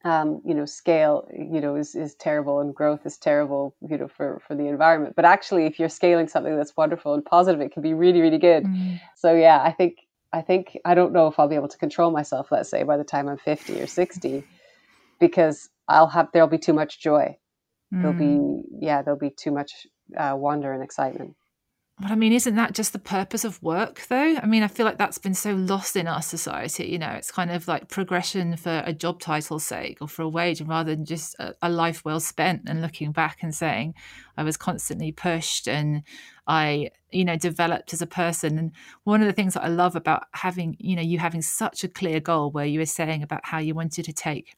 um, 0.03 0.41
you 0.45 0.53
know, 0.53 0.65
scale, 0.65 1.27
you 1.33 1.59
know, 1.59 1.75
is, 1.75 1.95
is 1.95 2.15
terrible 2.15 2.59
and 2.59 2.73
growth 2.73 3.05
is 3.05 3.17
terrible, 3.17 3.75
you 3.87 3.97
know, 3.97 4.07
for, 4.07 4.41
for 4.47 4.55
the 4.55 4.67
environment. 4.67 5.15
But 5.15 5.25
actually, 5.25 5.65
if 5.65 5.79
you're 5.79 5.89
scaling 5.89 6.27
something 6.27 6.55
that's 6.55 6.77
wonderful 6.77 7.13
and 7.13 7.25
positive, 7.25 7.61
it 7.61 7.71
can 7.71 7.81
be 7.81 7.93
really, 7.93 8.21
really 8.21 8.37
good. 8.37 8.63
Mm. 8.63 8.99
So 9.15 9.33
yeah, 9.33 9.61
I 9.63 9.71
think, 9.71 9.97
I 10.31 10.41
think, 10.41 10.77
I 10.85 10.93
don't 10.93 11.13
know 11.13 11.27
if 11.27 11.39
I'll 11.39 11.47
be 11.47 11.55
able 11.55 11.67
to 11.69 11.77
control 11.77 12.11
myself, 12.11 12.51
let's 12.51 12.69
say, 12.69 12.83
by 12.83 12.97
the 12.97 13.03
time 13.03 13.27
I'm 13.27 13.37
50 13.37 13.81
or 13.81 13.87
60, 13.87 14.43
because 15.19 15.69
I'll 15.87 16.07
have, 16.07 16.29
there'll 16.31 16.47
be 16.47 16.59
too 16.59 16.73
much 16.73 16.99
joy. 16.99 17.37
Mm. 17.93 18.01
There'll 18.01 18.17
be, 18.17 18.25
mm. 18.25 18.63
yeah, 18.79 19.01
there'll 19.01 19.19
be 19.19 19.31
too 19.31 19.51
much 19.51 19.87
uh, 20.15 20.35
wonder 20.37 20.73
and 20.73 20.83
excitement. 20.83 21.35
But 21.99 22.11
I 22.11 22.15
mean, 22.15 22.31
isn't 22.31 22.53
that 22.53 22.75
just 22.75 22.93
the 22.93 22.99
purpose 22.99 23.43
of 23.43 23.61
work, 23.63 24.05
though? 24.07 24.35
I 24.35 24.45
mean, 24.45 24.61
I 24.61 24.67
feel 24.67 24.85
like 24.85 24.99
that's 24.99 25.17
been 25.17 25.33
so 25.33 25.53
lost 25.53 25.95
in 25.95 26.07
our 26.07 26.21
society. 26.21 26.85
You 26.85 26.99
know, 26.99 27.09
it's 27.09 27.31
kind 27.31 27.49
of 27.49 27.67
like 27.67 27.89
progression 27.89 28.55
for 28.55 28.83
a 28.85 28.93
job 28.93 29.19
title's 29.19 29.65
sake 29.65 29.97
or 29.99 30.07
for 30.07 30.21
a 30.21 30.29
wage, 30.29 30.61
rather 30.61 30.95
than 30.95 31.05
just 31.05 31.35
a, 31.39 31.55
a 31.63 31.69
life 31.69 32.05
well 32.05 32.19
spent 32.19 32.69
and 32.69 32.83
looking 32.83 33.11
back 33.11 33.39
and 33.41 33.53
saying, 33.53 33.95
I 34.37 34.43
was 34.43 34.57
constantly 34.57 35.11
pushed 35.11 35.67
and 35.67 36.03
I, 36.45 36.91
you 37.11 37.25
know, 37.25 37.35
developed 37.35 37.93
as 37.93 38.03
a 38.03 38.07
person. 38.07 38.59
And 38.59 38.73
one 39.03 39.21
of 39.21 39.27
the 39.27 39.33
things 39.33 39.55
that 39.55 39.63
I 39.63 39.69
love 39.69 39.95
about 39.95 40.25
having, 40.33 40.77
you 40.79 40.95
know, 40.95 41.01
you 41.01 41.17
having 41.17 41.41
such 41.41 41.83
a 41.83 41.89
clear 41.89 42.19
goal 42.19 42.51
where 42.51 42.65
you 42.65 42.77
were 42.77 42.85
saying 42.85 43.23
about 43.23 43.41
how 43.43 43.57
you 43.57 43.73
wanted 43.73 44.05
to 44.05 44.13
take 44.13 44.55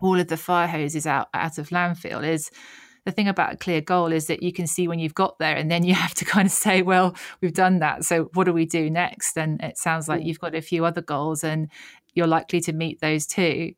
all 0.00 0.18
of 0.18 0.28
the 0.28 0.36
fire 0.36 0.66
hoses 0.66 1.06
out 1.06 1.28
out 1.32 1.58
of 1.58 1.70
landfill 1.70 2.26
is 2.26 2.50
the 3.06 3.12
thing 3.12 3.28
about 3.28 3.54
a 3.54 3.56
clear 3.56 3.80
goal 3.80 4.12
is 4.12 4.26
that 4.26 4.42
you 4.42 4.52
can 4.52 4.66
see 4.66 4.88
when 4.88 4.98
you've 4.98 5.14
got 5.14 5.38
there 5.38 5.56
and 5.56 5.70
then 5.70 5.84
you 5.84 5.94
have 6.04 6.12
to 6.14 6.24
kind 6.26 6.46
of 6.46 6.52
say 6.52 6.82
well 6.82 7.14
we've 7.40 7.54
done 7.54 7.78
that 7.78 8.04
so 8.04 8.24
what 8.34 8.44
do 8.44 8.52
we 8.52 8.66
do 8.66 8.90
next? 8.90 9.38
And 9.38 9.62
it 9.62 9.78
sounds 9.78 10.08
like 10.08 10.20
mm. 10.20 10.26
you've 10.26 10.40
got 10.40 10.54
a 10.54 10.60
few 10.60 10.84
other 10.84 11.00
goals 11.00 11.42
and 11.42 11.70
you're 12.14 12.26
likely 12.26 12.60
to 12.62 12.72
meet 12.72 13.00
those 13.00 13.26
too. 13.26 13.72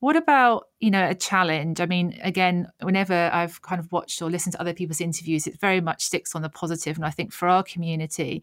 What 0.00 0.16
about 0.16 0.68
you 0.80 0.90
know 0.90 1.06
a 1.06 1.14
challenge? 1.14 1.80
I 1.80 1.86
mean 1.86 2.18
again 2.22 2.68
whenever 2.80 3.30
i've 3.32 3.60
kind 3.62 3.78
of 3.78 3.92
watched 3.92 4.22
or 4.22 4.30
listened 4.30 4.54
to 4.54 4.60
other 4.60 4.74
people's 4.74 5.00
interviews 5.00 5.46
it 5.46 5.60
very 5.60 5.80
much 5.80 6.02
sticks 6.04 6.34
on 6.34 6.42
the 6.42 6.48
positive. 6.48 6.96
And 6.96 7.04
i 7.04 7.10
think 7.10 7.32
for 7.32 7.48
our 7.48 7.62
community 7.62 8.42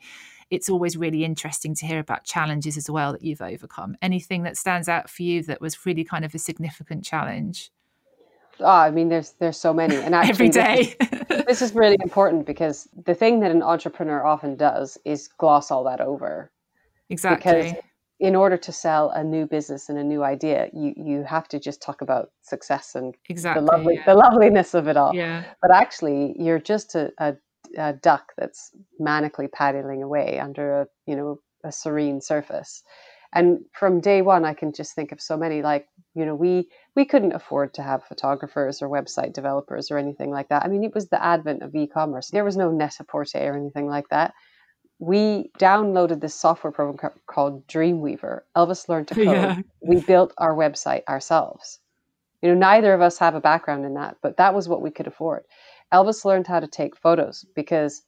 it's 0.49 0.69
always 0.69 0.95
really 0.95 1.25
interesting 1.25 1.75
to 1.75 1.85
hear 1.85 1.99
about 1.99 2.23
challenges 2.23 2.77
as 2.77 2.89
well 2.89 3.11
that 3.11 3.21
you've 3.21 3.41
overcome. 3.41 3.97
Anything 4.01 4.43
that 4.43 4.55
stands 4.55 4.87
out 4.87 5.09
for 5.09 5.23
you 5.23 5.43
that 5.43 5.59
was 5.59 5.85
really 5.85 6.05
kind 6.05 6.23
of 6.23 6.33
a 6.33 6.39
significant 6.39 7.03
challenge 7.03 7.69
Oh, 8.59 8.65
I 8.65 8.91
mean, 8.91 9.09
there's 9.09 9.33
there's 9.39 9.57
so 9.57 9.73
many, 9.73 9.95
and 9.95 10.15
actually, 10.15 10.31
every 10.31 10.49
day. 10.49 10.95
this, 10.99 11.39
is, 11.39 11.45
this 11.45 11.61
is 11.61 11.75
really 11.75 11.97
important 12.01 12.45
because 12.45 12.87
the 13.05 13.15
thing 13.15 13.39
that 13.41 13.51
an 13.51 13.61
entrepreneur 13.61 14.25
often 14.25 14.55
does 14.55 14.97
is 15.05 15.27
gloss 15.27 15.71
all 15.71 15.83
that 15.85 16.01
over. 16.01 16.51
Exactly. 17.09 17.61
Because 17.61 17.73
in 18.19 18.35
order 18.35 18.57
to 18.57 18.71
sell 18.71 19.11
a 19.11 19.23
new 19.23 19.45
business 19.45 19.89
and 19.89 19.97
a 19.97 20.03
new 20.03 20.23
idea, 20.23 20.69
you 20.73 20.93
you 20.97 21.23
have 21.23 21.47
to 21.49 21.59
just 21.59 21.81
talk 21.81 22.01
about 22.01 22.31
success 22.41 22.95
and 22.95 23.15
exactly, 23.29 23.63
the 23.63 23.71
lovely 23.71 23.95
yeah. 23.95 24.05
the 24.05 24.15
loveliness 24.15 24.73
of 24.73 24.87
it 24.87 24.97
all. 24.97 25.13
Yeah. 25.13 25.43
But 25.61 25.71
actually, 25.71 26.35
you're 26.39 26.59
just 26.59 26.95
a, 26.95 27.11
a, 27.19 27.35
a 27.77 27.93
duck 27.93 28.33
that's 28.37 28.71
manically 28.99 29.51
paddling 29.51 30.01
away 30.01 30.39
under 30.39 30.81
a 30.81 30.87
you 31.05 31.15
know 31.15 31.39
a 31.63 31.71
serene 31.71 32.21
surface. 32.21 32.83
And 33.33 33.59
from 33.73 33.99
day 33.99 34.21
one, 34.21 34.45
I 34.45 34.53
can 34.53 34.71
just 34.71 34.95
think 34.95 35.11
of 35.11 35.21
so 35.21 35.37
many 35.37 35.61
like 35.61 35.87
you 36.15 36.25
know 36.25 36.35
we 36.35 36.69
we 36.97 37.05
couldn't 37.05 37.33
afford 37.39 37.73
to 37.75 37.83
have 37.83 38.03
photographers 38.03 38.81
or 38.81 38.89
website 38.89 39.31
developers 39.31 39.89
or 39.89 39.97
anything 39.97 40.31
like 40.31 40.49
that. 40.49 40.65
I 40.65 40.67
mean, 40.67 40.83
it 40.83 40.93
was 40.93 41.07
the 41.07 41.23
advent 41.23 41.61
of 41.63 41.73
e-commerce. 41.73 42.29
There 42.31 42.43
was 42.43 42.57
no 42.57 42.71
Net-a-Porter 42.71 43.37
or 43.37 43.55
anything 43.55 43.87
like 43.87 44.09
that 44.09 44.33
we 44.99 45.51
downloaded 45.59 46.21
this 46.21 46.35
software 46.35 46.71
program 46.71 47.11
called 47.27 47.67
Dreamweaver. 47.67 48.41
Elvis 48.55 48.89
learned 48.89 49.07
to 49.09 49.15
code. 49.25 49.27
Yeah. 49.27 49.57
We 49.81 50.01
built 50.01 50.33
our 50.37 50.55
website 50.55 51.03
ourselves. 51.07 51.79
You 52.41 52.49
know, 52.49 52.55
neither 52.55 52.93
of 52.93 53.01
us 53.01 53.17
have 53.19 53.35
a 53.35 53.41
background 53.41 53.85
in 53.85 53.95
that, 53.95 54.17
but 54.21 54.37
that 54.37 54.53
was 54.53 54.67
what 54.69 54.81
we 54.81 54.91
could 54.91 55.07
afford. 55.07 55.43
Elvis 55.93 56.25
learned 56.25 56.47
how 56.47 56.59
to 56.59 56.67
take 56.67 56.97
photos 56.97 57.45
because, 57.55 58.03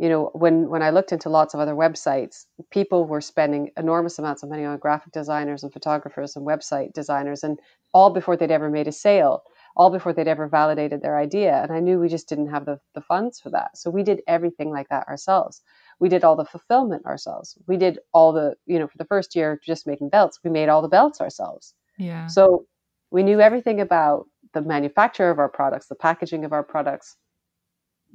you 0.00 0.08
know, 0.08 0.30
when 0.32 0.68
when 0.68 0.82
I 0.82 0.90
looked 0.90 1.12
into 1.12 1.28
lots 1.28 1.54
of 1.54 1.60
other 1.60 1.74
websites, 1.74 2.46
people 2.70 3.06
were 3.06 3.20
spending 3.20 3.70
enormous 3.76 4.18
amounts 4.18 4.42
of 4.42 4.48
money 4.48 4.64
on 4.64 4.78
graphic 4.78 5.12
designers 5.12 5.62
and 5.62 5.72
photographers 5.72 6.36
and 6.36 6.46
website 6.46 6.92
designers, 6.92 7.44
and 7.44 7.58
all 7.92 8.10
before 8.10 8.36
they'd 8.36 8.50
ever 8.50 8.70
made 8.70 8.88
a 8.88 8.92
sale, 8.92 9.42
all 9.76 9.90
before 9.90 10.12
they'd 10.12 10.28
ever 10.28 10.48
validated 10.48 11.02
their 11.02 11.18
idea. 11.18 11.62
And 11.62 11.72
I 11.72 11.80
knew 11.80 11.98
we 11.98 12.08
just 12.08 12.28
didn't 12.28 12.50
have 12.50 12.64
the, 12.64 12.80
the 12.94 13.02
funds 13.02 13.40
for 13.40 13.50
that, 13.50 13.76
so 13.76 13.90
we 13.90 14.02
did 14.02 14.22
everything 14.26 14.70
like 14.70 14.88
that 14.88 15.06
ourselves 15.08 15.62
we 16.00 16.08
did 16.08 16.24
all 16.24 16.34
the 16.34 16.46
fulfillment 16.46 17.04
ourselves. 17.06 17.56
We 17.68 17.76
did 17.76 18.00
all 18.12 18.32
the, 18.32 18.54
you 18.66 18.78
know, 18.78 18.88
for 18.88 18.98
the 18.98 19.04
first 19.04 19.36
year 19.36 19.60
just 19.64 19.86
making 19.86 20.08
belts, 20.08 20.40
we 20.42 20.50
made 20.50 20.68
all 20.68 20.82
the 20.82 20.88
belts 20.88 21.20
ourselves. 21.20 21.74
Yeah. 21.98 22.26
So 22.26 22.64
we 23.10 23.22
knew 23.22 23.40
everything 23.40 23.80
about 23.80 24.26
the 24.54 24.62
manufacture 24.62 25.30
of 25.30 25.38
our 25.38 25.48
products, 25.48 25.86
the 25.86 25.94
packaging 25.94 26.44
of 26.44 26.52
our 26.52 26.64
products, 26.64 27.16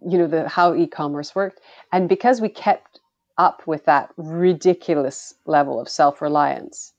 you 0.07 0.17
know, 0.17 0.27
the 0.27 0.47
how 0.47 0.75
e-commerce 0.75 1.35
worked. 1.35 1.61
And 1.91 2.09
because 2.09 2.41
we 2.41 2.49
kept 2.49 2.99
up 3.37 3.65
with 3.67 3.85
that 3.85 4.11
ridiculous 4.17 5.33
level 5.45 5.79
of 5.79 5.89
self-reliance 5.89 6.93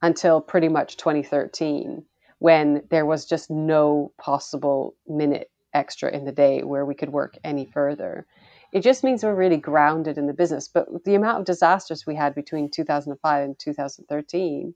until 0.00 0.40
pretty 0.40 0.68
much 0.68 0.96
2013 0.96 2.04
when 2.38 2.82
there 2.90 3.06
was 3.06 3.24
just 3.24 3.50
no 3.50 4.10
possible 4.18 4.94
minute 5.06 5.50
extra 5.74 6.10
in 6.10 6.24
the 6.24 6.32
day 6.32 6.62
where 6.62 6.84
we 6.84 6.94
could 6.94 7.10
work 7.10 7.36
any 7.44 7.64
further 7.66 8.26
it 8.72 8.82
just 8.82 9.04
means 9.04 9.22
we're 9.22 9.34
really 9.34 9.58
grounded 9.58 10.16
in 10.16 10.26
the 10.26 10.32
business. 10.32 10.66
But 10.66 11.04
the 11.04 11.14
amount 11.14 11.40
of 11.40 11.44
disasters 11.44 12.06
we 12.06 12.16
had 12.16 12.34
between 12.34 12.70
2005 12.70 13.44
and 13.44 13.58
2013 13.58 14.74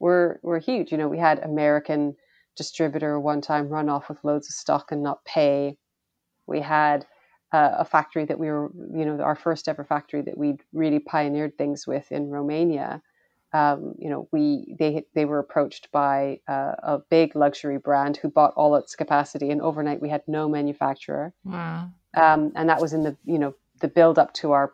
were 0.00 0.40
were 0.42 0.58
huge. 0.58 0.90
You 0.90 0.98
know, 0.98 1.08
we 1.08 1.18
had 1.18 1.38
American 1.38 2.16
distributor 2.56 3.20
one 3.20 3.40
time 3.40 3.68
run 3.68 3.88
off 3.88 4.08
with 4.08 4.24
loads 4.24 4.48
of 4.48 4.54
stock 4.54 4.90
and 4.90 5.02
not 5.02 5.24
pay. 5.24 5.78
We 6.50 6.60
had 6.60 7.06
uh, 7.52 7.76
a 7.78 7.84
factory 7.84 8.26
that 8.26 8.38
we 8.38 8.48
were, 8.48 8.70
you 8.94 9.04
know, 9.04 9.20
our 9.22 9.34
first 9.34 9.68
ever 9.68 9.84
factory 9.84 10.22
that 10.22 10.36
we 10.36 10.58
really 10.72 10.98
pioneered 10.98 11.56
things 11.56 11.86
with 11.86 12.12
in 12.12 12.28
Romania. 12.28 13.02
Um, 13.52 13.94
you 13.98 14.10
know, 14.10 14.28
we 14.30 14.76
they 14.78 15.04
they 15.14 15.24
were 15.24 15.38
approached 15.38 15.90
by 15.90 16.40
uh, 16.46 16.74
a 16.82 16.98
big 17.10 17.34
luxury 17.34 17.78
brand 17.78 18.18
who 18.18 18.28
bought 18.28 18.52
all 18.56 18.76
its 18.76 18.94
capacity, 18.94 19.50
and 19.50 19.62
overnight 19.62 20.02
we 20.02 20.10
had 20.10 20.22
no 20.28 20.48
manufacturer. 20.48 21.32
Wow 21.44 21.90
um, 22.14 22.52
and 22.56 22.68
that 22.68 22.80
was 22.80 22.92
in 22.92 23.04
the 23.04 23.16
you 23.24 23.38
know 23.38 23.54
the 23.80 23.88
build 23.88 24.18
up 24.18 24.32
to 24.34 24.52
our 24.52 24.72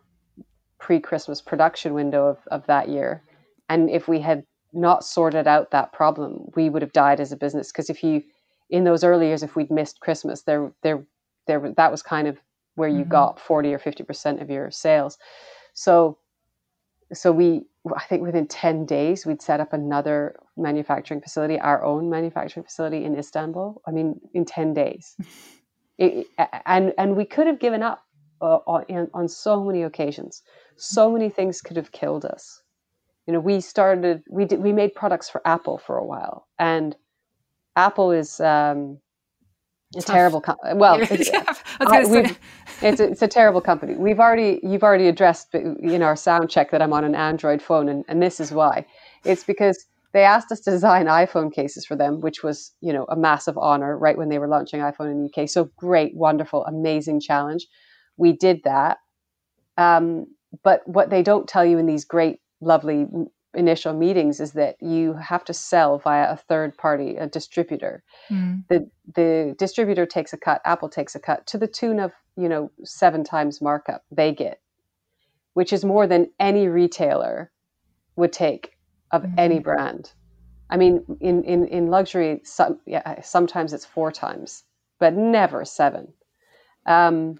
pre-Christmas 0.78 1.40
production 1.40 1.94
window 1.94 2.26
of, 2.26 2.38
of 2.50 2.66
that 2.66 2.88
year. 2.88 3.22
And 3.68 3.88
if 3.88 4.08
we 4.08 4.20
had 4.20 4.44
not 4.72 5.04
sorted 5.04 5.46
out 5.46 5.70
that 5.70 5.92
problem, 5.92 6.50
we 6.54 6.68
would 6.68 6.82
have 6.82 6.92
died 6.92 7.18
as 7.18 7.32
a 7.32 7.36
business. 7.36 7.72
Because 7.72 7.88
if 7.88 8.02
you, 8.02 8.22
in 8.68 8.84
those 8.84 9.04
early 9.04 9.28
years, 9.28 9.42
if 9.42 9.56
we'd 9.56 9.70
missed 9.70 10.00
Christmas, 10.00 10.42
there, 10.42 10.72
there, 10.82 11.06
there, 11.46 11.72
that 11.76 11.90
was 11.90 12.02
kind 12.02 12.28
of 12.28 12.38
where 12.74 12.88
you 12.88 13.00
mm-hmm. 13.00 13.10
got 13.10 13.40
forty 13.40 13.72
or 13.72 13.78
fifty 13.78 14.04
percent 14.04 14.40
of 14.40 14.50
your 14.50 14.70
sales. 14.70 15.18
So, 15.74 16.18
so 17.12 17.32
we, 17.32 17.62
I 17.94 18.04
think 18.04 18.22
within 18.22 18.46
ten 18.46 18.86
days, 18.86 19.26
we'd 19.26 19.42
set 19.42 19.60
up 19.60 19.72
another 19.72 20.36
manufacturing 20.56 21.20
facility, 21.20 21.58
our 21.58 21.84
own 21.84 22.10
manufacturing 22.10 22.64
facility 22.64 23.04
in 23.04 23.16
Istanbul. 23.16 23.82
I 23.86 23.90
mean, 23.90 24.20
in 24.34 24.44
ten 24.44 24.74
days. 24.74 25.16
It, 25.98 26.26
and 26.66 26.92
and 26.98 27.16
we 27.16 27.24
could 27.24 27.46
have 27.46 27.58
given 27.58 27.82
up 27.82 28.04
uh, 28.40 28.58
on, 28.66 29.08
on 29.14 29.28
so 29.28 29.64
many 29.64 29.82
occasions. 29.82 30.42
So 30.76 31.10
many 31.10 31.30
things 31.30 31.62
could 31.62 31.76
have 31.78 31.92
killed 31.92 32.26
us. 32.26 32.62
You 33.26 33.32
know, 33.32 33.40
we 33.40 33.60
started 33.60 34.22
we 34.30 34.44
did 34.44 34.60
we 34.60 34.72
made 34.72 34.94
products 34.94 35.28
for 35.28 35.40
Apple 35.46 35.78
for 35.78 35.96
a 35.96 36.04
while, 36.04 36.46
and 36.58 36.94
Apple 37.74 38.12
is 38.12 38.40
um, 38.40 38.98
a 39.94 40.00
Tough. 40.00 40.14
terrible 40.14 40.40
company. 40.40 40.74
Well, 40.74 41.00
it's, 41.10 41.30
I, 41.80 42.36
it's, 42.82 43.00
it's 43.00 43.22
a 43.22 43.28
terrible 43.28 43.60
company. 43.60 43.94
We've 43.94 44.20
already 44.20 44.60
you've 44.62 44.82
already 44.82 45.08
addressed 45.08 45.54
in 45.54 46.02
our 46.02 46.16
sound 46.16 46.50
check 46.50 46.70
that 46.72 46.82
I'm 46.82 46.92
on 46.92 47.04
an 47.04 47.14
Android 47.14 47.62
phone, 47.62 47.88
and, 47.88 48.04
and 48.08 48.22
this 48.22 48.40
is 48.40 48.52
why. 48.52 48.84
It's 49.24 49.44
because 49.44 49.86
they 50.12 50.24
asked 50.24 50.50
us 50.50 50.60
to 50.60 50.70
design 50.70 51.06
iPhone 51.06 51.52
cases 51.52 51.84
for 51.84 51.94
them, 51.94 52.20
which 52.20 52.42
was, 52.42 52.72
you 52.80 52.92
know, 52.92 53.04
a 53.10 53.16
massive 53.16 53.58
honor 53.58 53.98
right 53.98 54.16
when 54.16 54.28
they 54.28 54.38
were 54.38 54.48
launching 54.48 54.80
iPhone 54.80 55.10
in 55.10 55.22
the 55.22 55.42
UK. 55.42 55.48
So 55.48 55.70
great, 55.76 56.16
wonderful, 56.16 56.64
amazing 56.64 57.20
challenge. 57.20 57.66
We 58.16 58.32
did 58.32 58.62
that. 58.64 58.98
Um, 59.76 60.26
but 60.64 60.80
what 60.86 61.10
they 61.10 61.22
don't 61.22 61.46
tell 61.46 61.66
you 61.66 61.76
in 61.76 61.86
these 61.86 62.06
great, 62.06 62.38
lovely 62.62 63.06
initial 63.56 63.94
meetings 63.94 64.40
is 64.40 64.52
that 64.52 64.76
you 64.80 65.14
have 65.14 65.44
to 65.44 65.54
sell 65.54 65.98
via 65.98 66.30
a 66.30 66.36
third 66.36 66.76
party, 66.76 67.16
a 67.16 67.26
distributor. 67.26 68.02
Mm. 68.30 68.64
The 68.68 68.90
the 69.14 69.54
distributor 69.58 70.06
takes 70.06 70.32
a 70.32 70.36
cut, 70.36 70.60
Apple 70.64 70.88
takes 70.88 71.14
a 71.14 71.20
cut 71.20 71.46
to 71.48 71.58
the 71.58 71.66
tune 71.66 71.98
of, 71.98 72.12
you 72.36 72.48
know, 72.48 72.70
seven 72.84 73.24
times 73.24 73.60
markup 73.60 74.04
they 74.10 74.32
get, 74.32 74.60
which 75.54 75.72
is 75.72 75.84
more 75.84 76.06
than 76.06 76.30
any 76.38 76.68
retailer 76.68 77.50
would 78.16 78.32
take 78.32 78.76
of 79.10 79.22
mm-hmm. 79.22 79.38
any 79.38 79.58
brand. 79.58 80.12
I 80.68 80.76
mean, 80.76 81.04
in, 81.20 81.44
in, 81.44 81.66
in 81.68 81.86
luxury, 81.86 82.40
some, 82.42 82.80
yeah, 82.86 83.20
sometimes 83.22 83.72
it's 83.72 83.84
four 83.84 84.10
times, 84.10 84.64
but 84.98 85.14
never 85.14 85.64
seven. 85.64 86.12
Um, 86.86 87.38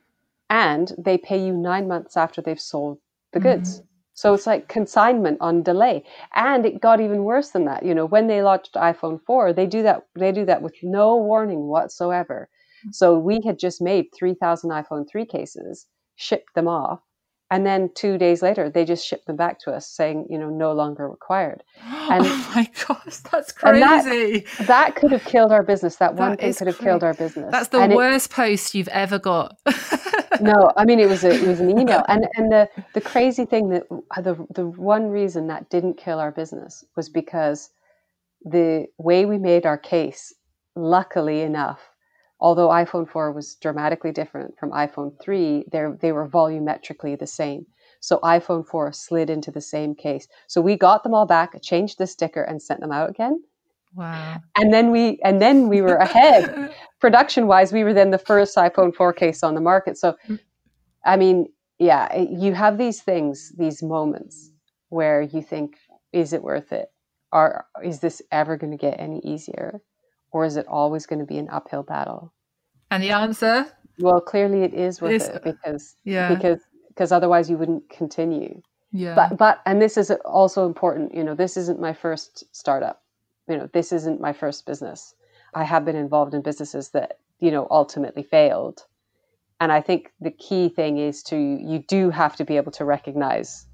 and 0.49 0.93
they 0.97 1.19
pay 1.19 1.45
you 1.45 1.53
nine 1.53 1.89
months 1.89 2.17
after 2.17 2.41
they've 2.41 2.61
sold 2.61 2.99
the 3.33 3.41
mm-hmm. 3.41 3.49
goods. 3.49 3.83
So 4.17 4.35
it's 4.35 4.47
like 4.49 4.69
consignment 4.69 5.39
on 5.41 5.63
delay. 5.63 6.05
And 6.35 6.67
it 6.67 6.81
got 6.81 7.01
even 7.01 7.25
worse 7.25 7.51
than 7.51 7.67
that. 7.67 7.85
You 7.85 7.95
know, 7.95 8.07
when 8.07 8.27
they 8.27 8.43
launched 8.43 8.75
iPhone 8.75 9.21
4, 9.27 9.53
they 9.53 9.67
do 9.67 9.83
that 9.85 10.07
they 10.19 10.33
do 10.33 10.45
that 10.47 10.63
with 10.63 10.75
no 10.83 11.17
warning 11.17 11.69
whatsoever. 11.69 12.49
Mm-hmm. 12.81 12.93
So 12.93 13.19
we 13.19 13.41
had 13.47 13.59
just 13.61 13.81
made 13.83 14.07
3000 14.19 14.71
iPhone 14.71 15.09
3 15.09 15.27
cases, 15.27 15.87
shipped 16.17 16.55
them 16.57 16.69
off, 16.69 17.01
and 17.51 17.65
then 17.65 17.91
two 17.95 18.19
days 18.19 18.43
later 18.43 18.69
they 18.69 18.85
just 18.85 19.07
shipped 19.07 19.27
them 19.27 19.37
back 19.37 19.59
to 19.61 19.71
us 19.73 19.89
saying 19.89 20.27
you 20.29 20.39
know 20.39 20.51
no 20.51 20.73
longer 20.73 21.09
required. 21.09 21.63
Oh 22.09 22.13
and 22.13 22.25
oh 22.25 22.53
my 22.55 22.71
gosh 22.87 23.17
that's 23.33 23.51
crazy 23.51 24.45
that, 24.59 24.67
that, 24.69 24.95
could 24.95 25.11
have 25.11 25.25
killed 25.25 25.51
our 25.51 25.65
business. 25.65 25.97
That, 25.97 26.17
that 26.17 26.29
one 26.29 26.37
thing 26.37 26.55
could 26.55 26.69
have 26.69 26.79
killed 26.79 27.03
our 27.03 27.15
business. 27.15 27.51
that's 27.51 27.69
the 27.69 27.81
and 27.81 27.95
worst 27.95 28.31
it, 28.31 28.35
post 28.35 28.75
you've 28.75 28.89
ever 28.89 29.19
got. 29.19 29.57
No 30.39 30.71
i 30.77 30.85
mean 30.85 31.01
it 31.01 31.09
was 31.09 31.25
a, 31.25 31.31
it 31.31 31.47
was 31.47 31.61
an 31.61 31.71
email. 31.71 32.05
And 32.09 32.27
and 32.35 32.53
the 32.53 32.69
the 32.93 33.01
crazy 33.01 33.47
thing 33.47 33.71
that 33.71 33.85
uh, 33.91 34.21
the 34.21 34.35
the 34.51 34.67
one 34.67 35.09
reason 35.09 35.47
that 35.47 35.71
didn't 35.71 35.97
kill 35.97 36.19
our 36.19 36.31
business 36.31 36.85
was 36.95 37.09
because 37.09 37.71
the 38.45 38.87
way 38.99 39.25
we 39.25 39.39
made 39.39 39.65
our 39.65 39.79
case 39.79 40.35
luckily 40.75 41.41
enough 41.41 41.81
although 42.41 42.69
iPhone 42.69 43.09
4 43.09 43.33
was 43.33 43.55
dramatically 43.57 44.13
different 44.13 44.59
from 44.59 44.71
iPhone 44.71 45.13
3, 45.21 45.65
they 45.71 46.13
were 46.13 46.29
volumetrically 46.29 47.19
the 47.19 47.27
same. 47.27 47.67
So 48.01 48.19
iPhone 48.19 48.67
4 48.67 48.93
slid 48.93 49.31
into 49.31 49.51
the 49.51 49.61
same 49.61 49.95
case. 49.95 50.29
So 50.47 50.61
we 50.61 50.77
got 50.77 51.03
them 51.03 51.15
all 51.15 51.27
back, 51.27 51.61
changed 51.63 51.99
the 51.99 52.07
sticker, 52.07 52.43
and 52.43 52.61
sent 52.61 52.81
them 52.81 52.93
out 52.93 53.11
again. 53.11 53.43
Wow. 53.95 54.41
And 54.57 54.73
then 54.73 54.91
we 54.91 55.19
and 55.25 55.41
then 55.41 55.69
we 55.69 55.81
were 55.81 55.97
ahead. 55.97 56.75
Production 57.01 57.47
wise, 57.47 57.73
we 57.73 57.83
were 57.83 57.95
then 57.95 58.11
the 58.11 58.19
first 58.19 58.57
iPhone 58.57 58.95
4 58.95 59.13
case 59.15 59.43
on 59.43 59.55
the 59.55 59.61
market. 59.61 59.97
So 59.97 60.17
I 61.05 61.17
mean, 61.17 61.47
yeah, 61.79 62.15
you 62.19 62.53
have 62.55 62.79
these 62.79 63.01
things, 63.03 63.53
these 63.57 63.83
moments 63.83 64.51
where 64.89 65.23
you 65.23 65.43
think, 65.43 65.77
is 66.13 66.33
it 66.33 66.43
worth 66.43 66.73
it? 66.73 66.89
Or 67.33 67.67
is 67.83 68.01
this 68.01 68.23
ever 68.31 68.57
going 68.57 68.73
to 68.73 68.79
get 68.79 69.01
any 69.01 69.21
easier? 69.25 69.81
Or 70.37 70.45
is 70.45 70.59
it 70.59 70.67
always 70.69 71.07
going 71.07 71.19
to 71.19 71.25
be 71.25 71.39
an 71.39 71.49
uphill 71.49 71.83
battle? 71.83 72.31
And 72.91 73.03
the 73.03 73.09
answer? 73.09 73.65
Well, 73.99 74.21
clearly 74.21 74.65
it 74.65 74.75
is 74.75 75.01
worth 75.01 75.31
it, 75.31 75.37
it 75.37 75.43
because 75.43 75.97
yeah. 76.05 76.29
because 76.35 76.61
because 76.89 77.11
otherwise 77.11 77.49
you 77.49 77.57
wouldn't 77.57 77.89
continue. 77.89 78.61
Yeah. 78.93 79.15
But 79.15 79.39
but 79.39 79.61
and 79.65 79.81
this 79.81 79.97
is 79.97 80.11
also 80.27 80.67
important. 80.67 81.15
You 81.15 81.25
know, 81.25 81.35
this 81.35 81.57
isn't 81.57 81.81
my 81.81 81.95
first 81.95 82.45
startup. 82.55 83.03
You 83.49 83.57
know, 83.57 83.71
this 83.73 83.93
isn't 83.93 84.21
my 84.21 84.35
first 84.35 84.67
business. 84.67 85.15
I 85.55 85.65
have 85.65 85.87
been 85.87 85.97
involved 85.97 86.35
in 86.35 86.43
businesses 86.43 86.91
that 86.91 87.19
you 87.39 87.51
know 87.51 87.67
ultimately 87.71 88.23
failed, 88.23 88.85
and 89.59 89.73
I 89.73 89.81
think 89.81 90.13
the 90.21 90.33
key 90.33 90.69
thing 90.69 90.99
is 90.99 91.23
to 91.31 91.37
you 91.39 91.79
do 91.89 92.11
have 92.11 92.37
to 92.37 92.45
be 92.45 92.59
able 92.59 92.73
to 92.73 92.85
recognize 92.85 93.67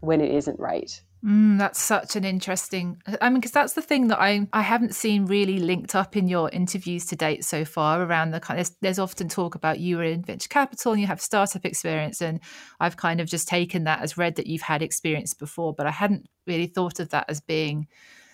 when 0.00 0.20
it 0.20 0.32
isn't 0.32 0.60
right 0.60 1.00
Mm, 1.24 1.58
that's 1.58 1.80
such 1.80 2.16
an 2.16 2.24
interesting. 2.24 3.00
I 3.22 3.30
mean, 3.30 3.40
because 3.40 3.52
that's 3.52 3.72
the 3.72 3.80
thing 3.80 4.08
that 4.08 4.20
I 4.20 4.46
I 4.52 4.60
haven't 4.60 4.94
seen 4.94 5.24
really 5.24 5.58
linked 5.58 5.94
up 5.94 6.16
in 6.16 6.28
your 6.28 6.50
interviews 6.50 7.06
to 7.06 7.16
date 7.16 7.46
so 7.46 7.64
far 7.64 8.02
around 8.02 8.32
the 8.32 8.40
kind. 8.40 8.60
Of, 8.60 8.66
there's, 8.66 8.76
there's 8.82 8.98
often 8.98 9.28
talk 9.30 9.54
about 9.54 9.80
you 9.80 9.96
were 9.96 10.04
in 10.04 10.22
venture 10.22 10.50
capital 10.50 10.92
and 10.92 11.00
you 11.00 11.06
have 11.06 11.22
startup 11.22 11.64
experience, 11.64 12.20
and 12.20 12.40
I've 12.78 12.98
kind 12.98 13.22
of 13.22 13.28
just 13.28 13.48
taken 13.48 13.84
that 13.84 14.02
as 14.02 14.18
read 14.18 14.36
that 14.36 14.46
you've 14.46 14.60
had 14.62 14.82
experience 14.82 15.32
before, 15.32 15.72
but 15.72 15.86
I 15.86 15.92
hadn't 15.92 16.28
really 16.46 16.66
thought 16.66 17.00
of 17.00 17.08
that 17.10 17.24
as 17.28 17.40
being. 17.40 17.88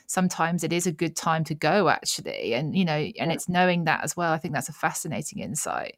Sometimes 0.08 0.64
it 0.64 0.72
is 0.72 0.88
a 0.88 0.92
good 0.92 1.14
time 1.14 1.44
to 1.44 1.54
go, 1.54 1.88
actually, 1.88 2.54
and 2.54 2.74
you 2.74 2.84
know, 2.84 2.94
and 2.94 3.14
yeah. 3.16 3.30
it's 3.30 3.48
knowing 3.48 3.84
that 3.84 4.02
as 4.02 4.16
well. 4.16 4.32
I 4.32 4.38
think 4.38 4.54
that's 4.54 4.68
a 4.68 4.72
fascinating 4.72 5.38
insight 5.38 5.96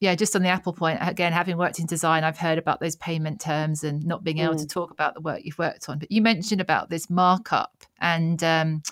yeah, 0.00 0.14
just 0.14 0.34
on 0.34 0.42
the 0.42 0.48
Apple 0.48 0.72
point, 0.72 0.98
again, 1.02 1.32
having 1.32 1.58
worked 1.58 1.78
in 1.78 1.84
design, 1.84 2.24
I've 2.24 2.38
heard 2.38 2.56
about 2.56 2.80
those 2.80 2.96
payment 2.96 3.38
terms 3.40 3.84
and 3.84 4.04
not 4.04 4.24
being 4.24 4.38
able 4.38 4.54
mm. 4.54 4.60
to 4.60 4.66
talk 4.66 4.90
about 4.90 5.14
the 5.14 5.20
work 5.20 5.40
you've 5.44 5.58
worked 5.58 5.90
on. 5.90 5.98
But 5.98 6.10
you 6.10 6.22
mentioned 6.22 6.60
about 6.60 6.88
this 6.88 7.10
markup, 7.10 7.84
and 8.00 8.42
um, 8.42 8.82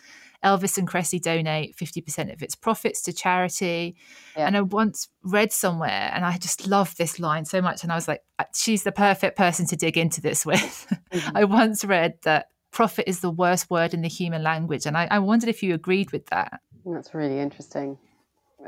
Elvis 0.45 0.77
and 0.77 0.87
Kresse 0.87 1.21
donate 1.21 1.75
50% 1.77 2.33
of 2.33 2.43
its 2.43 2.55
profits 2.55 3.01
to 3.03 3.15
charity. 3.15 3.97
Yeah. 4.37 4.47
And 4.47 4.57
I 4.57 4.61
once 4.61 5.09
read 5.23 5.51
somewhere, 5.51 6.11
and 6.13 6.27
I 6.27 6.37
just 6.37 6.67
love 6.67 6.95
this 6.97 7.19
line 7.19 7.47
so 7.47 7.63
much. 7.63 7.83
And 7.83 7.91
I 7.91 7.95
was 7.95 8.07
like, 8.07 8.23
uh, 8.39 8.45
she's 8.55 8.85
the 8.85 8.93
perfect 8.93 9.37
person 9.37 9.67
to 9.69 9.77
dig 9.77 9.97
into 9.97 10.21
this 10.21 10.45
with. 10.45 10.87
Mm-hmm. 11.11 11.31
I 11.37 11.45
once 11.45 11.87
read 11.87 12.19
that 12.23 12.49
profit 12.71 13.09
is 13.09 13.21
the 13.21 13.31
worst 13.31 13.71
word 13.71 13.95
in 13.95 14.03
the 14.03 14.09
human 14.09 14.43
language. 14.43 14.85
And 14.85 14.97
I, 14.97 15.09
I 15.11 15.21
wondered 15.21 15.49
if 15.49 15.63
you 15.63 15.73
agreed 15.73 16.13
with 16.13 16.27
that. 16.27 16.61
That's 16.85 17.15
really 17.15 17.41
interesting. 17.41 17.99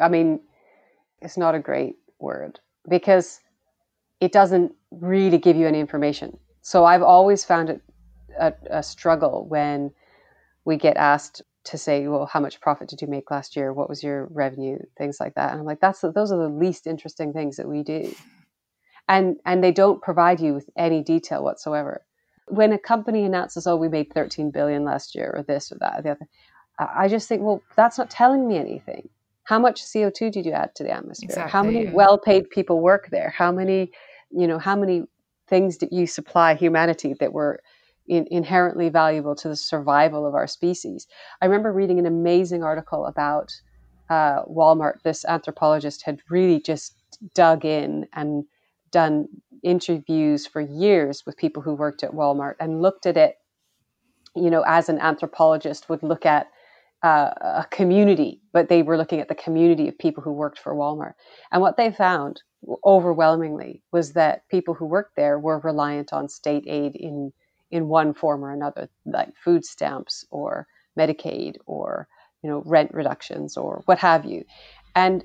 I 0.01 0.09
mean, 0.09 0.41
it's 1.21 1.37
not 1.37 1.55
a 1.55 1.59
great 1.59 1.97
word 2.21 2.61
because 2.89 3.41
it 4.21 4.33
doesn't 4.33 4.73
really 4.91 5.39
give 5.39 5.57
you 5.57 5.67
any 5.67 5.81
information. 5.81 6.39
So 6.63 6.85
I've 6.85 7.03
always 7.03 7.45
found 7.45 7.71
it 7.71 7.81
a, 8.39 8.53
a, 8.71 8.83
struggle 8.83 9.47
when 9.49 9.93
we 10.65 10.77
get 10.77 10.97
asked 10.97 11.43
to 11.65 11.79
say, 11.79 12.07
well, 12.07 12.27
how 12.27 12.41
much 12.41 12.61
profit 12.61 12.89
did 12.89 13.01
you 13.01 13.09
make 13.09 13.31
last 13.31 13.57
year? 13.57 13.73
What 13.73 13.89
was 13.89 14.03
your 14.03 14.27
revenue? 14.31 14.79
Things 14.97 15.19
like 15.19 15.35
that. 15.35 15.51
And 15.51 15.61
I'm 15.61 15.67
like, 15.67 15.81
that's 15.81 16.01
the, 16.01 16.13
those 16.13 16.33
are 16.33 16.39
the 16.39 16.49
least 16.49 16.87
interesting 16.87 17.33
things 17.33 17.57
that 17.57 17.69
we 17.69 17.83
do. 17.83 18.15
And, 19.09 19.37
and 19.45 19.65
they 19.65 19.73
don't 19.73 20.01
provide 20.01 20.41
you 20.41 20.55
with 20.55 20.69
any 20.77 21.03
detail 21.03 21.43
whatsoever. 21.43 22.05
When 22.47 22.73
a 22.73 22.79
company 22.79 23.25
announces, 23.25 23.67
oh, 23.67 23.77
we 23.77 23.89
made 23.89 24.13
13 24.13 24.51
billion 24.51 24.85
last 24.85 25.15
year 25.15 25.33
or 25.35 25.43
this 25.43 25.73
or 25.73 25.79
that 25.81 25.99
or 25.99 26.03
the 26.03 26.11
other, 26.11 26.29
I 26.79 27.09
just 27.09 27.29
think, 27.29 27.43
well, 27.43 27.63
that's 27.77 27.99
not 27.99 28.11
telling 28.11 28.47
me 28.47 28.57
anything 28.57 29.09
how 29.45 29.59
much 29.59 29.83
CO2 29.83 30.31
did 30.33 30.47
you 30.47 30.53
add 30.53 30.75
to 30.77 30.85
the 30.85 30.91
atmosphere? 30.91 31.29
Exactly. 31.29 31.51
How 31.51 31.63
many 31.63 31.87
well-paid 31.89 32.51
people 32.51 32.81
work 32.81 33.09
there? 33.11 33.31
How 33.37 33.51
many, 33.51 33.91
you 34.31 34.47
know, 34.47 34.59
how 34.59 34.77
many 34.77 35.05
things 35.49 35.77
did 35.77 35.91
you 35.93 36.07
supply 36.07 36.55
humanity 36.55 37.15
that 37.19 37.33
were 37.33 37.61
in, 38.07 38.27
inherently 38.31 38.89
valuable 38.89 39.35
to 39.37 39.49
the 39.49 39.57
survival 39.57 40.27
of 40.27 40.35
our 40.35 40.47
species? 40.47 41.07
I 41.41 41.47
remember 41.47 41.73
reading 41.73 41.99
an 41.99 42.07
amazing 42.07 42.63
article 42.63 43.07
about 43.07 43.53
uh, 44.09 44.45
Walmart. 44.45 45.03
This 45.03 45.25
anthropologist 45.25 46.03
had 46.03 46.21
really 46.29 46.61
just 46.61 46.97
dug 47.35 47.65
in 47.65 48.07
and 48.15 48.45
done 48.91 49.27
interviews 49.63 50.47
for 50.47 50.61
years 50.61 51.25
with 51.27 51.37
people 51.37 51.63
who 51.63 51.75
worked 51.75 52.03
at 52.03 52.13
Walmart 52.13 52.55
and 52.61 52.83
looked 52.83 53.07
at 53.07 53.17
it, 53.17 53.37
you 54.35 54.51
know, 54.51 54.63
as 54.67 54.89
an 54.89 54.99
anthropologist 55.01 55.89
would 55.89 56.03
look 56.03 56.25
at 56.25 56.47
uh, 57.03 57.31
a 57.41 57.67
community, 57.71 58.41
but 58.53 58.69
they 58.69 58.83
were 58.83 58.97
looking 58.97 59.21
at 59.21 59.29
the 59.29 59.35
community 59.35 59.89
of 59.89 59.99
people 59.99 60.23
who 60.23 60.33
worked 60.33 60.59
for 60.59 60.75
Walmart. 60.75 61.15
And 61.51 61.63
what 61.63 61.77
they 61.77 61.91
found 61.91 62.43
overwhelmingly 62.85 63.83
was 63.91 64.13
that 64.13 64.47
people 64.49 64.75
who 64.75 64.85
worked 64.85 65.17
there 65.17 65.39
were 65.39 65.59
reliant 65.61 66.13
on 66.13 66.29
state 66.29 66.65
aid 66.67 66.97
in 66.97 67.33
in 67.71 67.87
one 67.89 68.13
form 68.13 68.45
or 68.45 68.53
another, 68.53 68.89
like 69.07 69.29
food 69.37 69.65
stamps 69.65 70.25
or 70.31 70.67
Medicaid 70.99 71.57
or 71.67 72.09
you 72.43 72.51
know 72.51 72.63
rent 72.67 72.93
reductions 72.93 73.57
or 73.57 73.83
what 73.87 73.99
have 73.99 74.25
you. 74.25 74.45
And 74.95 75.25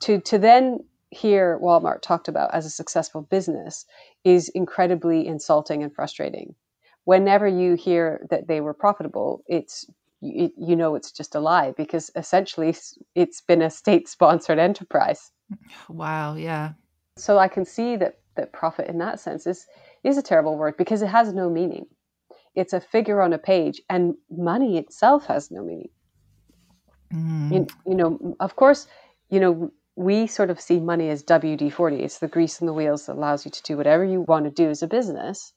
to 0.00 0.20
to 0.20 0.38
then 0.38 0.80
hear 1.10 1.58
Walmart 1.62 2.02
talked 2.02 2.28
about 2.28 2.52
as 2.52 2.66
a 2.66 2.70
successful 2.70 3.22
business 3.22 3.86
is 4.24 4.50
incredibly 4.50 5.26
insulting 5.26 5.82
and 5.82 5.94
frustrating. 5.94 6.54
Whenever 7.04 7.48
you 7.48 7.74
hear 7.74 8.26
that 8.28 8.48
they 8.48 8.60
were 8.60 8.74
profitable, 8.74 9.42
it's 9.46 9.86
you, 10.20 10.50
you 10.58 10.76
know 10.76 10.94
it's 10.94 11.12
just 11.12 11.34
a 11.34 11.40
lie 11.40 11.72
because 11.76 12.10
essentially 12.16 12.74
it's 13.14 13.40
been 13.40 13.62
a 13.62 13.70
state 13.70 14.08
sponsored 14.08 14.58
enterprise. 14.58 15.30
Wow, 15.88 16.34
yeah. 16.34 16.72
So 17.16 17.38
I 17.38 17.48
can 17.48 17.64
see 17.64 17.96
that 17.96 18.14
that 18.36 18.52
profit 18.52 18.88
in 18.88 18.98
that 18.98 19.20
sense 19.20 19.46
is 19.46 19.66
is 20.04 20.18
a 20.18 20.22
terrible 20.22 20.56
word 20.56 20.76
because 20.76 21.02
it 21.02 21.08
has 21.08 21.32
no 21.32 21.50
meaning. 21.50 21.86
It's 22.54 22.72
a 22.72 22.80
figure 22.80 23.20
on 23.20 23.32
a 23.32 23.38
page, 23.38 23.80
and 23.88 24.14
money 24.30 24.78
itself 24.78 25.26
has 25.26 25.50
no 25.50 25.62
meaning. 25.62 25.90
Mm. 27.12 27.52
You, 27.52 27.66
you 27.86 27.94
know, 27.94 28.36
of 28.40 28.56
course, 28.56 28.86
you 29.30 29.40
know 29.40 29.72
we 29.96 30.26
sort 30.28 30.50
of 30.50 30.60
see 30.60 30.78
money 30.78 31.10
as 31.10 31.22
WD 31.24 31.72
forty. 31.72 32.02
It's 32.02 32.18
the 32.18 32.28
grease 32.28 32.60
in 32.60 32.66
the 32.66 32.72
wheels 32.72 33.06
that 33.06 33.16
allows 33.16 33.44
you 33.44 33.50
to 33.50 33.62
do 33.62 33.76
whatever 33.76 34.04
you 34.04 34.22
want 34.22 34.44
to 34.44 34.50
do 34.50 34.70
as 34.70 34.82
a 34.82 34.88
business, 34.88 35.52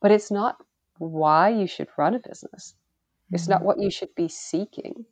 but 0.00 0.10
it's 0.10 0.30
not 0.30 0.56
why 0.98 1.48
you 1.48 1.66
should 1.66 1.88
run 1.96 2.14
a 2.14 2.20
business. 2.20 2.74
It's 3.32 3.44
mm-hmm. 3.44 3.52
not 3.52 3.62
what 3.62 3.80
you 3.80 3.90
should 3.90 4.14
be 4.14 4.28
seeking. 4.28 5.04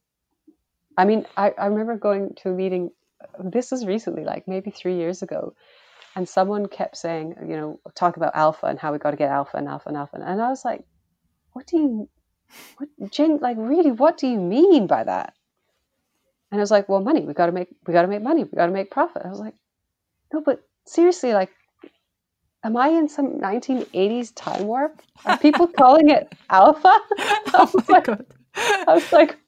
I 0.97 1.05
mean, 1.05 1.27
I, 1.37 1.53
I 1.59 1.67
remember 1.67 1.97
going 1.97 2.35
to 2.43 2.51
a 2.51 2.53
meeting, 2.53 2.91
this 3.39 3.71
was 3.71 3.87
recently, 3.87 4.25
like 4.25 4.49
maybe 4.49 4.71
three 4.71 4.97
years 4.97 5.23
ago, 5.23 5.55
and 6.17 6.29
someone 6.29 6.67
kept 6.67 6.97
saying, 6.97 7.35
you 7.43 7.57
know, 7.57 7.81
talk 7.95 8.17
about 8.17 8.35
alpha 8.35 8.67
and 8.67 8.79
how 8.79 8.93
we 8.93 8.99
got 8.99 9.13
to 9.13 9.17
get 9.17 9.31
alpha 9.31 9.57
and 9.57 9.69
alpha 9.69 9.89
and 9.89 9.97
alpha. 9.97 10.17
And 10.17 10.43
I 10.43 10.49
was 10.49 10.65
like, 10.65 10.83
what 11.53 11.67
do 11.67 11.77
you, 11.79 12.09
what, 12.79 12.89
Jen, 13.13 13.39
like 13.41 13.57
really, 13.59 13.93
what 13.93 14.19
do 14.19 14.27
you 14.27 14.41
mean 14.41 14.87
by 14.87 15.05
that? 15.05 15.35
And 16.51 16.61
I 16.61 16.63
was 16.63 16.71
like, 16.71 16.89
well, 16.89 17.01
money, 17.01 17.21
we 17.21 17.35
got 17.35 17.47
to 17.47 17.53
make, 17.53 17.69
we 17.87 17.93
got 17.93 18.03
to 18.03 18.09
make 18.09 18.23
money, 18.23 18.43
we 18.43 18.57
got 18.57 18.67
to 18.67 18.73
make 18.73 18.91
profit. 18.91 19.23
I 19.25 19.29
was 19.29 19.39
like, 19.39 19.55
no, 20.33 20.41
but 20.41 20.61
seriously, 20.87 21.35
like 21.35 21.51
am 22.69 22.77
I 22.77 22.89
in 22.89 23.09
some 23.09 23.41
1980s 23.41 24.35
time 24.35 24.67
warp? 24.67 25.01
Are 25.25 25.39
people 25.39 25.67
calling 25.67 26.11
it 26.11 26.31
alpha? 26.51 27.01
oh 27.55 27.71
my 27.89 27.95
like, 27.95 28.05
god! 28.05 28.27
I 28.55 28.95
was 28.95 29.11
like, 29.11 29.39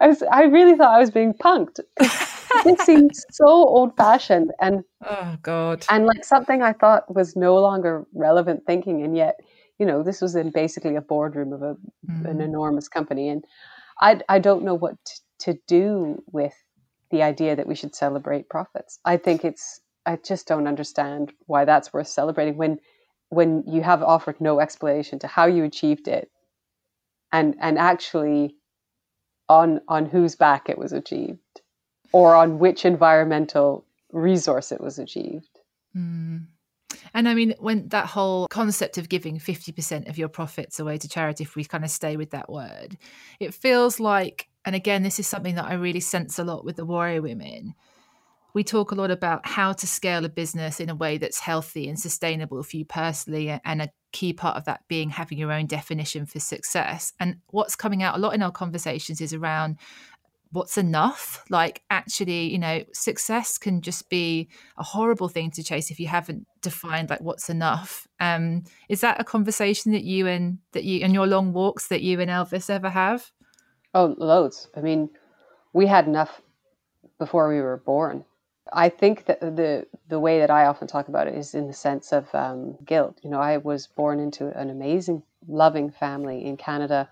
I 0.00 0.08
was, 0.08 0.22
I 0.24 0.42
really 0.42 0.76
thought 0.76 0.92
I 0.96 0.98
was 0.98 1.12
being 1.12 1.34
punked. 1.34 1.78
It 2.00 2.80
seems 2.80 3.24
so 3.30 3.46
old 3.46 3.96
fashioned 3.96 4.50
and 4.60 4.82
oh 5.08 5.36
god, 5.42 5.86
and 5.88 6.06
like 6.06 6.24
something 6.24 6.62
I 6.62 6.72
thought 6.72 7.14
was 7.14 7.36
no 7.36 7.56
longer 7.58 8.06
relevant 8.12 8.64
thinking, 8.66 9.02
and 9.02 9.16
yet 9.16 9.38
you 9.78 9.86
know 9.86 10.02
this 10.02 10.20
was 10.20 10.34
in 10.34 10.50
basically 10.50 10.96
a 10.96 11.00
boardroom 11.00 11.52
of 11.52 11.62
a, 11.62 11.76
mm. 12.10 12.28
an 12.28 12.40
enormous 12.40 12.88
company, 12.88 13.28
and 13.28 13.44
I 14.00 14.20
I 14.28 14.40
don't 14.40 14.64
know 14.64 14.74
what 14.74 14.96
to 15.40 15.58
do 15.68 16.22
with 16.32 16.54
the 17.10 17.22
idea 17.22 17.54
that 17.54 17.68
we 17.68 17.76
should 17.76 17.94
celebrate 17.94 18.48
profits. 18.48 18.98
I 19.04 19.16
think 19.16 19.44
it's 19.44 19.80
I 20.06 20.16
just 20.16 20.46
don't 20.46 20.66
understand 20.66 21.32
why 21.46 21.64
that's 21.64 21.92
worth 21.92 22.08
celebrating 22.08 22.56
when 22.56 22.78
when 23.30 23.64
you 23.66 23.82
have 23.82 24.02
offered 24.02 24.40
no 24.40 24.60
explanation 24.60 25.18
to 25.20 25.26
how 25.26 25.46
you 25.46 25.64
achieved 25.64 26.08
it 26.08 26.30
and 27.32 27.56
and 27.60 27.78
actually 27.78 28.56
on 29.48 29.80
on 29.88 30.06
whose 30.06 30.36
back 30.36 30.68
it 30.68 30.78
was 30.78 30.92
achieved 30.92 31.60
or 32.12 32.34
on 32.34 32.58
which 32.58 32.84
environmental 32.84 33.84
resource 34.12 34.70
it 34.70 34.80
was 34.80 34.98
achieved. 34.98 35.58
Mm. 35.96 36.46
And 37.12 37.28
I 37.28 37.34
mean, 37.34 37.54
when 37.58 37.88
that 37.88 38.06
whole 38.06 38.46
concept 38.48 38.98
of 38.98 39.08
giving 39.08 39.38
50% 39.38 40.08
of 40.08 40.16
your 40.16 40.28
profits 40.28 40.78
away 40.78 40.96
to 40.98 41.08
charity, 41.08 41.42
if 41.44 41.56
we 41.56 41.64
kind 41.64 41.84
of 41.84 41.90
stay 41.90 42.16
with 42.16 42.30
that 42.30 42.48
word, 42.48 42.96
it 43.40 43.52
feels 43.52 43.98
like, 43.98 44.48
and 44.64 44.76
again, 44.76 45.02
this 45.02 45.18
is 45.18 45.26
something 45.26 45.56
that 45.56 45.66
I 45.66 45.74
really 45.74 46.00
sense 46.00 46.38
a 46.38 46.44
lot 46.44 46.64
with 46.64 46.76
the 46.76 46.84
warrior 46.84 47.20
women, 47.20 47.74
we 48.54 48.62
talk 48.62 48.92
a 48.92 48.94
lot 48.94 49.10
about 49.10 49.44
how 49.46 49.72
to 49.72 49.86
scale 49.86 50.24
a 50.24 50.28
business 50.28 50.78
in 50.78 50.88
a 50.88 50.94
way 50.94 51.18
that's 51.18 51.40
healthy 51.40 51.88
and 51.88 51.98
sustainable 51.98 52.62
for 52.62 52.76
you 52.76 52.84
personally 52.84 53.60
and 53.64 53.82
a 53.82 53.90
key 54.12 54.32
part 54.32 54.56
of 54.56 54.64
that 54.64 54.82
being 54.86 55.10
having 55.10 55.38
your 55.38 55.50
own 55.50 55.66
definition 55.66 56.24
for 56.24 56.38
success. 56.38 57.12
And 57.18 57.38
what's 57.48 57.74
coming 57.74 58.02
out 58.02 58.14
a 58.14 58.18
lot 58.18 58.32
in 58.32 58.42
our 58.42 58.52
conversations 58.52 59.20
is 59.20 59.34
around 59.34 59.76
what's 60.52 60.78
enough? 60.78 61.44
Like 61.50 61.82
actually 61.90 62.52
you 62.52 62.60
know 62.60 62.84
success 62.92 63.58
can 63.58 63.82
just 63.82 64.08
be 64.08 64.48
a 64.78 64.84
horrible 64.84 65.28
thing 65.28 65.50
to 65.50 65.64
chase 65.64 65.90
if 65.90 65.98
you 65.98 66.06
haven't 66.06 66.46
defined 66.62 67.10
like 67.10 67.20
what's 67.20 67.50
enough. 67.50 68.06
Um 68.20 68.62
is 68.88 69.00
that 69.00 69.20
a 69.20 69.24
conversation 69.24 69.90
that 69.92 70.04
you 70.04 70.28
and 70.28 70.58
that 70.72 70.84
you 70.84 71.04
and 71.04 71.12
your 71.12 71.26
long 71.26 71.52
walks 71.52 71.88
that 71.88 72.02
you 72.02 72.20
and 72.20 72.30
elvis 72.30 72.70
ever 72.70 72.88
have? 72.88 73.32
Oh 73.94 74.14
loads. 74.16 74.68
I 74.76 74.80
mean 74.80 75.10
we 75.72 75.88
had 75.88 76.06
enough 76.06 76.40
before 77.18 77.48
we 77.48 77.60
were 77.60 77.82
born 77.84 78.24
I 78.72 78.88
think 78.88 79.26
that 79.26 79.40
the 79.40 79.86
the 80.08 80.18
way 80.18 80.38
that 80.40 80.50
I 80.50 80.66
often 80.66 80.88
talk 80.88 81.08
about 81.08 81.28
it 81.28 81.34
is 81.34 81.54
in 81.54 81.66
the 81.66 81.72
sense 81.72 82.12
of 82.12 82.34
um, 82.34 82.76
guilt. 82.84 83.20
You 83.22 83.30
know, 83.30 83.40
I 83.40 83.58
was 83.58 83.86
born 83.86 84.20
into 84.20 84.48
an 84.58 84.70
amazing, 84.70 85.22
loving 85.46 85.90
family 85.90 86.44
in 86.44 86.56
Canada. 86.56 87.08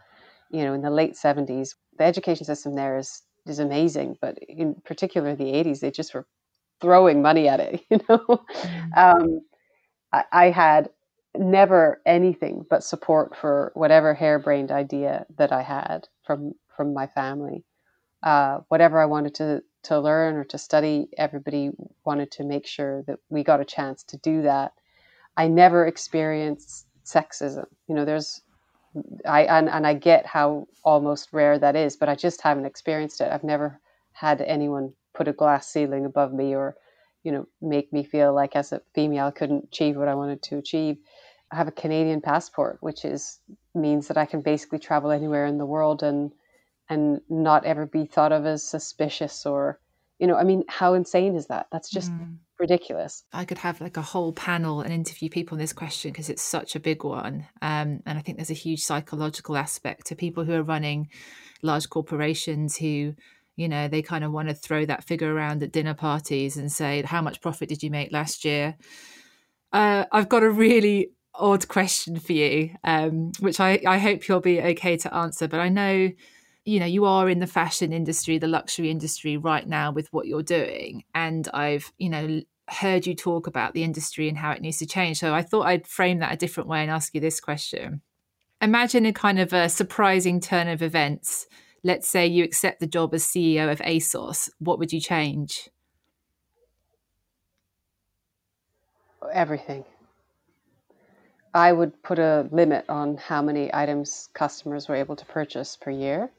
You 0.50 0.64
know, 0.64 0.74
in 0.74 0.82
the 0.82 0.90
late 0.90 1.16
seventies, 1.16 1.76
the 1.98 2.04
education 2.04 2.46
system 2.46 2.74
there 2.74 2.96
is 2.98 3.22
is 3.46 3.58
amazing, 3.58 4.16
but 4.20 4.38
in 4.48 4.74
particular 4.84 5.34
the 5.34 5.52
eighties, 5.52 5.80
they 5.80 5.90
just 5.90 6.14
were 6.14 6.26
throwing 6.80 7.22
money 7.22 7.48
at 7.48 7.60
it. 7.60 7.80
You 7.90 7.98
know, 8.08 8.18
mm. 8.18 8.96
um, 8.96 9.40
I, 10.12 10.24
I, 10.32 10.50
had 10.50 10.90
never 11.36 12.00
anything 12.06 12.64
but 12.68 12.84
support 12.84 13.36
for 13.36 13.72
whatever 13.74 14.14
harebrained 14.14 14.70
idea 14.70 15.26
that 15.36 15.52
I 15.52 15.62
had 15.62 16.08
from 16.24 16.54
from 16.76 16.94
my 16.94 17.06
family. 17.06 17.64
Uh, 18.22 18.60
whatever 18.68 19.00
I 19.00 19.06
wanted 19.06 19.34
to 19.36 19.62
to 19.84 20.00
learn 20.00 20.36
or 20.36 20.44
to 20.44 20.58
study, 20.58 21.08
everybody 21.18 21.70
wanted 22.04 22.30
to 22.32 22.44
make 22.44 22.66
sure 22.66 23.02
that 23.04 23.18
we 23.28 23.42
got 23.42 23.60
a 23.60 23.64
chance 23.64 24.02
to 24.04 24.16
do 24.18 24.42
that. 24.42 24.72
I 25.36 25.48
never 25.48 25.86
experienced 25.86 26.86
sexism. 27.04 27.66
You 27.88 27.94
know, 27.94 28.04
there's 28.04 28.42
I 29.26 29.42
and, 29.44 29.68
and 29.68 29.86
I 29.86 29.94
get 29.94 30.26
how 30.26 30.66
almost 30.84 31.32
rare 31.32 31.58
that 31.58 31.76
is, 31.76 31.96
but 31.96 32.08
I 32.08 32.14
just 32.14 32.42
haven't 32.42 32.66
experienced 32.66 33.20
it. 33.20 33.32
I've 33.32 33.44
never 33.44 33.80
had 34.12 34.40
anyone 34.42 34.92
put 35.14 35.28
a 35.28 35.32
glass 35.32 35.68
ceiling 35.68 36.04
above 36.04 36.32
me 36.32 36.54
or, 36.54 36.76
you 37.22 37.32
know, 37.32 37.46
make 37.60 37.92
me 37.92 38.04
feel 38.04 38.34
like 38.34 38.54
as 38.54 38.72
a 38.72 38.82
female 38.94 39.26
I 39.26 39.30
couldn't 39.30 39.64
achieve 39.64 39.96
what 39.96 40.08
I 40.08 40.14
wanted 40.14 40.42
to 40.44 40.58
achieve. 40.58 40.98
I 41.50 41.56
have 41.56 41.68
a 41.68 41.72
Canadian 41.72 42.20
passport, 42.20 42.78
which 42.80 43.04
is 43.04 43.38
means 43.74 44.08
that 44.08 44.16
I 44.16 44.26
can 44.26 44.42
basically 44.42 44.78
travel 44.78 45.10
anywhere 45.10 45.46
in 45.46 45.58
the 45.58 45.66
world 45.66 46.02
and 46.02 46.32
and 46.92 47.20
not 47.28 47.64
ever 47.64 47.86
be 47.86 48.04
thought 48.06 48.32
of 48.32 48.46
as 48.46 48.62
suspicious 48.62 49.46
or 49.46 49.78
you 50.18 50.28
know, 50.28 50.36
I 50.36 50.44
mean, 50.44 50.62
how 50.68 50.94
insane 50.94 51.34
is 51.34 51.46
that? 51.48 51.66
That's 51.72 51.90
just 51.90 52.12
mm 52.12 52.36
ridiculous. 52.62 53.24
I 53.32 53.44
could 53.44 53.58
have 53.58 53.80
like 53.80 53.96
a 53.96 54.02
whole 54.02 54.32
panel 54.32 54.80
and 54.80 54.92
interview 54.92 55.28
people 55.28 55.56
on 55.56 55.58
this 55.58 55.72
question 55.72 56.12
because 56.12 56.30
it's 56.30 56.42
such 56.42 56.76
a 56.76 56.80
big 56.80 57.02
one. 57.02 57.46
Um, 57.60 58.00
and 58.06 58.16
I 58.16 58.20
think 58.20 58.38
there's 58.38 58.52
a 58.52 58.54
huge 58.54 58.80
psychological 58.80 59.56
aspect 59.56 60.06
to 60.06 60.14
people 60.14 60.44
who 60.44 60.52
are 60.52 60.62
running 60.62 61.08
large 61.60 61.90
corporations 61.90 62.76
who, 62.76 63.14
you 63.56 63.68
know, 63.68 63.88
they 63.88 64.00
kind 64.00 64.22
of 64.22 64.30
want 64.30 64.48
to 64.48 64.54
throw 64.54 64.86
that 64.86 65.04
figure 65.04 65.34
around 65.34 65.62
at 65.62 65.72
dinner 65.72 65.94
parties 65.94 66.56
and 66.56 66.70
say, 66.70 67.02
How 67.02 67.20
much 67.20 67.40
profit 67.40 67.68
did 67.68 67.82
you 67.82 67.90
make 67.90 68.12
last 68.12 68.44
year? 68.44 68.76
Uh, 69.72 70.04
I've 70.12 70.28
got 70.28 70.44
a 70.44 70.50
really 70.50 71.10
odd 71.34 71.66
question 71.66 72.20
for 72.20 72.32
you, 72.32 72.70
um, 72.84 73.32
which 73.40 73.58
I, 73.58 73.80
I 73.86 73.98
hope 73.98 74.28
you'll 74.28 74.40
be 74.40 74.62
okay 74.62 74.96
to 74.98 75.12
answer. 75.12 75.48
But 75.48 75.60
I 75.60 75.68
know 75.68 76.10
you 76.64 76.78
know 76.78 76.86
you 76.86 77.04
are 77.04 77.28
in 77.28 77.40
the 77.40 77.46
fashion 77.46 77.92
industry 77.92 78.38
the 78.38 78.46
luxury 78.46 78.90
industry 78.90 79.36
right 79.36 79.68
now 79.68 79.90
with 79.90 80.12
what 80.12 80.26
you're 80.26 80.42
doing 80.42 81.02
and 81.14 81.48
i've 81.52 81.92
you 81.98 82.08
know 82.08 82.40
heard 82.72 83.06
you 83.06 83.14
talk 83.14 83.46
about 83.46 83.74
the 83.74 83.84
industry 83.84 84.28
and 84.28 84.38
how 84.38 84.52
it 84.52 84.60
needs 84.60 84.78
to 84.78 84.86
change. 84.86 85.18
So 85.18 85.34
I 85.34 85.42
thought 85.42 85.66
I'd 85.66 85.86
frame 85.86 86.18
that 86.20 86.32
a 86.32 86.36
different 86.36 86.68
way 86.68 86.82
and 86.82 86.90
ask 86.90 87.14
you 87.14 87.20
this 87.20 87.40
question. 87.40 88.00
Imagine 88.60 89.06
a 89.06 89.12
kind 89.12 89.38
of 89.40 89.52
a 89.52 89.68
surprising 89.68 90.40
turn 90.40 90.68
of 90.68 90.82
events. 90.82 91.46
Let's 91.82 92.08
say 92.08 92.26
you 92.26 92.44
accept 92.44 92.80
the 92.80 92.86
job 92.86 93.12
as 93.14 93.24
CEO 93.24 93.70
of 93.70 93.80
ASOS. 93.80 94.50
What 94.58 94.78
would 94.78 94.92
you 94.92 95.00
change? 95.00 95.68
Everything. 99.32 99.84
I 101.54 101.72
would 101.72 102.02
put 102.02 102.18
a 102.18 102.48
limit 102.50 102.84
on 102.88 103.16
how 103.16 103.42
many 103.42 103.72
items 103.74 104.28
customers 104.32 104.88
were 104.88 104.94
able 104.94 105.16
to 105.16 105.26
purchase 105.26 105.76
per 105.76 105.90
year. 105.90 106.30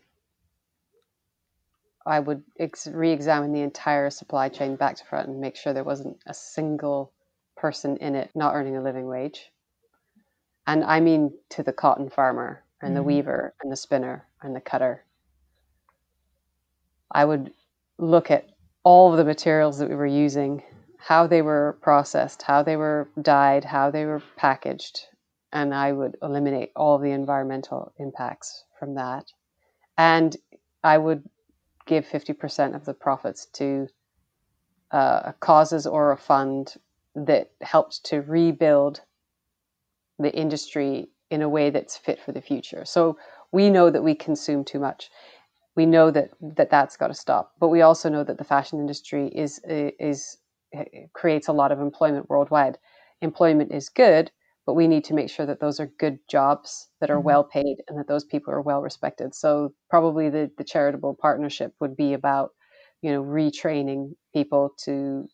I 2.06 2.20
would 2.20 2.44
ex- 2.60 2.88
re-examine 2.88 3.54
the 3.54 3.62
entire 3.62 4.10
supply 4.10 4.50
chain 4.50 4.76
back 4.76 4.98
to 4.98 5.06
front 5.06 5.30
and 5.30 5.39
make 5.39 5.56
sure 5.56 5.74
there 5.74 5.84
wasn't 5.84 6.18
a 6.26 6.34
single 6.34 7.12
person 7.56 7.98
in 7.98 8.16
it 8.16 8.32
not 8.36 8.56
earning 8.56 8.76
a 8.76 8.82
living 8.82 9.08
wage. 9.08 9.52
And 10.68 10.84
I 10.84 11.00
mean 11.00 11.34
to 11.50 11.63
the 11.63 11.74
cotton 11.74 12.10
farmer 12.10 12.63
and 12.82 12.89
mm-hmm. 12.89 12.96
the 12.96 13.04
weaver 13.04 13.54
and 13.62 13.72
the 13.72 13.78
spinner 13.78 14.28
and 14.42 14.56
the 14.56 14.62
cutter. 14.62 15.06
I 17.12 17.26
would 17.26 17.54
look 17.98 18.32
at 18.32 18.50
all 18.84 19.12
of 19.12 19.18
the 19.18 19.24
materials 19.24 19.78
that 19.78 19.89
we 19.89 19.96
were 19.96 20.06
using, 20.06 20.63
how 20.98 21.28
they 21.28 21.42
were 21.42 21.78
processed, 21.82 22.42
how 22.42 22.63
they 22.63 22.76
were 22.76 23.08
dyed, 23.22 23.63
how 23.63 23.92
they 23.92 24.06
were 24.06 24.22
packaged, 24.36 25.08
and 25.52 25.74
I 25.74 25.92
would 25.92 26.18
eliminate 26.22 26.72
all 26.76 26.98
the 26.98 27.12
environmental 27.12 27.94
impacts 27.98 28.66
from 28.80 28.96
that. 28.96 29.26
And 29.98 30.36
I 30.84 30.98
would 30.98 31.24
give 31.86 32.06
50% 32.06 32.76
of 32.76 32.86
the 32.86 32.93
profits 32.93 33.46
to 33.54 33.88
uh, 34.91 35.32
causes 35.39 35.86
or 35.88 36.12
a 36.12 36.17
fund 36.17 36.76
that 37.15 37.52
helped 37.62 38.06
to 38.06 38.22
rebuild 38.22 39.02
the 40.19 40.34
industry 40.34 41.10
in 41.30 41.41
a 41.41 41.50
way 41.50 41.69
that's 41.69 41.98
fit 41.98 42.19
for 42.19 42.32
the 42.32 42.41
future. 42.41 42.86
So 42.86 43.17
we 43.52 43.69
know 43.69 43.89
that 43.89 44.04
we 44.04 44.15
consume 44.15 44.63
too 44.63 44.80
much. 44.80 45.10
We 45.76 45.86
know 45.86 46.12
that, 46.12 46.30
that 46.41 46.69
that's 46.69 46.96
got 46.98 47.08
to 47.08 47.13
stop. 47.13 47.54
But 47.60 47.69
we 47.69 47.82
also 47.82 48.10
know 48.10 48.24
that 48.24 48.38
the 48.38 48.43
fashion 48.43 48.80
industry 48.80 49.28
is 49.30 49.60
is 49.65 50.38
creates 51.13 51.48
a 51.48 51.54
lot 51.54 51.72
of 51.72 51.80
employment 51.80 52.30
worldwide. 52.30 52.78
Employment 53.22 53.72
is 53.72 53.89
good, 53.89 54.32
but 54.65 54.76
we 54.76 54.88
need 54.88 55.04
to 55.06 55.13
make 55.13 55.30
sure 55.30 55.45
that 55.45 55.60
those 55.60 55.80
are 55.80 55.91
good 55.99 56.19
jobs 56.30 56.89
that 56.99 57.10
are 57.10 57.17
mm-hmm. 57.17 57.26
well 57.26 57.43
paid 57.43 57.78
and 57.88 57.97
that 57.97 58.08
those 58.08 58.23
people 58.23 58.54
are 58.54 58.62
well 58.62 58.82
respected 58.82 59.34
so 59.36 59.73
probably 59.89 60.30
the, 60.30 60.49
the 60.58 60.63
charitable 60.63 61.15
partnership 61.19 61.73
would 61.80 61.95
be 61.95 62.13
about 62.13 62.52
you 63.02 63.12
know 63.12 63.23
retraining 63.23 64.13
people 64.34 64.73
to 64.84 65.28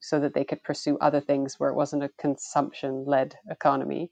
so 0.00 0.20
that 0.20 0.34
they 0.34 0.44
could 0.44 0.62
pursue 0.62 0.96
other 0.98 1.20
things 1.20 1.58
where 1.58 1.70
it 1.70 1.76
wasn't 1.76 2.02
a 2.02 2.10
consumption 2.18 3.04
led 3.06 3.34
economy 3.50 4.10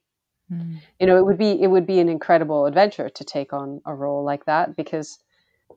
mm. 0.52 0.78
you 0.98 1.06
know 1.06 1.16
it 1.16 1.24
would 1.24 1.38
be 1.38 1.61
it 1.61 1.68
would 1.68 1.87
be 1.87 2.00
an 2.00 2.09
incredible 2.09 2.66
adventure 2.66 3.09
to 3.09 3.24
take 3.24 3.52
on 3.52 3.80
a 3.87 3.94
role 3.94 4.24
like 4.24 4.44
that 4.46 4.76
because 4.76 5.18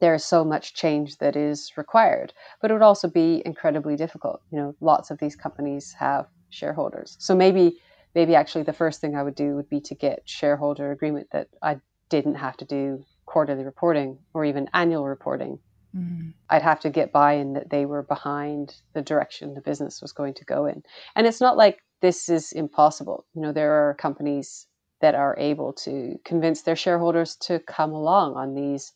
there's 0.01 0.25
so 0.25 0.43
much 0.43 0.73
change 0.73 1.17
that 1.17 1.35
is 1.35 1.71
required 1.77 2.33
but 2.61 2.71
it 2.71 2.73
would 2.73 2.83
also 2.83 3.07
be 3.07 3.41
incredibly 3.45 3.95
difficult 3.95 4.41
you 4.51 4.57
know 4.57 4.75
lots 4.81 5.11
of 5.11 5.17
these 5.19 5.35
companies 5.35 5.93
have 5.97 6.27
shareholders 6.49 7.15
so 7.19 7.35
maybe 7.35 7.79
maybe 8.15 8.35
actually 8.35 8.63
the 8.63 8.73
first 8.73 9.01
thing 9.01 9.15
I 9.15 9.23
would 9.23 9.35
do 9.35 9.55
would 9.55 9.69
be 9.69 9.81
to 9.81 9.95
get 9.95 10.21
shareholder 10.25 10.91
agreement 10.91 11.27
that 11.31 11.47
I 11.61 11.79
didn't 12.09 12.35
have 12.35 12.57
to 12.57 12.65
do 12.65 13.05
quarterly 13.25 13.63
reporting 13.63 14.19
or 14.33 14.45
even 14.45 14.69
annual 14.73 15.05
reporting. 15.05 15.59
Mm. 15.95 16.33
I'd 16.49 16.61
have 16.61 16.79
to 16.81 16.89
get 16.89 17.11
buy 17.11 17.33
in 17.33 17.53
that 17.53 17.69
they 17.69 17.85
were 17.85 18.03
behind 18.03 18.75
the 18.93 19.01
direction 19.01 19.53
the 19.53 19.61
business 19.61 20.01
was 20.01 20.11
going 20.11 20.33
to 20.35 20.45
go 20.45 20.65
in. 20.65 20.83
And 21.15 21.27
it's 21.27 21.41
not 21.41 21.57
like 21.57 21.79
this 22.01 22.29
is 22.29 22.51
impossible. 22.51 23.25
You 23.33 23.41
know, 23.41 23.51
there 23.51 23.73
are 23.73 23.93
companies 23.95 24.67
that 25.01 25.15
are 25.15 25.35
able 25.37 25.73
to 25.73 26.17
convince 26.23 26.61
their 26.61 26.75
shareholders 26.75 27.35
to 27.35 27.59
come 27.59 27.91
along 27.91 28.35
on 28.35 28.55
these 28.55 28.93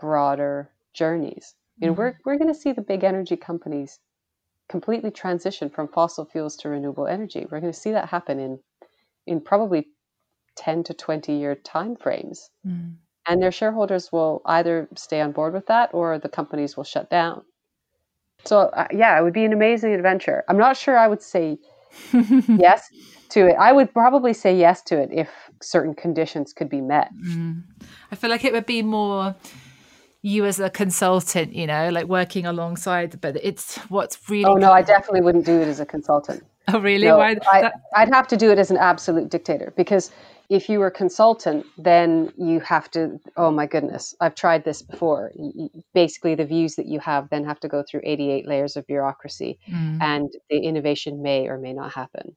broader 0.00 0.70
journeys. 0.94 1.54
You 1.78 1.88
know, 1.88 1.94
mm. 1.94 1.98
we're, 1.98 2.18
we're 2.24 2.38
going 2.38 2.52
to 2.52 2.58
see 2.58 2.72
the 2.72 2.82
big 2.82 3.04
energy 3.04 3.36
companies 3.36 3.98
completely 4.68 5.10
transition 5.10 5.68
from 5.70 5.88
fossil 5.88 6.24
fuels 6.24 6.56
to 6.56 6.68
renewable 6.68 7.06
energy. 7.06 7.46
We're 7.50 7.60
going 7.60 7.72
to 7.72 7.78
see 7.78 7.92
that 7.92 8.08
happen 8.08 8.38
in 8.38 8.58
in 9.26 9.40
probably 9.40 9.88
10 10.56 10.84
to 10.84 10.94
20 10.94 11.32
year 11.32 11.54
time 11.54 11.96
frames. 11.96 12.50
Mm. 12.66 12.96
And 13.28 13.40
their 13.40 13.52
shareholders 13.52 14.10
will 14.10 14.42
either 14.46 14.88
stay 14.96 15.20
on 15.20 15.32
board 15.32 15.52
with 15.54 15.66
that 15.66 15.90
or 15.92 16.18
the 16.18 16.28
companies 16.28 16.76
will 16.76 16.84
shut 16.84 17.08
down. 17.08 17.42
So, 18.44 18.58
uh, 18.58 18.88
yeah, 18.90 19.16
it 19.18 19.22
would 19.22 19.32
be 19.32 19.44
an 19.44 19.52
amazing 19.52 19.94
adventure. 19.94 20.42
I'm 20.48 20.58
not 20.58 20.76
sure 20.76 20.98
I 20.98 21.06
would 21.06 21.22
say 21.22 21.58
yes 22.12 22.88
to 23.28 23.46
it. 23.46 23.54
I 23.58 23.72
would 23.72 23.92
probably 23.92 24.32
say 24.32 24.56
yes 24.56 24.82
to 24.82 25.00
it 25.00 25.10
if 25.12 25.30
certain 25.62 25.94
conditions 25.94 26.52
could 26.52 26.68
be 26.68 26.80
met. 26.80 27.10
Mm. 27.14 27.62
I 28.10 28.16
feel 28.16 28.30
like 28.30 28.44
it 28.44 28.52
would 28.52 28.66
be 28.66 28.82
more 28.82 29.36
you 30.22 30.44
as 30.44 30.60
a 30.60 30.70
consultant, 30.70 31.52
you 31.52 31.66
know, 31.66 31.90
like 31.90 32.06
working 32.06 32.46
alongside, 32.46 33.20
but 33.20 33.36
it's 33.42 33.76
what's 33.88 34.18
really. 34.30 34.44
Oh, 34.44 34.54
no, 34.54 34.72
I 34.72 34.82
definitely 34.82 35.20
wouldn't 35.20 35.44
do 35.44 35.60
it 35.60 35.68
as 35.68 35.80
a 35.80 35.86
consultant. 35.86 36.44
Oh, 36.68 36.78
really? 36.80 37.08
No, 37.08 37.18
Why? 37.18 37.36
I, 37.50 37.72
I'd 37.96 38.14
have 38.14 38.28
to 38.28 38.36
do 38.36 38.52
it 38.52 38.58
as 38.58 38.70
an 38.70 38.76
absolute 38.76 39.28
dictator 39.28 39.72
because 39.76 40.12
if 40.48 40.68
you 40.68 40.78
were 40.78 40.88
a 40.88 40.92
consultant, 40.92 41.66
then 41.78 42.32
you 42.36 42.60
have 42.60 42.90
to, 42.92 43.18
oh 43.36 43.50
my 43.50 43.66
goodness, 43.66 44.14
I've 44.20 44.34
tried 44.34 44.64
this 44.64 44.82
before. 44.82 45.32
Basically, 45.94 46.34
the 46.34 46.44
views 46.44 46.76
that 46.76 46.86
you 46.86 47.00
have 47.00 47.30
then 47.30 47.44
have 47.44 47.58
to 47.60 47.68
go 47.68 47.82
through 47.82 48.02
88 48.04 48.46
layers 48.46 48.76
of 48.76 48.86
bureaucracy 48.86 49.58
mm. 49.68 50.00
and 50.00 50.30
the 50.50 50.58
innovation 50.58 51.22
may 51.22 51.48
or 51.48 51.58
may 51.58 51.72
not 51.72 51.92
happen. 51.92 52.36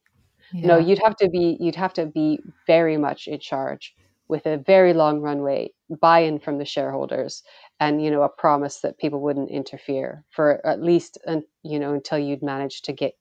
Yeah. 0.53 0.67
No, 0.67 0.77
you'd 0.77 1.01
have 1.03 1.17
to 1.17 1.29
be, 1.29 1.57
you'd 1.59 1.75
have 1.75 1.93
to 1.93 2.05
be 2.05 2.39
very 2.65 2.97
much 2.97 3.27
in 3.27 3.39
charge 3.39 3.93
with 4.27 4.45
a 4.45 4.57
very 4.57 4.93
long 4.93 5.19
runway, 5.19 5.71
buy-in 6.01 6.39
from 6.39 6.57
the 6.57 6.65
shareholders, 6.65 7.43
and 7.79 8.03
you 8.03 8.11
know 8.11 8.23
a 8.23 8.29
promise 8.29 8.79
that 8.79 8.97
people 8.97 9.21
wouldn't 9.21 9.49
interfere 9.49 10.23
for 10.31 10.65
at 10.65 10.81
least 10.81 11.17
you 11.63 11.79
know 11.79 11.93
until 11.93 12.17
you'd 12.17 12.43
managed 12.43 12.85
to 12.85 12.93
get 12.93 13.13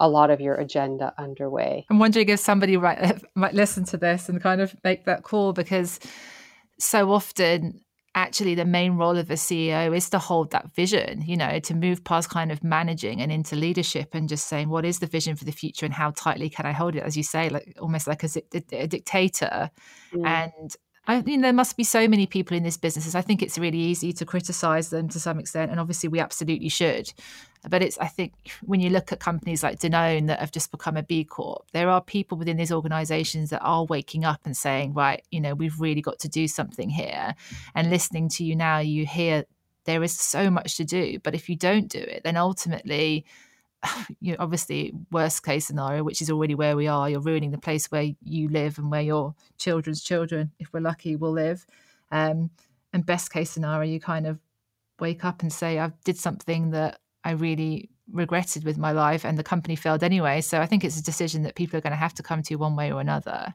a 0.00 0.08
lot 0.08 0.30
of 0.30 0.40
your 0.40 0.56
agenda 0.56 1.14
underway. 1.18 1.86
I'm 1.88 1.98
wondering 1.98 2.28
if 2.28 2.40
somebody 2.40 2.76
might 2.76 3.22
might 3.34 3.54
listen 3.54 3.84
to 3.86 3.96
this 3.96 4.28
and 4.28 4.40
kind 4.40 4.60
of 4.60 4.74
make 4.84 5.04
that 5.04 5.22
call 5.22 5.52
because 5.52 6.00
so 6.78 7.12
often 7.12 7.80
actually 8.14 8.54
the 8.54 8.64
main 8.64 8.92
role 8.92 9.16
of 9.16 9.30
a 9.30 9.34
CEO 9.34 9.94
is 9.94 10.08
to 10.10 10.18
hold 10.18 10.50
that 10.52 10.72
vision, 10.74 11.22
you 11.22 11.36
know, 11.36 11.58
to 11.58 11.74
move 11.74 12.04
past 12.04 12.30
kind 12.30 12.52
of 12.52 12.62
managing 12.62 13.20
and 13.20 13.32
into 13.32 13.56
leadership 13.56 14.14
and 14.14 14.28
just 14.28 14.46
saying 14.46 14.68
what 14.68 14.84
is 14.84 15.00
the 15.00 15.06
vision 15.06 15.34
for 15.34 15.44
the 15.44 15.52
future 15.52 15.84
and 15.84 15.94
how 15.94 16.10
tightly 16.12 16.48
can 16.48 16.64
I 16.64 16.72
hold 16.72 16.94
it, 16.94 17.02
as 17.02 17.16
you 17.16 17.24
say, 17.24 17.48
like 17.48 17.76
almost 17.80 18.06
like 18.06 18.22
a, 18.22 18.28
a 18.72 18.86
dictator. 18.86 19.70
Mm. 20.12 20.26
And 20.26 20.76
I 21.06 21.20
mean, 21.20 21.42
there 21.42 21.52
must 21.52 21.76
be 21.76 21.84
so 21.84 22.08
many 22.08 22.26
people 22.26 22.56
in 22.56 22.62
this 22.62 22.78
business. 22.78 23.14
I 23.14 23.20
think 23.20 23.42
it's 23.42 23.58
really 23.58 23.78
easy 23.78 24.12
to 24.14 24.24
criticize 24.24 24.88
them 24.88 25.08
to 25.10 25.20
some 25.20 25.38
extent, 25.38 25.70
and 25.70 25.78
obviously 25.78 26.08
we 26.08 26.18
absolutely 26.18 26.70
should. 26.70 27.12
But 27.68 27.82
it's, 27.82 27.98
I 27.98 28.06
think, 28.06 28.32
when 28.62 28.80
you 28.80 28.90
look 28.90 29.12
at 29.12 29.20
companies 29.20 29.62
like 29.62 29.78
Danone 29.78 30.26
that 30.28 30.40
have 30.40 30.50
just 30.50 30.70
become 30.70 30.96
a 30.96 31.02
B 31.02 31.24
Corp, 31.24 31.70
there 31.72 31.90
are 31.90 32.00
people 32.00 32.38
within 32.38 32.56
these 32.56 32.72
organizations 32.72 33.50
that 33.50 33.62
are 33.62 33.84
waking 33.84 34.24
up 34.24 34.40
and 34.44 34.56
saying, 34.56 34.94
right, 34.94 35.22
you 35.30 35.40
know, 35.40 35.54
we've 35.54 35.80
really 35.80 36.02
got 36.02 36.18
to 36.20 36.28
do 36.28 36.48
something 36.48 36.88
here. 36.88 37.34
And 37.74 37.90
listening 37.90 38.28
to 38.30 38.44
you 38.44 38.56
now, 38.56 38.78
you 38.78 39.06
hear 39.06 39.44
there 39.84 40.02
is 40.02 40.18
so 40.18 40.50
much 40.50 40.76
to 40.78 40.84
do. 40.84 41.18
But 41.20 41.34
if 41.34 41.48
you 41.48 41.56
don't 41.56 41.88
do 41.88 41.98
it, 41.98 42.22
then 42.24 42.36
ultimately, 42.36 43.26
you 44.20 44.32
know, 44.32 44.36
obviously 44.40 44.92
worst 45.10 45.44
case 45.44 45.66
scenario, 45.66 46.02
which 46.02 46.22
is 46.22 46.30
already 46.30 46.54
where 46.54 46.76
we 46.76 46.86
are, 46.86 47.08
you're 47.08 47.20
ruining 47.20 47.50
the 47.50 47.58
place 47.58 47.90
where 47.90 48.10
you 48.22 48.48
live 48.48 48.78
and 48.78 48.90
where 48.90 49.02
your 49.02 49.34
children's 49.58 50.02
children, 50.02 50.52
if 50.58 50.72
we're 50.72 50.80
lucky, 50.80 51.16
will 51.16 51.32
live. 51.32 51.66
Um, 52.10 52.50
and 52.92 53.04
best 53.04 53.32
case 53.32 53.50
scenario, 53.50 53.90
you 53.90 54.00
kind 54.00 54.26
of 54.26 54.38
wake 55.00 55.24
up 55.24 55.42
and 55.42 55.52
say, 55.52 55.78
I 55.78 55.92
did 56.04 56.16
something 56.16 56.70
that 56.70 57.00
I 57.24 57.32
really 57.32 57.90
regretted 58.12 58.64
with 58.64 58.78
my 58.78 58.92
life 58.92 59.24
and 59.24 59.38
the 59.38 59.42
company 59.42 59.76
failed 59.76 60.04
anyway. 60.04 60.40
So 60.40 60.60
I 60.60 60.66
think 60.66 60.84
it's 60.84 60.98
a 60.98 61.02
decision 61.02 61.42
that 61.42 61.54
people 61.54 61.78
are 61.78 61.80
going 61.80 61.92
to 61.92 61.96
have 61.96 62.14
to 62.14 62.22
come 62.22 62.42
to 62.44 62.56
one 62.56 62.76
way 62.76 62.92
or 62.92 63.00
another. 63.00 63.54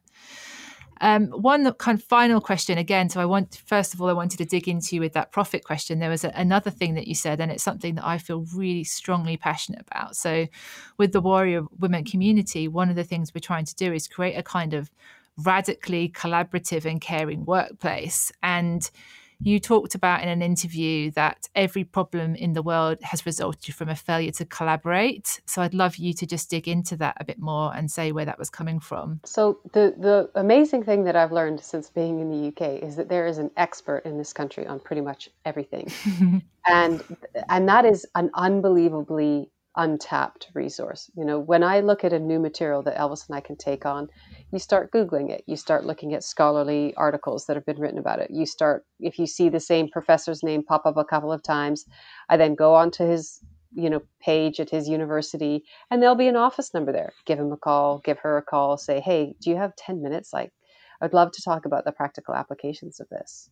Um, 1.01 1.27
one 1.27 1.71
kind 1.73 1.97
of 1.97 2.03
final 2.03 2.41
question 2.41 2.77
again. 2.77 3.09
So 3.09 3.21
I 3.21 3.25
want, 3.25 3.61
first 3.65 3.93
of 3.93 4.01
all, 4.01 4.09
I 4.09 4.13
wanted 4.13 4.37
to 4.37 4.45
dig 4.45 4.67
into 4.67 4.95
you 4.95 5.01
with 5.01 5.13
that 5.13 5.31
profit 5.31 5.63
question. 5.63 5.99
There 5.99 6.09
was 6.09 6.23
a, 6.23 6.31
another 6.35 6.69
thing 6.69 6.95
that 6.95 7.07
you 7.07 7.15
said, 7.15 7.39
and 7.39 7.51
it's 7.51 7.63
something 7.63 7.95
that 7.95 8.05
I 8.05 8.17
feel 8.17 8.45
really 8.53 8.83
strongly 8.83 9.37
passionate 9.37 9.81
about. 9.89 10.15
So 10.15 10.47
with 10.97 11.11
the 11.11 11.21
warrior 11.21 11.63
women 11.79 12.03
community, 12.03 12.67
one 12.67 12.89
of 12.89 12.95
the 12.95 13.03
things 13.03 13.33
we're 13.33 13.39
trying 13.39 13.65
to 13.65 13.75
do 13.75 13.93
is 13.93 14.07
create 14.07 14.35
a 14.35 14.43
kind 14.43 14.73
of 14.73 14.91
radically 15.37 16.09
collaborative 16.09 16.85
and 16.85 16.99
caring 16.99 17.45
workplace. 17.45 18.31
And 18.43 18.89
you 19.41 19.59
talked 19.59 19.95
about 19.95 20.21
in 20.21 20.29
an 20.29 20.41
interview 20.41 21.11
that 21.11 21.47
every 21.55 21.83
problem 21.83 22.35
in 22.35 22.53
the 22.53 22.61
world 22.61 22.97
has 23.01 23.25
resulted 23.25 23.73
from 23.73 23.89
a 23.89 23.95
failure 23.95 24.31
to 24.31 24.45
collaborate. 24.45 25.41
So 25.45 25.61
I'd 25.61 25.73
love 25.73 25.95
you 25.95 26.13
to 26.13 26.25
just 26.25 26.49
dig 26.49 26.67
into 26.67 26.97
that 26.97 27.17
a 27.19 27.25
bit 27.25 27.39
more 27.39 27.73
and 27.75 27.89
say 27.89 28.11
where 28.11 28.25
that 28.25 28.37
was 28.37 28.49
coming 28.49 28.79
from. 28.79 29.21
So 29.25 29.59
the 29.71 29.93
the 29.97 30.29
amazing 30.35 30.83
thing 30.83 31.05
that 31.05 31.15
I've 31.15 31.31
learned 31.31 31.61
since 31.61 31.89
being 31.89 32.19
in 32.19 32.29
the 32.29 32.47
UK 32.49 32.83
is 32.83 32.95
that 32.97 33.07
there 33.07 33.27
is 33.27 33.37
an 33.37 33.51
expert 33.55 33.99
in 33.99 34.17
this 34.17 34.33
country 34.33 34.67
on 34.67 34.79
pretty 34.79 35.01
much 35.01 35.29
everything. 35.45 35.91
and 36.67 37.03
and 37.47 37.69
that 37.69 37.85
is 37.85 38.05
an 38.15 38.29
unbelievably 38.33 39.49
untapped 39.75 40.49
resource. 40.53 41.09
You 41.15 41.25
know, 41.25 41.39
when 41.39 41.63
I 41.63 41.79
look 41.79 42.03
at 42.03 42.13
a 42.13 42.19
new 42.19 42.39
material 42.39 42.81
that 42.83 42.97
Elvis 42.97 43.27
and 43.27 43.35
I 43.35 43.39
can 43.39 43.55
take 43.55 43.85
on, 43.85 44.09
you 44.51 44.59
start 44.59 44.91
Googling 44.91 45.29
it. 45.29 45.43
You 45.47 45.55
start 45.55 45.85
looking 45.85 46.13
at 46.13 46.23
scholarly 46.23 46.93
articles 46.95 47.45
that 47.45 47.55
have 47.55 47.65
been 47.65 47.79
written 47.79 47.99
about 47.99 48.19
it. 48.19 48.31
You 48.31 48.45
start, 48.45 48.85
if 48.99 49.19
you 49.19 49.27
see 49.27 49.49
the 49.49 49.59
same 49.59 49.89
professor's 49.89 50.43
name 50.43 50.63
pop 50.63 50.85
up 50.85 50.97
a 50.97 51.05
couple 51.05 51.31
of 51.31 51.43
times, 51.43 51.85
I 52.29 52.37
then 52.37 52.55
go 52.55 52.75
onto 52.75 53.05
his 53.05 53.39
you 53.73 53.89
know 53.89 54.01
page 54.19 54.59
at 54.59 54.69
his 54.69 54.89
university 54.89 55.63
and 55.91 56.01
there'll 56.01 56.15
be 56.15 56.27
an 56.27 56.35
office 56.35 56.73
number 56.73 56.91
there 56.91 57.13
give 57.25 57.37
him 57.37 57.51
a 57.51 57.57
call 57.57 57.99
give 57.99 58.17
her 58.17 58.37
a 58.37 58.41
call 58.41 58.77
say 58.77 58.99
hey 58.99 59.35
do 59.41 59.51
you 59.51 59.55
have 59.55 59.75
10 59.75 60.01
minutes 60.01 60.33
like 60.33 60.51
i'd 61.01 61.13
love 61.13 61.31
to 61.31 61.43
talk 61.43 61.65
about 61.65 61.85
the 61.85 61.91
practical 61.91 62.33
applications 62.33 62.99
of 62.99 63.07
this 63.09 63.49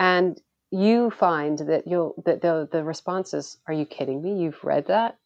and 0.00 0.40
you 0.70 1.10
find 1.10 1.58
that 1.58 1.86
you'll 1.86 2.14
that 2.24 2.40
the 2.40 2.66
the 2.72 2.82
responses 2.82 3.58
are 3.68 3.74
you 3.74 3.84
kidding 3.84 4.22
me 4.22 4.40
you've 4.40 4.64
read 4.64 4.86
that 4.86 5.18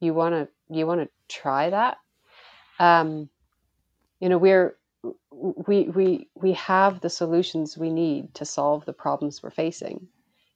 you 0.00 0.14
want 0.14 0.34
to 0.34 0.48
you 0.74 0.86
want 0.86 1.00
to 1.00 1.08
try 1.28 1.70
that. 1.70 1.98
Um, 2.78 3.28
you 4.20 4.28
know 4.28 4.38
we're 4.38 4.76
we 5.30 5.84
we 5.84 6.28
we 6.34 6.52
have 6.52 7.00
the 7.00 7.10
solutions 7.10 7.76
we 7.76 7.90
need 7.90 8.34
to 8.34 8.44
solve 8.44 8.84
the 8.84 8.92
problems 8.92 9.42
we're 9.42 9.50
facing. 9.50 10.08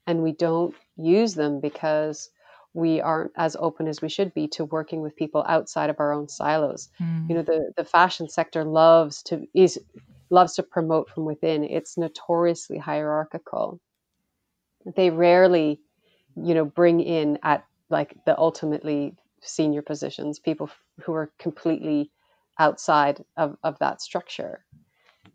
And 0.07 0.23
we 0.23 0.33
don't 0.33 0.75
use 0.97 1.35
them 1.35 1.61
because 1.61 2.31
we 2.75 3.01
aren't 3.01 3.33
as 3.37 3.57
open 3.59 3.89
as 3.89 4.01
we 4.01 4.09
should 4.09 4.33
be 4.35 4.47
to 4.47 4.65
working 4.65 5.01
with 5.01 5.17
people 5.17 5.45
outside 5.49 5.91
of 5.91 5.99
our 5.99 6.13
own 6.13 6.29
silos. 6.29 6.89
Mm. 7.01 7.29
you 7.29 7.35
know 7.35 7.43
the 7.43 7.73
the 7.77 7.85
fashion 7.85 8.29
sector 8.29 8.65
loves 8.65 9.23
to 9.25 9.47
is 9.55 9.79
loves 10.31 10.55
to 10.55 10.63
promote 10.63 11.09
from 11.11 11.25
within. 11.25 11.65
It's 11.65 11.97
notoriously 11.97 12.79
hierarchical. 12.79 13.81
They 14.95 15.11
rarely 15.11 15.81
you 16.37 16.55
know 16.55 16.65
bring 16.65 17.01
in 17.01 17.39
at 17.43 17.65
like 17.91 18.17
the 18.27 18.39
ultimately 18.39 19.15
senior 19.41 19.83
positions, 19.83 20.39
people 20.39 20.71
who 21.03 21.13
are 21.13 21.31
completely 21.39 22.11
outside 22.59 23.25
of, 23.37 23.57
of 23.63 23.79
that 23.79 24.01
structure. 24.01 24.65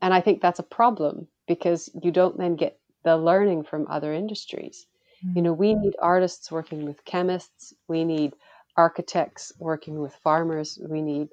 And 0.01 0.13
I 0.13 0.21
think 0.21 0.41
that's 0.41 0.59
a 0.59 0.63
problem 0.63 1.27
because 1.47 1.89
you 2.01 2.11
don't 2.11 2.37
then 2.37 2.55
get 2.55 2.79
the 3.03 3.17
learning 3.17 3.63
from 3.63 3.87
other 3.89 4.13
industries. 4.13 4.87
Mm-hmm. 5.25 5.37
You 5.37 5.41
know, 5.43 5.53
we 5.53 5.73
need 5.73 5.93
artists 6.01 6.51
working 6.51 6.85
with 6.85 7.03
chemists, 7.05 7.73
we 7.87 8.03
need 8.03 8.33
architects 8.77 9.51
working 9.59 9.99
with 9.99 10.15
farmers, 10.15 10.79
we 10.87 11.01
need 11.01 11.29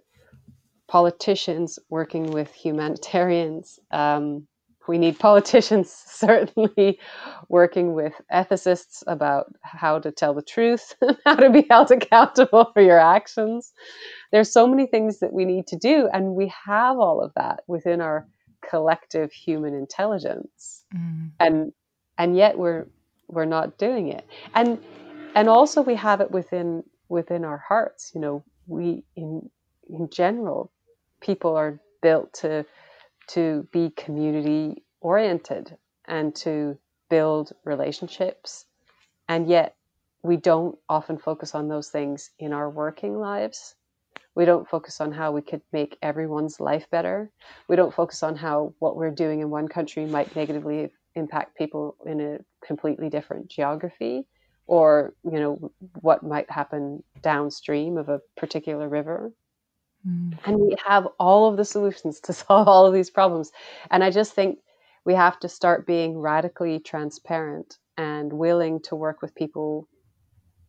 politicians 0.88 1.78
working 1.88 2.30
with 2.30 2.52
humanitarians. 2.52 3.78
Um, 3.90 4.47
we 4.88 4.98
need 4.98 5.18
politicians 5.18 5.90
certainly 6.06 6.98
working 7.48 7.92
with 7.92 8.14
ethicists 8.32 9.04
about 9.06 9.54
how 9.62 9.98
to 9.98 10.10
tell 10.10 10.34
the 10.34 10.42
truth, 10.42 10.94
and 11.00 11.16
how 11.24 11.36
to 11.36 11.50
be 11.50 11.66
held 11.70 11.90
accountable 11.90 12.70
for 12.72 12.82
your 12.82 12.98
actions. 12.98 13.72
There's 14.32 14.50
so 14.50 14.66
many 14.66 14.86
things 14.86 15.20
that 15.20 15.32
we 15.32 15.44
need 15.44 15.66
to 15.68 15.76
do, 15.76 16.08
and 16.12 16.34
we 16.34 16.52
have 16.66 16.98
all 16.98 17.20
of 17.20 17.32
that 17.34 17.60
within 17.66 18.00
our 18.00 18.26
collective 18.68 19.30
human 19.30 19.74
intelligence, 19.74 20.84
mm. 20.94 21.30
and 21.38 21.72
and 22.16 22.36
yet 22.36 22.58
we're 22.58 22.86
we're 23.28 23.44
not 23.44 23.78
doing 23.78 24.08
it, 24.08 24.26
and 24.54 24.78
and 25.34 25.48
also 25.48 25.82
we 25.82 25.94
have 25.94 26.20
it 26.20 26.30
within 26.30 26.82
within 27.08 27.44
our 27.44 27.58
hearts. 27.58 28.10
You 28.14 28.20
know, 28.20 28.44
we 28.66 29.04
in 29.16 29.50
in 29.88 30.08
general, 30.10 30.72
people 31.20 31.56
are 31.56 31.80
built 32.02 32.32
to 32.32 32.64
to 33.28 33.66
be 33.72 33.90
community 33.90 34.82
oriented 35.00 35.76
and 36.06 36.34
to 36.36 36.78
build 37.08 37.52
relationships. 37.64 38.66
And 39.28 39.48
yet, 39.48 39.74
we 40.22 40.36
don't 40.36 40.76
often 40.88 41.18
focus 41.18 41.54
on 41.54 41.68
those 41.68 41.88
things 41.88 42.30
in 42.38 42.52
our 42.52 42.68
working 42.68 43.18
lives. 43.18 43.76
We 44.34 44.44
don't 44.44 44.68
focus 44.68 45.00
on 45.00 45.12
how 45.12 45.32
we 45.32 45.42
could 45.42 45.62
make 45.72 45.96
everyone's 46.02 46.60
life 46.60 46.88
better. 46.90 47.30
We 47.68 47.76
don't 47.76 47.94
focus 47.94 48.22
on 48.22 48.36
how 48.36 48.74
what 48.78 48.96
we're 48.96 49.10
doing 49.10 49.40
in 49.40 49.50
one 49.50 49.68
country 49.68 50.06
might 50.06 50.34
negatively 50.34 50.90
impact 51.14 51.56
people 51.56 51.96
in 52.06 52.20
a 52.20 52.38
completely 52.64 53.10
different 53.10 53.48
geography 53.48 54.26
or 54.68 55.14
you 55.24 55.40
know 55.40 55.72
what 56.02 56.22
might 56.22 56.48
happen 56.50 57.02
downstream 57.22 57.96
of 57.96 58.08
a 58.08 58.20
particular 58.36 58.88
river 58.88 59.32
Mm. 60.06 60.38
And 60.44 60.58
we 60.58 60.76
have 60.86 61.08
all 61.18 61.48
of 61.48 61.56
the 61.56 61.64
solutions 61.64 62.20
to 62.20 62.32
solve 62.44 62.68
all 62.68 62.86
of 62.86 62.94
these 62.94 63.10
problems. 63.10 63.50
And 63.90 64.04
I 64.04 64.10
just 64.10 64.32
think 64.34 64.58
we 65.04 65.14
have 65.14 65.38
to 65.40 65.48
start 65.48 65.86
being 65.86 66.18
radically 66.18 66.80
transparent 66.80 67.78
and 67.96 68.32
willing 68.32 68.80
to 68.82 68.94
work 68.94 69.22
with 69.22 69.34
people 69.34 69.88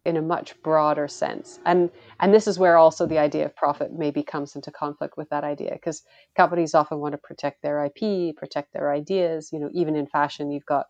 in 0.06 0.18
a 0.18 0.22
much 0.22 0.60
broader 0.64 1.08
sense. 1.08 1.60
And 1.66 1.90
and 2.20 2.34
this 2.34 2.48
is 2.48 2.58
where 2.58 2.78
also 2.78 3.06
the 3.06 3.18
idea 3.18 3.46
of 3.46 3.56
profit 3.56 3.92
maybe 3.94 4.24
comes 4.24 4.56
into 4.56 4.72
conflict 4.72 5.18
with 5.18 5.30
that 5.30 5.44
idea 5.44 5.72
because 5.74 6.04
companies 6.36 6.74
often 6.74 7.00
want 7.00 7.12
to 7.12 7.18
protect 7.18 7.62
their 7.62 7.86
IP, 7.86 8.36
protect 8.36 8.74
their 8.74 8.92
ideas. 8.92 9.50
You 9.52 9.60
know, 9.60 9.70
even 9.74 9.96
in 9.96 10.08
fashion, 10.08 10.52
you've 10.52 10.66
got 10.66 10.86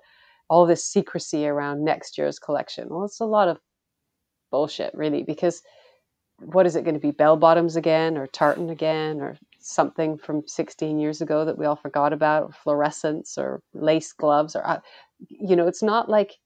all 0.50 0.66
this 0.66 0.86
secrecy 0.86 1.48
around 1.48 1.84
next 1.84 2.18
year's 2.18 2.40
collection. 2.40 2.88
Well, 2.90 3.06
it's 3.06 3.20
a 3.20 3.26
lot 3.26 3.48
of 3.48 3.60
bullshit, 4.52 4.94
really, 4.94 5.24
because 5.24 5.62
what 6.42 6.66
is 6.66 6.76
it 6.76 6.84
going 6.84 6.96
to 6.96 7.00
be 7.00 7.12
bell 7.12 7.38
bottoms 7.38 7.76
again 7.76 8.18
or 8.18 8.28
tartan 8.28 8.70
again 8.70 9.22
or 9.22 9.38
something 9.60 10.18
from 10.18 10.48
16 10.48 11.00
years 11.00 11.22
ago 11.22 11.46
that 11.46 11.58
we 11.58 11.66
all 11.66 11.76
forgot 11.76 12.14
about 12.14 12.56
fluorescence 12.56 13.38
or 13.38 13.62
lace 13.74 14.14
gloves 14.14 14.56
or 14.56 14.66
uh, 14.68 14.80
you 15.28 15.56
know 15.56 15.68
it's 15.68 15.84
not 15.84 16.10
like 16.10 16.38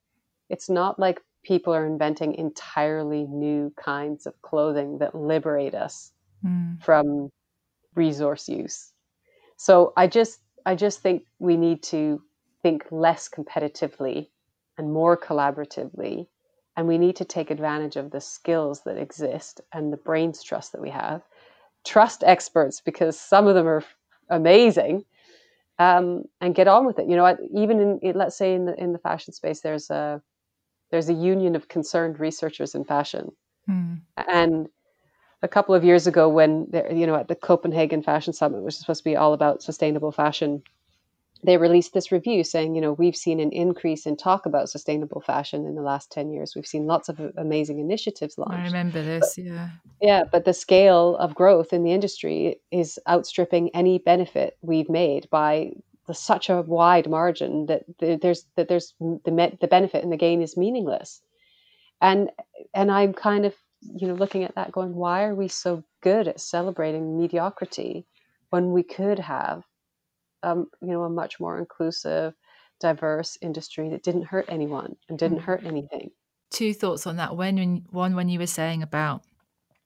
it's 0.50 0.70
not 0.70 1.00
like 1.00 1.22
people 1.44 1.74
are 1.74 1.86
inventing 1.86 2.34
entirely 2.36 3.26
new 3.26 3.72
kinds 3.76 4.26
of 4.26 4.41
clothing 4.41 4.98
that 4.98 5.14
liberate 5.14 5.76
us 5.76 6.12
mm. 6.44 6.82
from 6.84 7.30
resource 7.96 8.50
use 8.50 8.91
so 9.58 9.94
i 9.96 10.08
just 10.08 10.39
i 10.66 10.74
just 10.74 11.00
think 11.02 11.24
we 11.39 11.56
need 11.56 11.84
to 11.84 12.22
think 12.64 12.84
less 12.91 13.30
competitively 13.30 14.28
and 14.78 14.91
more 14.91 15.16
collaboratively 15.16 16.26
and 16.76 16.88
we 16.88 16.98
need 16.98 17.16
to 17.18 17.26
take 17.26 17.52
advantage 17.52 17.96
of 17.96 18.12
the 18.12 18.22
skills 18.22 18.82
that 18.84 18.98
exist 18.98 19.62
and 19.72 19.94
the 19.94 19.98
brains 19.98 20.42
trust 20.42 20.72
that 20.72 20.82
we 20.82 20.90
have. 20.90 21.22
Trust 21.86 22.24
experts 22.26 22.82
because 22.82 23.20
some 23.20 23.48
of 23.48 23.56
them 23.56 23.68
are 23.68 23.84
amazing 24.30 25.06
um, 25.80 26.24
and 26.42 26.56
get 26.56 26.68
on 26.68 26.86
with 26.86 27.00
it. 27.00 27.08
You 27.08 27.16
know 27.16 27.38
even 27.54 28.00
in 28.02 28.14
let's 28.16 28.38
say 28.38 28.54
in 28.54 28.66
the 28.66 28.76
in 28.82 28.94
the 28.94 29.00
fashion 29.00 29.34
space 29.34 29.62
there's 29.62 29.90
a 29.90 30.22
there's 30.92 31.10
a 31.10 31.14
union 31.14 31.56
of 31.56 31.68
concerned 31.68 32.20
researchers 32.20 32.76
in 32.76 32.84
fashion. 32.84 33.32
Mm. 33.70 34.02
and 34.28 34.68
a 35.42 35.48
couple 35.48 35.74
of 35.74 35.86
years 35.86 36.06
ago 36.06 36.28
when 36.28 36.68
you 36.92 37.08
know 37.08 37.16
at 37.16 37.30
the 37.30 37.36
copenhagen 37.36 38.02
fashion 38.02 38.34
summit 38.34 38.62
which 38.62 38.74
is 38.74 38.80
supposed 38.82 39.00
to 39.00 39.10
be 39.10 39.16
all 39.16 39.34
about 39.34 39.64
sustainable 39.64 40.12
fashion 40.12 40.62
they 41.46 41.58
released 41.58 41.94
this 41.94 42.12
review 42.12 42.44
saying, 42.44 42.76
you 42.76 42.82
know, 42.82 42.94
we've 42.94 43.16
seen 43.16 43.39
an 43.39 43.52
increase 43.52 44.06
in 44.06 44.16
talk 44.16 44.46
about 44.46 44.70
sustainable 44.70 45.22
fashion 45.22 45.66
in 45.66 45.76
the 45.76 45.82
last 45.82 46.12
10 46.12 46.32
years. 46.32 46.54
We've 46.56 46.66
seen 46.66 46.86
lots 46.86 47.10
of 47.10 47.20
amazing 47.38 47.80
initiatives 47.80 48.38
launched. 48.38 48.54
I 48.54 48.66
remember 48.66 49.02
this, 49.02 49.36
but, 49.36 49.44
yeah. 49.44 49.70
Yeah, 50.02 50.24
but 50.32 50.46
the 50.46 50.54
scale 50.54 51.18
of 51.18 51.36
growth 51.36 51.74
in 51.74 51.84
the 51.84 51.91
industry 51.91 52.62
is 52.72 52.98
outstripping 53.08 53.70
any 53.76 53.98
benefit 53.98 54.58
we've 54.62 54.89
made 54.89 55.30
by 55.30 55.74
the, 56.08 56.14
such 56.14 56.50
a 56.50 56.62
wide 56.62 57.10
margin 57.10 57.66
that 57.68 57.84
there's 58.00 58.46
that 58.56 58.68
there's 58.68 58.94
the 59.00 59.58
the 59.60 59.68
benefit 59.68 60.04
and 60.04 60.12
the 60.12 60.18
gain 60.18 60.41
is 60.41 60.58
meaningless. 60.58 61.22
And 62.02 62.30
and 62.74 62.91
I'm 62.91 63.14
kind 63.14 63.46
of, 63.46 63.54
you 63.82 64.08
know, 64.08 64.14
looking 64.14 64.44
at 64.44 64.56
that 64.56 64.72
going, 64.72 64.96
why 64.96 65.24
are 65.24 65.36
we 65.36 65.48
so 65.48 65.84
good 66.02 66.28
at 66.28 66.39
celebrating 66.39 67.18
mediocrity 67.18 68.06
when 68.50 68.72
we 68.72 68.84
could 68.84 69.20
have 69.20 69.64
um, 70.44 70.68
you 70.82 70.89
know, 70.89 71.04
a 71.04 71.10
much 71.10 71.39
more 71.39 71.58
inclusive, 71.58 72.34
diverse 72.80 73.38
industry 73.41 73.89
that 73.89 74.04
didn't 74.04 74.26
hurt 74.26 74.46
anyone 74.50 74.96
and 75.10 75.18
didn't 75.18 75.39
hurt 75.39 75.62
mm-hmm. 75.62 75.70
anything. 75.70 76.10
Two 76.52 76.74
thoughts 76.74 77.08
on 77.08 77.18
that. 77.18 77.36
When 77.36 77.86
one 77.89 78.16
when 78.16 78.30
you 78.30 78.39
were 78.39 78.48
saying 78.48 78.84
about 78.84 79.24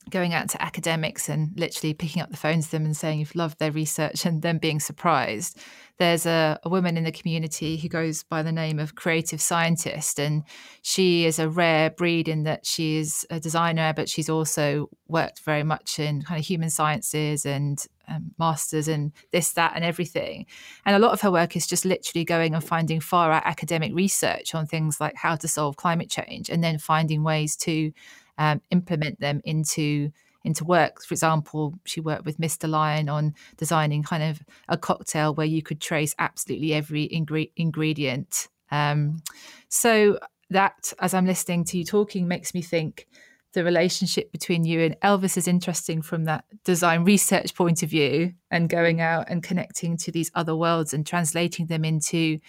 going 0.10 0.34
out 0.34 0.50
to 0.50 0.62
academics 0.62 1.30
and 1.30 1.52
literally 1.58 1.94
picking 1.94 2.22
up 2.22 2.30
the 2.30 2.38
phones 2.38 2.66
to 2.66 2.72
them 2.72 2.86
and 2.86 2.96
saying 2.96 3.20
you've 3.20 3.36
loved 3.36 3.60
their 3.60 3.72
research 3.72 4.26
and 4.26 4.42
then 4.42 4.58
being 4.58 4.80
surprised. 4.80 5.60
There's 5.98 6.26
a, 6.26 6.60
a, 6.64 6.70
woman 6.70 6.96
in 6.96 7.06
the 7.06 7.12
community 7.12 7.78
who 7.78 7.90
goes 7.90 8.24
by 8.24 8.44
the 8.44 8.52
name 8.52 8.78
of 8.78 8.94
Creative 8.94 9.42
Scientist, 9.42 10.20
and 10.20 10.44
she 10.84 11.26
is 11.26 11.40
a 11.40 11.50
rare 11.50 11.90
breed 11.90 12.28
in 12.28 12.44
that 12.44 12.68
she 12.68 12.98
is 12.98 13.26
a 13.32 13.40
designer, 13.40 13.94
but 13.96 14.08
she's 14.08 14.30
also 14.30 14.90
worked 15.08 15.40
very 15.40 15.64
much 15.64 15.98
in 15.98 16.22
kind 16.22 16.40
of 16.40 16.46
human 16.46 16.70
sciences 16.70 17.48
and 17.48 17.84
um, 18.08 18.32
masters 18.38 18.88
and 18.88 19.12
this, 19.32 19.54
that, 19.54 19.74
and 19.76 19.84
everything. 19.84 20.46
And 20.86 20.96
a 20.96 21.00
lot 21.00 21.14
of 21.14 21.22
her 21.22 21.32
work 21.32 21.56
is 21.56 21.66
just 21.66 21.84
literally 21.84 22.24
going 22.24 22.54
and 22.54 22.64
finding 22.64 23.00
far 23.00 23.32
out 23.32 23.46
academic 23.46 23.94
research 23.96 24.54
on 24.54 24.68
things 24.68 25.02
like 25.02 25.16
how 25.16 25.36
to 25.36 25.48
solve 25.48 25.78
climate 25.78 26.12
change 26.12 26.50
and 26.50 26.64
then 26.64 26.78
finding 26.78 27.24
ways 27.24 27.56
to 27.58 27.92
um, 28.38 28.62
implement 28.72 29.20
them 29.20 29.42
into 29.44 30.12
into 30.44 30.64
work. 30.64 31.04
For 31.04 31.14
example, 31.14 31.74
she 31.84 32.00
worked 32.00 32.26
with 32.26 32.40
Mr. 32.40 32.70
Lyan 32.70 33.12
on 33.12 33.34
designing 33.58 34.02
kind 34.02 34.24
of 34.24 34.42
a 34.70 34.78
cocktail 34.78 35.34
where 35.34 35.46
you 35.46 35.62
could 35.62 35.82
trace 35.82 36.16
absolutely 36.20 36.74
every 36.74 37.08
ingre- 37.10 37.52
ingredient. 37.58 38.48
Um, 38.72 39.22
so 39.68 40.20
that, 40.50 40.94
as 41.00 41.14
I'm 41.14 41.26
listening 41.26 41.66
to 41.66 41.78
you 41.78 41.84
talking, 41.84 42.28
makes 42.28 42.54
me 42.54 42.62
think 42.62 43.08
the 43.54 43.64
relationship 43.64 44.32
between 44.32 44.64
you 44.64 44.82
and 44.82 45.00
Elvis 45.02 45.38
is 45.38 45.48
interesting 45.48 46.02
from 46.02 46.26
that 46.26 46.46
design 46.64 47.04
research 47.04 47.56
point 47.56 47.84
of 47.84 47.90
view 47.90 48.34
and 48.52 48.70
going 48.70 49.02
out 49.02 49.26
and 49.30 49.44
connecting 49.44 49.98
to 49.98 50.12
these 50.12 50.32
other 50.36 50.56
worlds 50.56 50.94
and 50.94 51.06
translating 51.06 51.68
them 51.68 51.84
into 51.84 52.40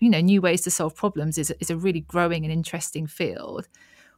you 0.00 0.10
know 0.10 0.20
new 0.20 0.42
ways 0.42 0.60
to 0.62 0.70
solve 0.70 0.94
problems 0.94 1.38
is, 1.38 1.54
is 1.60 1.70
a 1.70 1.76
really 1.76 2.00
growing 2.00 2.44
and 2.44 2.52
interesting 2.52 3.06
field 3.06 3.68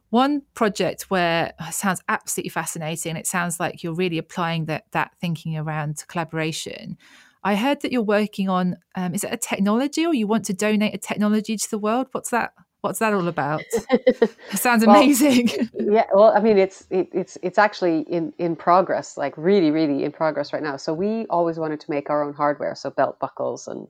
one 0.09 0.41
project 0.53 1.03
where 1.09 1.53
oh, 1.59 1.69
sounds 1.71 2.01
absolutely 2.07 2.49
fascinating 2.49 3.15
it 3.15 3.27
sounds 3.27 3.59
like 3.59 3.83
you're 3.83 3.93
really 3.93 4.17
applying 4.17 4.65
that 4.65 4.85
that 4.91 5.11
thinking 5.19 5.57
around 5.57 6.03
collaboration 6.07 6.97
i 7.43 7.55
heard 7.55 7.81
that 7.81 7.91
you're 7.91 8.01
working 8.01 8.49
on 8.49 8.77
um, 8.95 9.13
is 9.13 9.23
it 9.23 9.33
a 9.33 9.37
technology 9.37 10.05
or 10.05 10.13
you 10.13 10.27
want 10.27 10.45
to 10.45 10.53
donate 10.53 10.93
a 10.93 10.97
technology 10.97 11.57
to 11.57 11.69
the 11.69 11.79
world 11.79 12.07
what's 12.11 12.29
that 12.29 12.53
What's 12.81 12.99
that 12.99 13.13
all 13.13 13.27
about? 13.27 13.63
sounds 14.51 14.83
amazing. 14.83 15.49
well, 15.73 15.93
yeah, 15.93 16.05
well, 16.13 16.31
I 16.35 16.39
mean, 16.39 16.57
it's 16.57 16.85
it, 16.91 17.09
it's 17.11 17.37
it's 17.41 17.57
actually 17.57 18.01
in 18.01 18.33
in 18.37 18.55
progress, 18.55 19.17
like 19.17 19.33
really, 19.35 19.71
really 19.71 20.03
in 20.03 20.11
progress 20.11 20.53
right 20.53 20.61
now. 20.61 20.77
So 20.77 20.93
we 20.93 21.25
always 21.25 21.57
wanted 21.57 21.79
to 21.81 21.91
make 21.91 22.09
our 22.09 22.23
own 22.23 22.33
hardware, 22.33 22.75
so 22.75 22.91
belt 22.91 23.19
buckles 23.19 23.67
and 23.67 23.87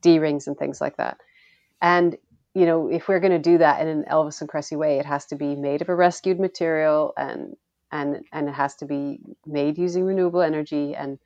D 0.00 0.18
rings 0.20 0.46
and 0.46 0.56
things 0.56 0.80
like 0.80 0.96
that. 0.96 1.18
And 1.82 2.16
you 2.54 2.66
know, 2.66 2.88
if 2.88 3.08
we're 3.08 3.20
going 3.20 3.32
to 3.32 3.38
do 3.38 3.58
that 3.58 3.80
in 3.80 3.88
an 3.88 4.04
Elvis 4.10 4.40
and 4.40 4.50
Kresse 4.50 4.76
way, 4.76 4.98
it 4.98 5.06
has 5.06 5.26
to 5.26 5.36
be 5.36 5.54
made 5.54 5.82
of 5.82 5.88
a 5.88 5.94
rescued 5.94 6.40
material 6.40 7.12
and 7.16 7.56
and 7.92 8.24
and 8.32 8.48
it 8.48 8.54
has 8.54 8.76
to 8.76 8.86
be 8.86 9.20
made 9.46 9.78
using 9.78 10.04
renewable 10.04 10.42
energy 10.42 10.94
and 10.94 11.18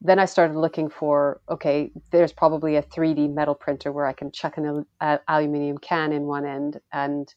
then 0.00 0.18
I 0.18 0.26
started 0.26 0.56
looking 0.56 0.88
for 0.90 1.40
okay, 1.48 1.90
there's 2.10 2.32
probably 2.32 2.76
a 2.76 2.82
3D 2.82 3.32
metal 3.32 3.54
printer 3.54 3.92
where 3.92 4.06
I 4.06 4.12
can 4.12 4.30
chuck 4.30 4.56
an 4.58 4.84
al- 5.00 5.22
aluminium 5.28 5.78
can 5.78 6.12
in 6.12 6.26
one 6.26 6.44
end 6.44 6.80
and 6.92 7.32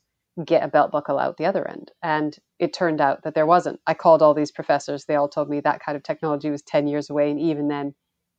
get 0.46 0.64
a 0.64 0.68
belt 0.68 0.92
buckle 0.92 1.20
out 1.20 1.38
the 1.38 1.46
other 1.46 1.68
end. 1.68 1.92
And 2.04 2.38
it 2.60 2.74
turned 2.74 3.02
out 3.02 3.24
that 3.24 3.34
there 3.34 3.46
wasn't. 3.46 3.80
I 3.88 3.94
called 3.94 4.22
all 4.22 4.34
these 4.34 4.52
professors. 4.52 5.06
They 5.06 5.16
all 5.16 5.30
told 5.30 5.50
me 5.50 5.60
that 5.62 5.84
kind 5.84 5.96
of 5.96 6.04
technology 6.04 6.50
was 6.50 6.62
10 6.62 6.88
years 6.88 7.10
away. 7.10 7.32
And 7.32 7.40
even 7.40 7.68
then, 7.68 7.96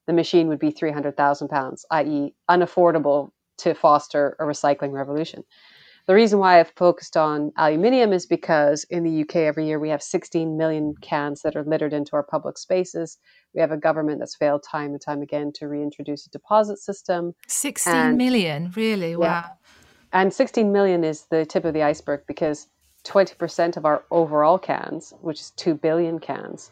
the 0.07 0.12
machine 0.12 0.49
would 0.49 0.59
be 0.59 0.70
300,000 0.70 1.49
pounds, 1.49 1.84
i.e., 1.91 2.34
unaffordable 2.51 3.30
to 3.61 3.75
foster 3.75 4.37
a 4.39 4.45
recycling 4.45 4.93
revolution. 4.93 5.45
The 6.07 6.15
reason 6.15 6.39
why 6.39 6.59
I've 6.59 6.73
focused 6.77 7.17
on 7.17 7.53
aluminium 7.57 8.13
is 8.13 8.27
because 8.27 8.85
in 8.85 9.05
the 9.05 9.23
UK 9.23 9.37
every 9.37 9.67
year 9.67 9.79
we 9.79 9.91
have 9.91 10.03
16 10.03 10.57
million 10.57 10.95
cans 11.01 11.43
that 11.43 11.55
are 11.55 11.63
littered 11.63 11.93
into 11.93 12.15
our 12.15 12.23
public 12.23 12.59
spaces. 12.59 13.19
We 13.55 13.61
have 13.61 13.71
a 13.71 13.77
government 13.77 14.19
that's 14.19 14.35
failed 14.35 14.63
time 14.63 14.93
and 14.93 15.01
time 15.01 15.23
again 15.23 15.53
to 15.57 15.69
reintroduce 15.69 16.27
a 16.27 16.31
deposit 16.31 16.79
system. 16.79 17.35
Sixteen 17.47 17.95
and, 17.95 18.19
million, 18.19 18.73
really? 18.75 19.15
Wow. 19.15 19.27
Yeah. 19.27 19.49
And 20.13 20.33
16 20.33 20.73
million 20.73 21.05
is 21.05 21.27
the 21.31 21.47
tip 21.47 21.65
of 21.65 21.75
the 21.75 21.85
iceberg 21.85 22.23
because 22.27 22.67
20% 23.05 23.77
of 23.77 23.85
our 23.85 24.05
overall 24.11 24.59
cans, 24.59 25.15
which 25.21 25.41
is 25.41 25.51
2 25.53 25.75
billion 25.75 26.19
cans, 26.19 26.71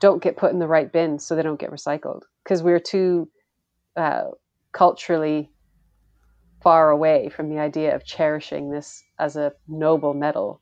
don't 0.00 0.22
get 0.22 0.36
put 0.36 0.52
in 0.52 0.58
the 0.58 0.66
right 0.66 0.90
bin 0.90 1.18
so 1.18 1.36
they 1.36 1.42
don't 1.42 1.60
get 1.60 1.70
recycled 1.70 2.22
because 2.42 2.62
we're 2.62 2.80
too 2.80 3.28
uh, 3.96 4.24
culturally 4.72 5.48
far 6.62 6.90
away 6.90 7.28
from 7.28 7.48
the 7.48 7.58
idea 7.58 7.94
of 7.94 8.04
cherishing 8.04 8.70
this 8.70 9.02
as 9.18 9.36
a 9.36 9.52
noble 9.68 10.14
metal 10.14 10.60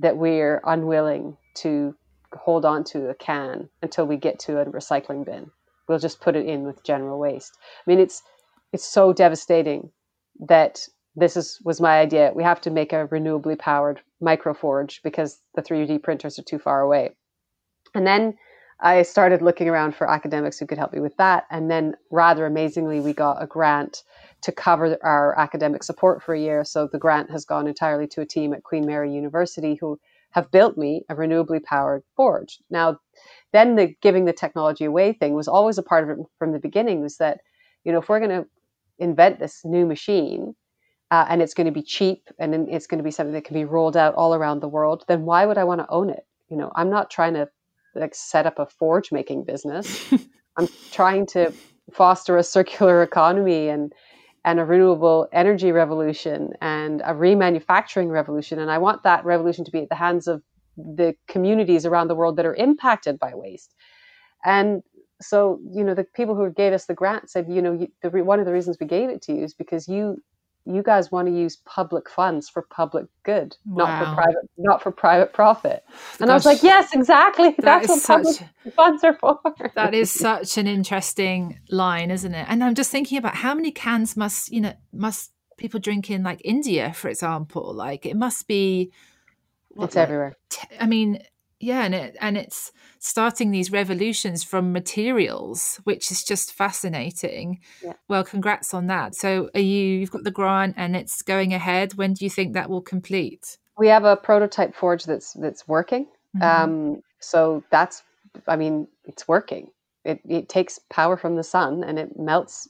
that 0.00 0.16
we're 0.16 0.60
unwilling 0.64 1.36
to 1.54 1.94
hold 2.32 2.64
on 2.64 2.84
to 2.84 3.08
a 3.08 3.14
can 3.14 3.68
until 3.82 4.06
we 4.06 4.16
get 4.16 4.38
to 4.38 4.60
a 4.60 4.66
recycling 4.66 5.24
bin. 5.24 5.50
We'll 5.88 5.98
just 5.98 6.20
put 6.20 6.36
it 6.36 6.46
in 6.46 6.64
with 6.64 6.84
general 6.84 7.18
waste. 7.18 7.56
I 7.86 7.90
mean, 7.90 8.00
it's 8.00 8.22
it's 8.72 8.84
so 8.84 9.12
devastating 9.12 9.90
that 10.48 10.86
this 11.14 11.36
is 11.36 11.60
was 11.64 11.80
my 11.80 11.98
idea. 11.98 12.32
We 12.34 12.42
have 12.42 12.60
to 12.62 12.70
make 12.70 12.92
a 12.92 13.06
renewably 13.06 13.58
powered 13.58 14.00
microforge 14.22 15.02
because 15.02 15.40
the 15.54 15.62
3D 15.62 16.02
printers 16.02 16.38
are 16.38 16.42
too 16.42 16.58
far 16.58 16.80
away. 16.80 17.10
And 17.94 18.06
then 18.06 18.36
I 18.80 19.02
started 19.02 19.40
looking 19.42 19.68
around 19.68 19.94
for 19.94 20.08
academics 20.10 20.58
who 20.58 20.66
could 20.66 20.78
help 20.78 20.92
me 20.92 21.00
with 21.00 21.16
that. 21.16 21.44
And 21.50 21.70
then, 21.70 21.94
rather 22.10 22.44
amazingly, 22.46 23.00
we 23.00 23.12
got 23.12 23.42
a 23.42 23.46
grant 23.46 24.02
to 24.42 24.52
cover 24.52 24.98
our 25.02 25.38
academic 25.38 25.82
support 25.82 26.22
for 26.22 26.34
a 26.34 26.40
year. 26.40 26.64
So 26.64 26.86
the 26.86 26.98
grant 26.98 27.30
has 27.30 27.44
gone 27.44 27.66
entirely 27.66 28.06
to 28.08 28.20
a 28.20 28.26
team 28.26 28.52
at 28.52 28.62
Queen 28.64 28.86
Mary 28.86 29.12
University 29.12 29.76
who 29.80 29.98
have 30.30 30.50
built 30.50 30.76
me 30.76 31.02
a 31.08 31.14
renewably 31.14 31.62
powered 31.62 32.02
forge. 32.14 32.58
Now, 32.68 32.98
then 33.52 33.76
the 33.76 33.94
giving 34.02 34.26
the 34.26 34.34
technology 34.34 34.84
away 34.84 35.14
thing 35.14 35.32
was 35.32 35.48
always 35.48 35.78
a 35.78 35.82
part 35.82 36.04
of 36.04 36.10
it 36.10 36.26
from 36.38 36.52
the 36.52 36.58
beginning. 36.58 37.00
Was 37.00 37.16
that 37.16 37.40
you 37.84 37.92
know 37.92 37.98
if 37.98 38.08
we're 38.08 38.20
going 38.20 38.42
to 38.42 38.46
invent 38.98 39.38
this 39.38 39.62
new 39.64 39.86
machine 39.86 40.54
uh, 41.10 41.24
and 41.28 41.40
it's 41.40 41.54
going 41.54 41.66
to 41.66 41.72
be 41.72 41.82
cheap 41.82 42.28
and 42.38 42.68
it's 42.68 42.86
going 42.86 42.98
to 42.98 43.04
be 43.04 43.10
something 43.10 43.32
that 43.32 43.44
can 43.44 43.54
be 43.54 43.64
rolled 43.64 43.96
out 43.96 44.14
all 44.14 44.34
around 44.34 44.60
the 44.60 44.68
world, 44.68 45.04
then 45.08 45.22
why 45.22 45.46
would 45.46 45.58
I 45.58 45.64
want 45.64 45.80
to 45.80 45.90
own 45.90 46.10
it? 46.10 46.26
You 46.50 46.56
know, 46.56 46.70
I'm 46.76 46.90
not 46.90 47.10
trying 47.10 47.34
to 47.34 47.48
like 47.96 48.14
set 48.14 48.46
up 48.46 48.58
a 48.58 48.66
forge 48.66 49.12
making 49.12 49.44
business. 49.44 50.12
I'm 50.56 50.68
trying 50.90 51.26
to 51.28 51.52
foster 51.92 52.36
a 52.36 52.42
circular 52.42 53.02
economy 53.02 53.68
and 53.68 53.92
and 54.44 54.60
a 54.60 54.64
renewable 54.64 55.26
energy 55.32 55.72
revolution 55.72 56.50
and 56.60 57.00
a 57.00 57.12
remanufacturing 57.12 58.10
revolution. 58.10 58.60
And 58.60 58.70
I 58.70 58.78
want 58.78 59.02
that 59.02 59.24
revolution 59.24 59.64
to 59.64 59.72
be 59.72 59.80
at 59.80 59.88
the 59.88 59.96
hands 59.96 60.28
of 60.28 60.40
the 60.76 61.16
communities 61.26 61.84
around 61.84 62.06
the 62.06 62.14
world 62.14 62.36
that 62.36 62.46
are 62.46 62.54
impacted 62.54 63.18
by 63.18 63.34
waste. 63.34 63.74
And 64.44 64.82
so, 65.20 65.58
you 65.72 65.82
know, 65.82 65.94
the 65.94 66.04
people 66.14 66.36
who 66.36 66.48
gave 66.50 66.72
us 66.72 66.86
the 66.86 66.94
grant 66.94 67.28
said, 67.28 67.46
you 67.48 67.60
know, 67.60 67.72
you, 67.72 67.88
the, 68.02 68.10
one 68.22 68.38
of 68.38 68.46
the 68.46 68.52
reasons 68.52 68.76
we 68.80 68.86
gave 68.86 69.10
it 69.10 69.20
to 69.22 69.32
you 69.32 69.42
is 69.42 69.52
because 69.52 69.88
you 69.88 70.18
you 70.66 70.82
guys 70.82 71.12
want 71.12 71.28
to 71.28 71.34
use 71.34 71.56
public 71.64 72.10
funds 72.10 72.48
for 72.48 72.62
public 72.62 73.06
good, 73.22 73.56
wow. 73.64 73.84
not 73.84 73.98
for 73.98 74.14
private, 74.14 74.50
not 74.58 74.82
for 74.82 74.90
private 74.90 75.32
profit. 75.32 75.84
And 76.18 76.28
Gosh, 76.28 76.30
I 76.30 76.34
was 76.34 76.46
like, 76.46 76.62
yes, 76.62 76.92
exactly. 76.92 77.50
That 77.58 77.86
That's 77.86 77.88
what 77.88 78.00
such, 78.00 78.24
public 78.24 78.74
funds 78.76 79.04
are 79.04 79.14
for. 79.14 79.40
That 79.74 79.94
is 79.94 80.10
such 80.10 80.58
an 80.58 80.66
interesting 80.66 81.60
line, 81.70 82.10
isn't 82.10 82.34
it? 82.34 82.46
And 82.48 82.64
I'm 82.64 82.74
just 82.74 82.90
thinking 82.90 83.18
about 83.18 83.36
how 83.36 83.54
many 83.54 83.70
cans 83.70 84.16
must 84.16 84.50
you 84.50 84.60
know 84.60 84.72
must 84.92 85.32
people 85.56 85.80
drink 85.80 86.10
in 86.10 86.22
like 86.22 86.40
India, 86.44 86.92
for 86.92 87.08
example? 87.08 87.72
Like 87.74 88.06
it 88.06 88.16
must 88.16 88.48
be. 88.48 88.92
What, 89.70 89.86
it's 89.86 89.96
like, 89.96 90.02
everywhere. 90.04 90.36
T- 90.48 90.68
I 90.80 90.86
mean, 90.86 91.22
yeah 91.60 91.82
and 91.84 91.94
it 91.94 92.16
and 92.20 92.36
it's 92.36 92.72
starting 92.98 93.50
these 93.50 93.70
revolutions 93.72 94.44
from 94.44 94.72
materials 94.72 95.80
which 95.84 96.10
is 96.10 96.22
just 96.22 96.52
fascinating 96.52 97.60
yeah. 97.82 97.94
well 98.08 98.24
congrats 98.24 98.74
on 98.74 98.86
that 98.86 99.14
so 99.14 99.48
are 99.54 99.60
you 99.60 99.98
you've 99.98 100.10
got 100.10 100.24
the 100.24 100.30
grant 100.30 100.74
and 100.76 100.94
it's 100.94 101.22
going 101.22 101.54
ahead 101.54 101.94
when 101.94 102.12
do 102.12 102.24
you 102.24 102.30
think 102.30 102.52
that 102.52 102.68
will 102.68 102.82
complete 102.82 103.58
we 103.78 103.88
have 103.88 104.04
a 104.04 104.16
prototype 104.16 104.74
forge 104.74 105.04
that's 105.04 105.32
that's 105.34 105.66
working 105.66 106.06
mm-hmm. 106.36 106.42
um, 106.42 107.02
so 107.20 107.62
that's 107.70 108.02
i 108.46 108.56
mean 108.56 108.86
it's 109.04 109.26
working 109.26 109.68
it, 110.04 110.20
it 110.28 110.48
takes 110.48 110.78
power 110.88 111.16
from 111.16 111.36
the 111.36 111.42
sun 111.42 111.82
and 111.82 111.98
it 111.98 112.18
melts 112.18 112.68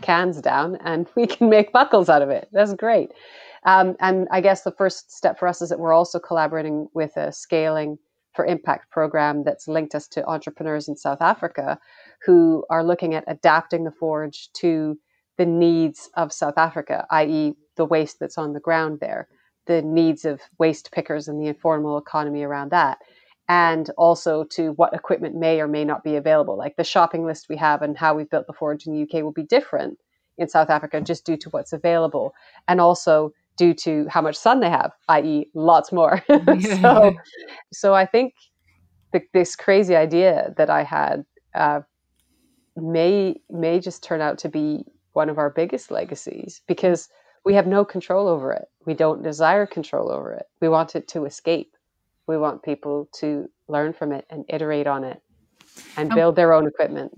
cans 0.00 0.40
down 0.40 0.76
and 0.76 1.06
we 1.16 1.26
can 1.26 1.50
make 1.50 1.72
buckles 1.72 2.08
out 2.08 2.22
of 2.22 2.30
it. 2.30 2.48
That's 2.52 2.72
great. 2.74 3.12
Um, 3.64 3.96
and 4.00 4.26
I 4.30 4.40
guess 4.40 4.62
the 4.62 4.72
first 4.72 5.12
step 5.12 5.38
for 5.38 5.46
us 5.46 5.62
is 5.62 5.68
that 5.68 5.78
we're 5.78 5.92
also 5.92 6.18
collaborating 6.18 6.88
with 6.94 7.16
a 7.16 7.32
scaling 7.32 7.98
for 8.34 8.44
impact 8.44 8.90
program 8.90 9.44
that's 9.44 9.68
linked 9.68 9.94
us 9.94 10.08
to 10.08 10.26
entrepreneurs 10.26 10.88
in 10.88 10.96
South 10.96 11.20
Africa 11.20 11.78
who 12.24 12.64
are 12.70 12.82
looking 12.84 13.14
at 13.14 13.24
adapting 13.26 13.84
the 13.84 13.90
forge 13.90 14.50
to 14.54 14.98
the 15.36 15.46
needs 15.46 16.10
of 16.16 16.32
South 16.32 16.56
Africa, 16.56 17.06
i.e., 17.10 17.54
the 17.76 17.84
waste 17.84 18.18
that's 18.20 18.38
on 18.38 18.52
the 18.52 18.60
ground 18.60 19.00
there, 19.00 19.28
the 19.66 19.82
needs 19.82 20.24
of 20.24 20.40
waste 20.58 20.90
pickers 20.92 21.28
and 21.28 21.40
the 21.40 21.46
informal 21.46 21.98
economy 21.98 22.42
around 22.42 22.70
that, 22.70 22.98
and 23.48 23.90
also 23.96 24.44
to 24.44 24.72
what 24.72 24.94
equipment 24.94 25.34
may 25.34 25.60
or 25.60 25.68
may 25.68 25.84
not 25.84 26.04
be 26.04 26.16
available. 26.16 26.56
Like 26.56 26.76
the 26.76 26.84
shopping 26.84 27.24
list 27.24 27.48
we 27.48 27.56
have 27.56 27.82
and 27.82 27.96
how 27.96 28.14
we've 28.14 28.30
built 28.30 28.46
the 28.46 28.52
forge 28.52 28.86
in 28.86 28.92
the 28.92 29.02
UK 29.02 29.22
will 29.22 29.32
be 29.32 29.42
different 29.42 29.98
in 30.38 30.48
South 30.48 30.70
Africa 30.70 31.00
just 31.00 31.24
due 31.24 31.36
to 31.36 31.50
what's 31.50 31.72
available, 31.72 32.34
and 32.68 32.80
also 32.80 33.32
due 33.56 33.74
to 33.74 34.06
how 34.08 34.20
much 34.20 34.36
sun 34.36 34.60
they 34.60 34.70
have, 34.70 34.92
i.e., 35.08 35.48
lots 35.54 35.92
more. 35.92 36.22
so, 36.80 37.12
so 37.72 37.94
I 37.94 38.06
think 38.06 38.34
the, 39.12 39.22
this 39.34 39.56
crazy 39.56 39.94
idea 39.94 40.54
that 40.56 40.70
I 40.70 40.84
had 40.84 41.24
uh, 41.54 41.80
may 42.76 43.36
may 43.50 43.78
just 43.80 44.02
turn 44.02 44.20
out 44.20 44.38
to 44.38 44.48
be 44.48 44.84
one 45.12 45.28
of 45.28 45.38
our 45.38 45.50
biggest 45.50 45.90
legacies 45.90 46.62
because 46.66 47.08
we 47.44 47.54
have 47.54 47.66
no 47.66 47.84
control 47.84 48.28
over 48.28 48.52
it. 48.52 48.64
We 48.86 48.94
don't 48.94 49.22
desire 49.22 49.66
control 49.66 50.10
over 50.10 50.32
it. 50.32 50.46
We 50.60 50.68
want 50.68 50.96
it 50.96 51.08
to 51.08 51.24
escape. 51.24 51.76
We 52.26 52.38
want 52.38 52.62
people 52.62 53.08
to 53.16 53.48
learn 53.68 53.92
from 53.92 54.12
it 54.12 54.24
and 54.30 54.44
iterate 54.48 54.86
on 54.86 55.04
it 55.04 55.20
and 55.96 56.10
build 56.14 56.36
their 56.36 56.52
own 56.52 56.66
equipment. 56.66 57.12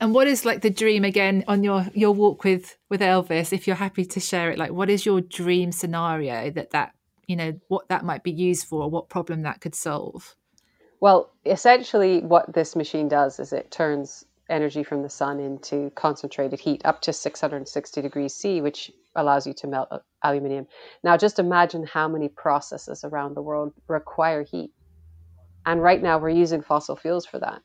And 0.00 0.12
what 0.12 0.26
is 0.26 0.44
like 0.44 0.60
the 0.60 0.70
dream 0.70 1.04
again 1.04 1.44
on 1.48 1.64
your 1.64 1.86
your 1.94 2.12
walk 2.12 2.44
with 2.44 2.76
with 2.90 3.00
Elvis? 3.00 3.52
If 3.52 3.66
you're 3.66 3.76
happy 3.76 4.04
to 4.04 4.20
share 4.20 4.50
it, 4.50 4.58
like 4.58 4.72
what 4.72 4.90
is 4.90 5.06
your 5.06 5.20
dream 5.20 5.72
scenario 5.72 6.50
that 6.50 6.70
that 6.70 6.94
you 7.26 7.36
know 7.36 7.58
what 7.68 7.88
that 7.88 8.04
might 8.04 8.22
be 8.22 8.30
used 8.30 8.66
for, 8.66 8.82
or 8.82 8.90
what 8.90 9.08
problem 9.08 9.42
that 9.42 9.60
could 9.60 9.74
solve? 9.74 10.36
Well, 11.00 11.32
essentially, 11.44 12.20
what 12.20 12.52
this 12.52 12.76
machine 12.76 13.08
does 13.08 13.38
is 13.38 13.52
it 13.52 13.70
turns 13.70 14.24
energy 14.48 14.82
from 14.82 15.02
the 15.02 15.08
sun 15.08 15.40
into 15.40 15.90
concentrated 15.94 16.60
heat 16.60 16.82
up 16.84 17.00
to 17.02 17.12
660 17.12 18.02
degrees 18.02 18.34
C, 18.34 18.60
which 18.60 18.92
allows 19.16 19.46
you 19.46 19.52
to 19.54 19.66
melt 19.66 19.88
aluminium. 20.22 20.66
Now, 21.02 21.16
just 21.16 21.38
imagine 21.38 21.84
how 21.84 22.06
many 22.06 22.28
processes 22.28 23.02
around 23.02 23.34
the 23.34 23.42
world 23.42 23.72
require 23.88 24.44
heat. 24.44 24.70
And 25.64 25.82
right 25.82 26.00
now, 26.00 26.18
we're 26.18 26.28
using 26.30 26.62
fossil 26.62 26.96
fuels 26.96 27.26
for 27.26 27.40
that 27.40 27.60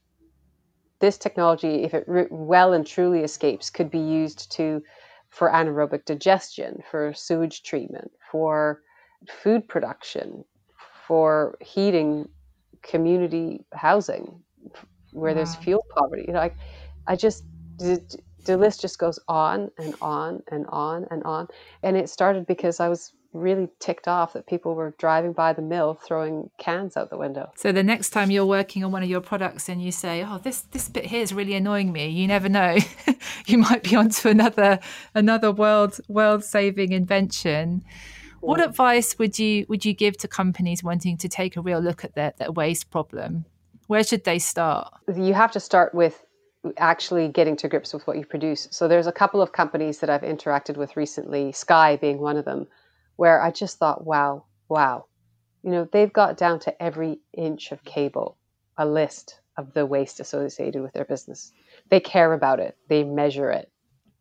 this 1.01 1.17
technology, 1.17 1.83
if 1.83 1.93
it 1.93 2.05
well 2.31 2.73
and 2.73 2.87
truly 2.87 3.19
escapes, 3.19 3.69
could 3.69 3.91
be 3.91 3.99
used 3.99 4.51
to 4.53 4.81
for 5.29 5.49
anaerobic 5.49 6.05
digestion, 6.05 6.81
for 6.89 7.13
sewage 7.13 7.63
treatment, 7.63 8.11
for 8.31 8.81
food 9.43 9.67
production, 9.67 10.43
for 11.07 11.57
heating 11.61 12.27
community 12.81 13.65
housing 13.73 14.41
where 15.11 15.31
wow. 15.31 15.35
there's 15.35 15.55
fuel 15.55 15.83
poverty. 15.95 16.25
You 16.27 16.33
know, 16.33 16.39
I, 16.39 16.51
I 17.07 17.15
just 17.15 17.43
the 17.77 18.57
list 18.57 18.81
just 18.81 18.97
goes 18.97 19.19
on 19.27 19.69
and 19.77 19.95
on 20.01 20.41
and 20.51 20.65
on 20.69 21.05
and 21.11 21.23
on. 21.23 21.47
And 21.83 21.97
it 21.97 22.09
started 22.09 22.45
because 22.47 22.79
I 22.79 22.89
was 22.89 23.13
really 23.33 23.69
ticked 23.79 24.07
off 24.07 24.33
that 24.33 24.45
people 24.47 24.75
were 24.75 24.93
driving 24.97 25.33
by 25.33 25.53
the 25.53 25.61
mill 25.61 25.93
throwing 25.93 26.49
cans 26.57 26.97
out 26.97 27.09
the 27.09 27.17
window. 27.17 27.51
So 27.55 27.71
the 27.71 27.83
next 27.83 28.09
time 28.09 28.31
you're 28.31 28.45
working 28.45 28.83
on 28.83 28.91
one 28.91 29.03
of 29.03 29.09
your 29.09 29.21
products 29.21 29.69
and 29.69 29.81
you 29.81 29.91
say, 29.91 30.23
"Oh, 30.23 30.37
this 30.37 30.61
this 30.61 30.89
bit 30.89 31.05
here 31.05 31.21
is 31.21 31.33
really 31.33 31.55
annoying 31.55 31.91
me," 31.91 32.07
you 32.07 32.27
never 32.27 32.49
know. 32.49 32.77
you 33.47 33.57
might 33.57 33.83
be 33.83 33.95
onto 33.95 34.27
another 34.29 34.79
another 35.15 35.51
world 35.51 35.99
world 36.07 36.43
saving 36.43 36.91
invention. 36.91 37.83
What 38.41 38.59
advice 38.59 39.19
would 39.19 39.37
you 39.37 39.65
would 39.69 39.85
you 39.85 39.93
give 39.93 40.17
to 40.17 40.27
companies 40.27 40.83
wanting 40.83 41.17
to 41.17 41.29
take 41.29 41.55
a 41.55 41.61
real 41.61 41.79
look 41.79 42.03
at 42.03 42.15
their, 42.15 42.33
their 42.37 42.51
waste 42.51 42.89
problem? 42.91 43.45
Where 43.87 44.03
should 44.03 44.23
they 44.23 44.39
start? 44.39 44.93
You 45.13 45.33
have 45.33 45.51
to 45.51 45.59
start 45.59 45.93
with 45.93 46.23
actually 46.77 47.27
getting 47.27 47.55
to 47.57 47.67
grips 47.67 47.93
with 47.93 48.05
what 48.07 48.17
you 48.17 48.25
produce. 48.25 48.67
So 48.71 48.87
there's 48.87 49.07
a 49.07 49.11
couple 49.11 49.41
of 49.41 49.51
companies 49.51 49.99
that 49.99 50.09
I've 50.09 50.21
interacted 50.21 50.77
with 50.77 50.95
recently, 50.95 51.51
Sky 51.51 51.97
being 51.97 52.19
one 52.19 52.37
of 52.37 52.45
them, 52.45 52.67
where 53.21 53.39
I 53.39 53.51
just 53.51 53.77
thought, 53.77 54.03
wow, 54.03 54.45
wow. 54.67 55.05
You 55.61 55.69
know, 55.69 55.87
they've 55.91 56.11
got 56.11 56.37
down 56.37 56.57
to 56.61 56.81
every 56.81 57.19
inch 57.33 57.71
of 57.71 57.83
cable 57.83 58.35
a 58.79 58.85
list 58.87 59.41
of 59.57 59.75
the 59.75 59.85
waste 59.85 60.19
associated 60.19 60.81
with 60.81 60.93
their 60.93 61.05
business. 61.05 61.53
They 61.89 61.99
care 61.99 62.33
about 62.33 62.59
it, 62.59 62.75
they 62.87 63.03
measure 63.03 63.51
it, 63.51 63.71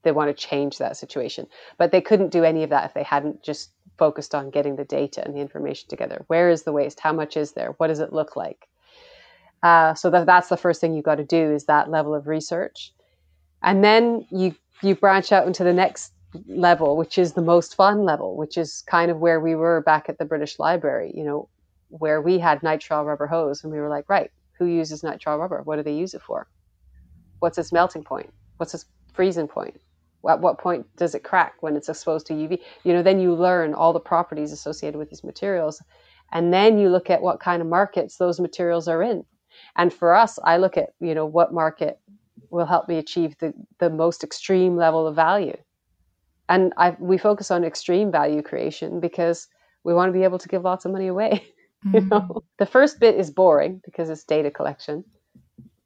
they 0.03 0.13
want 0.13 0.29
to 0.29 0.49
change 0.49 0.77
that 0.77 0.99
situation. 0.99 1.47
But 1.79 1.93
they 1.93 2.03
couldn't 2.03 2.29
do 2.29 2.45
any 2.45 2.63
of 2.63 2.69
that 2.69 2.85
if 2.85 2.93
they 2.93 3.03
hadn't 3.03 3.43
just 3.43 3.71
focused 3.97 4.35
on 4.35 4.51
getting 4.51 4.77
the 4.77 4.85
data 4.85 5.25
and 5.25 5.35
the 5.35 5.41
information 5.41 5.89
together. 5.89 6.25
Where 6.27 6.51
is 6.51 6.65
the 6.65 6.73
waste? 6.73 7.01
How 7.01 7.15
much 7.15 7.39
is 7.39 7.53
there? 7.53 7.73
What 7.79 7.87
does 7.87 8.01
it 8.01 8.13
look 8.13 8.37
like? 8.37 8.69
Uh, 9.63 9.95
so 9.95 10.11
that, 10.11 10.27
that's 10.27 10.51
the 10.51 10.59
first 10.59 10.79
thing 10.79 10.93
you've 10.93 11.07
got 11.07 11.15
to 11.15 11.25
do 11.25 11.51
is 11.51 11.65
that 11.65 11.91
level 11.91 12.15
of 12.15 12.27
research. 12.27 12.93
And 13.63 13.83
then 13.83 14.27
you 14.31 14.55
you 14.83 14.95
branch 14.95 15.33
out 15.33 15.47
into 15.47 15.65
the 15.65 15.73
next 15.73 16.13
level, 16.47 16.97
which 16.97 17.19
is 17.19 17.33
the 17.33 17.43
most 17.43 17.75
fun 17.75 18.05
level, 18.05 18.37
which 18.37 18.57
is 18.57 18.83
kind 18.87 19.11
of 19.11 19.19
where 19.19 19.41
we 19.41 19.55
were 19.55 19.81
back 19.83 20.09
at 20.09 20.19
the 20.19 20.25
British 20.25 20.59
Library, 20.59 21.13
you 21.15 21.25
know, 21.25 21.49
where 21.89 22.21
we 22.21 22.39
had 22.39 22.61
nitrile 22.61 23.05
rubber 23.05 23.27
hose 23.27 23.65
and 23.65 23.73
we 23.73 23.81
were 23.81 23.89
like, 23.89 24.09
right, 24.09 24.31
who 24.59 24.67
uses 24.67 25.03
nitrile 25.03 25.39
rubber? 25.39 25.63
What 25.65 25.77
do 25.77 25.83
they 25.83 25.95
use 25.95 26.15
it 26.15 26.23
for? 26.23 26.47
What's 27.41 27.59
its 27.59 27.73
melting 27.73 28.05
point? 28.05 28.33
What's 28.59 28.75
its 28.75 28.85
freezing 29.13 29.49
point? 29.49 29.81
At 30.29 30.41
what 30.41 30.59
point 30.59 30.87
does 30.97 31.15
it 31.15 31.25
crack 31.25 31.55
when 31.61 31.77
it's 31.77 31.89
exposed 31.89 32.27
to 32.27 32.35
UV? 32.35 32.61
You 32.85 32.93
know, 32.93 33.03
then 33.03 33.21
you 33.21 33.35
learn 33.35 33.75
all 33.75 33.93
the 33.93 34.01
properties 34.01 34.53
associated 34.53 34.99
with 34.99 35.09
these 35.09 35.25
materials. 35.25 35.83
And 36.33 36.53
then 36.53 36.79
you 36.79 36.91
look 36.91 37.11
at 37.11 37.23
what 37.23 37.41
kind 37.41 37.63
of 37.63 37.69
markets 37.69 38.17
those 38.17 38.39
materials 38.39 38.87
are 38.87 39.03
in. 39.03 39.25
And 39.77 39.93
for 39.93 40.15
us, 40.15 40.39
I 40.45 40.59
look 40.59 40.77
at, 40.77 40.91
you 41.01 41.15
know, 41.15 41.27
what 41.27 41.53
market 41.55 41.99
will 42.51 42.67
help 42.67 42.87
me 42.89 42.99
achieve 42.99 43.37
the, 43.39 43.55
the 43.79 43.91
most 43.91 44.23
extreme 44.23 44.77
level 44.77 45.07
of 45.07 45.17
value 45.17 45.57
and 46.51 46.75
I, 46.77 46.97
we 46.99 47.17
focus 47.17 47.51
on 47.51 47.65
extreme 47.65 48.11
value 48.11 48.43
creation 48.43 48.99
because 49.01 49.47
we 49.85 49.95
want 49.95 50.13
to 50.13 50.19
be 50.19 50.25
able 50.25 50.39
to 50.39 50.49
give 50.49 50.65
lots 50.65 50.85
of 50.85 50.91
money 50.91 51.07
away. 51.07 51.45
Mm. 51.87 51.95
you 51.95 52.01
know, 52.01 52.43
the 52.59 52.67
first 52.67 53.01
bit 53.01 53.15
is 53.15 53.31
boring 53.31 53.81
because 53.85 54.11
it's 54.11 54.25
data 54.25 54.51
collection, 54.51 55.05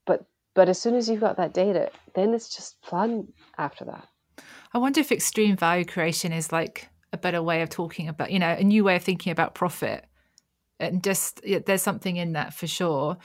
but 0.06 0.24
but 0.54 0.68
as 0.68 0.80
soon 0.80 0.96
as 0.96 1.08
you've 1.08 1.20
got 1.20 1.36
that 1.36 1.54
data, 1.54 1.90
then 2.14 2.34
it's 2.34 2.48
just 2.48 2.76
fun 2.82 3.28
after 3.58 3.84
that. 3.84 4.08
I 4.72 4.78
wonder 4.78 5.00
if 5.00 5.12
extreme 5.12 5.56
value 5.56 5.84
creation 5.84 6.32
is 6.32 6.50
like 6.50 6.88
a 7.12 7.18
better 7.18 7.42
way 7.42 7.62
of 7.62 7.68
talking 7.68 8.08
about, 8.08 8.32
you 8.32 8.38
know, 8.40 8.50
a 8.50 8.64
new 8.64 8.82
way 8.82 8.96
of 8.96 9.04
thinking 9.04 9.30
about 9.30 9.54
profit, 9.54 10.06
and 10.80 11.04
just 11.04 11.42
there's 11.66 11.82
something 11.82 12.16
in 12.16 12.32
that 12.32 12.54
for 12.54 12.66
sure. 12.66 13.18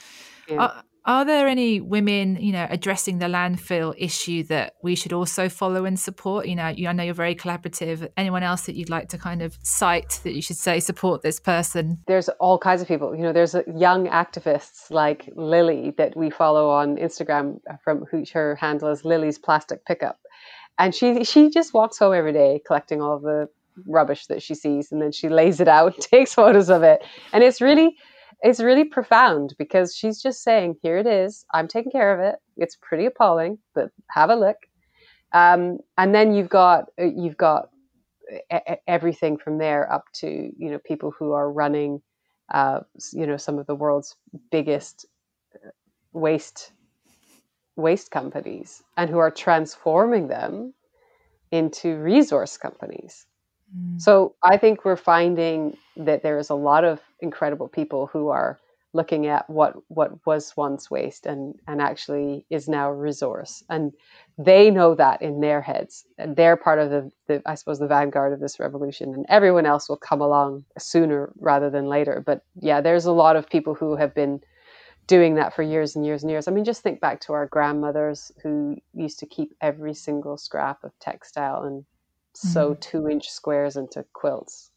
Yeah. 0.46 0.82
Are 1.10 1.24
there 1.24 1.48
any 1.48 1.80
women, 1.80 2.36
you 2.36 2.52
know, 2.52 2.68
addressing 2.70 3.18
the 3.18 3.26
landfill 3.26 3.96
issue 3.98 4.44
that 4.44 4.74
we 4.80 4.94
should 4.94 5.12
also 5.12 5.48
follow 5.48 5.84
and 5.84 5.98
support? 5.98 6.46
You 6.46 6.54
know, 6.54 6.68
you, 6.68 6.86
I 6.86 6.92
know 6.92 7.02
you're 7.02 7.14
very 7.14 7.34
collaborative. 7.34 8.08
Anyone 8.16 8.44
else 8.44 8.66
that 8.66 8.76
you'd 8.76 8.90
like 8.90 9.08
to 9.08 9.18
kind 9.18 9.42
of 9.42 9.58
cite 9.64 10.20
that 10.22 10.34
you 10.34 10.40
should 10.40 10.56
say 10.56 10.78
support 10.78 11.22
this 11.22 11.40
person? 11.40 11.98
There's 12.06 12.28
all 12.38 12.58
kinds 12.58 12.80
of 12.80 12.86
people. 12.86 13.12
You 13.16 13.22
know, 13.22 13.32
there's 13.32 13.56
young 13.76 14.06
activists 14.06 14.88
like 14.92 15.28
Lily 15.34 15.92
that 15.98 16.16
we 16.16 16.30
follow 16.30 16.70
on 16.70 16.96
Instagram 16.96 17.58
from 17.82 18.04
who 18.08 18.22
her 18.32 18.54
handle 18.54 18.88
is 18.88 19.04
Lily's 19.04 19.36
Plastic 19.36 19.84
Pickup, 19.86 20.20
and 20.78 20.94
she 20.94 21.24
she 21.24 21.50
just 21.50 21.74
walks 21.74 21.98
home 21.98 22.14
every 22.14 22.32
day 22.32 22.62
collecting 22.64 23.02
all 23.02 23.18
the 23.18 23.48
rubbish 23.84 24.28
that 24.28 24.44
she 24.44 24.54
sees, 24.54 24.92
and 24.92 25.02
then 25.02 25.10
she 25.10 25.28
lays 25.28 25.58
it 25.58 25.66
out, 25.66 25.98
takes 26.00 26.34
photos 26.34 26.70
of 26.70 26.84
it, 26.84 27.02
and 27.32 27.42
it's 27.42 27.60
really 27.60 27.96
it's 28.42 28.60
really 28.60 28.84
profound 28.84 29.54
because 29.58 29.94
she's 29.94 30.20
just 30.20 30.42
saying, 30.42 30.76
"Here 30.82 30.98
it 30.98 31.06
is. 31.06 31.44
I'm 31.52 31.68
taking 31.68 31.92
care 31.92 32.14
of 32.14 32.20
it. 32.20 32.36
It's 32.56 32.76
pretty 32.80 33.06
appalling, 33.06 33.58
but 33.74 33.90
have 34.10 34.30
a 34.30 34.36
look." 34.36 34.56
Um, 35.32 35.78
and 35.96 36.14
then 36.14 36.32
you've 36.34 36.48
got 36.48 36.86
uh, 37.00 37.04
you've 37.04 37.36
got 37.36 37.68
everything 38.86 39.36
from 39.36 39.58
there 39.58 39.92
up 39.92 40.04
to 40.12 40.26
you 40.28 40.70
know 40.70 40.78
people 40.84 41.12
who 41.18 41.32
are 41.32 41.50
running, 41.50 42.02
uh, 42.52 42.80
you 43.12 43.26
know, 43.26 43.36
some 43.36 43.58
of 43.58 43.66
the 43.66 43.74
world's 43.74 44.16
biggest 44.50 45.06
uh, 45.54 45.70
waste 46.12 46.72
waste 47.76 48.10
companies 48.10 48.82
and 48.96 49.08
who 49.10 49.18
are 49.18 49.30
transforming 49.30 50.28
them 50.28 50.74
into 51.50 51.96
resource 51.96 52.56
companies. 52.56 53.26
Mm. 53.76 54.00
So 54.00 54.34
I 54.42 54.56
think 54.56 54.84
we're 54.84 54.96
finding 54.96 55.76
that 55.96 56.22
there 56.22 56.38
is 56.38 56.50
a 56.50 56.54
lot 56.54 56.84
of 56.84 57.00
incredible 57.20 57.68
people 57.68 58.08
who 58.12 58.28
are 58.28 58.58
looking 58.92 59.26
at 59.26 59.48
what 59.48 59.74
what 59.86 60.10
was 60.26 60.52
once 60.56 60.90
waste 60.90 61.24
and 61.24 61.54
and 61.68 61.80
actually 61.80 62.44
is 62.50 62.68
now 62.68 62.90
a 62.90 62.94
resource 62.94 63.62
and 63.70 63.92
they 64.36 64.68
know 64.68 64.96
that 64.96 65.22
in 65.22 65.40
their 65.40 65.60
heads 65.60 66.04
and 66.18 66.34
they're 66.34 66.56
part 66.56 66.80
of 66.80 66.90
the, 66.90 67.08
the 67.28 67.40
i 67.46 67.54
suppose 67.54 67.78
the 67.78 67.86
vanguard 67.86 68.32
of 68.32 68.40
this 68.40 68.58
revolution 68.58 69.14
and 69.14 69.24
everyone 69.28 69.64
else 69.64 69.88
will 69.88 69.96
come 69.96 70.20
along 70.20 70.64
sooner 70.76 71.32
rather 71.38 71.70
than 71.70 71.86
later 71.86 72.20
but 72.26 72.42
yeah 72.60 72.80
there's 72.80 73.04
a 73.04 73.12
lot 73.12 73.36
of 73.36 73.48
people 73.48 73.74
who 73.76 73.94
have 73.94 74.12
been 74.12 74.40
doing 75.10 75.34
that 75.34 75.52
for 75.52 75.64
years 75.64 75.96
and 75.96 76.06
years 76.06 76.22
and 76.22 76.30
years. 76.30 76.46
I 76.46 76.52
mean, 76.52 76.64
just 76.64 76.84
think 76.84 77.00
back 77.00 77.20
to 77.22 77.32
our 77.32 77.46
grandmothers 77.46 78.30
who 78.44 78.76
used 78.94 79.18
to 79.18 79.26
keep 79.26 79.52
every 79.60 79.92
single 79.92 80.36
scrap 80.36 80.84
of 80.84 80.96
textile 81.00 81.64
and 81.64 81.84
sew 82.34 82.74
mm. 82.74 82.80
two 82.80 83.08
inch 83.08 83.28
squares 83.28 83.76
into 83.76 84.04
quilts. 84.12 84.70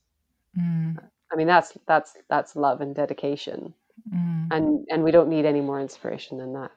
Mm. 0.58 0.98
I 1.32 1.36
mean, 1.36 1.48
that's 1.48 1.78
that's 1.88 2.14
that's 2.30 2.56
love 2.56 2.82
and 2.82 2.94
dedication, 2.94 3.74
mm. 4.14 4.48
and 4.52 4.86
and 4.90 5.04
we 5.04 5.12
don't 5.12 5.30
need 5.30 5.46
any 5.46 5.62
more 5.62 5.80
inspiration 5.80 6.38
than 6.38 6.54
that. 6.54 6.72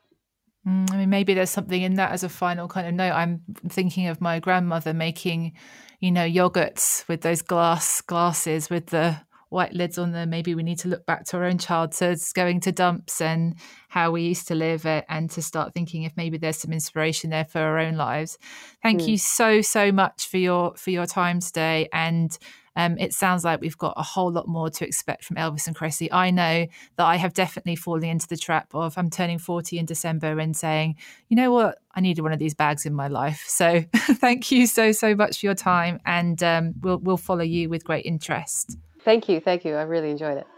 Mm, 0.66 0.92
I 0.92 0.96
mean, 0.96 1.10
maybe 1.10 1.34
there's 1.34 1.50
something 1.50 1.80
in 1.80 1.94
that 1.94 2.12
as 2.12 2.24
a 2.24 2.28
final 2.28 2.66
kind 2.66 2.88
of 2.88 2.94
note. 2.94 3.12
I'm 3.12 3.42
thinking 3.68 4.08
of 4.08 4.20
my 4.20 4.40
grandmother 4.40 4.92
making, 4.92 5.52
you 6.00 6.10
know, 6.10 6.26
yogurts 6.26 7.06
with 7.06 7.20
those 7.20 7.42
glass 7.42 8.00
glasses 8.00 8.68
with 8.68 8.86
the 8.86 9.16
white 9.56 9.72
lids 9.72 9.96
on 9.96 10.12
them. 10.12 10.28
Maybe 10.28 10.54
we 10.54 10.62
need 10.62 10.78
to 10.80 10.88
look 10.88 11.06
back 11.06 11.24
to 11.24 11.38
our 11.38 11.44
own 11.44 11.56
childhoods, 11.56 12.30
going 12.34 12.60
to 12.60 12.72
dumps 12.72 13.22
and 13.22 13.56
how 13.88 14.10
we 14.10 14.20
used 14.20 14.46
to 14.48 14.54
live 14.54 14.84
it, 14.84 15.06
and 15.08 15.30
to 15.30 15.40
start 15.40 15.72
thinking 15.72 16.02
if 16.02 16.12
maybe 16.14 16.36
there's 16.36 16.58
some 16.58 16.74
inspiration 16.74 17.30
there 17.30 17.46
for 17.46 17.60
our 17.60 17.78
own 17.78 17.96
lives. 17.96 18.38
Thank 18.82 19.00
mm. 19.00 19.08
you 19.08 19.18
so 19.18 19.62
so 19.62 19.90
much 19.90 20.28
for 20.28 20.36
your 20.36 20.76
for 20.76 20.90
your 20.90 21.06
time 21.06 21.40
today 21.40 21.88
and. 21.92 22.38
Um, 22.78 22.98
it 22.98 23.14
sounds 23.14 23.42
like 23.42 23.62
we've 23.62 23.78
got 23.78 23.94
a 23.96 24.02
whole 24.02 24.30
lot 24.30 24.46
more 24.46 24.68
to 24.68 24.86
expect 24.86 25.24
from 25.24 25.38
Elvis 25.38 25.66
and 25.66 25.74
Kresse. 25.74 26.08
I 26.12 26.30
know 26.30 26.66
that 26.96 27.06
I 27.06 27.16
have 27.16 27.32
definitely 27.32 27.74
fallen 27.74 28.04
into 28.04 28.28
the 28.28 28.36
trap 28.36 28.68
of 28.74 28.98
I'm 28.98 29.08
turning 29.08 29.38
40 29.38 29.78
in 29.78 29.86
December 29.86 30.38
and 30.38 30.54
saying, 30.54 30.96
you 31.30 31.36
know 31.36 31.50
what, 31.50 31.78
I 31.94 32.02
needed 32.02 32.20
one 32.20 32.34
of 32.34 32.38
these 32.38 32.52
bags 32.52 32.84
in 32.84 32.92
my 32.92 33.08
life. 33.08 33.46
So 33.48 33.82
thank 33.94 34.52
you 34.52 34.66
so, 34.66 34.92
so 34.92 35.14
much 35.14 35.40
for 35.40 35.46
your 35.46 35.54
time. 35.54 36.00
And 36.04 36.42
um, 36.42 36.74
we'll, 36.82 36.98
we'll 36.98 37.16
follow 37.16 37.44
you 37.44 37.70
with 37.70 37.82
great 37.82 38.04
interest. 38.04 38.76
Thank 39.06 39.28
you. 39.28 39.38
Thank 39.38 39.64
you. 39.64 39.76
I 39.76 39.82
really 39.82 40.10
enjoyed 40.10 40.38
it. 40.38 40.48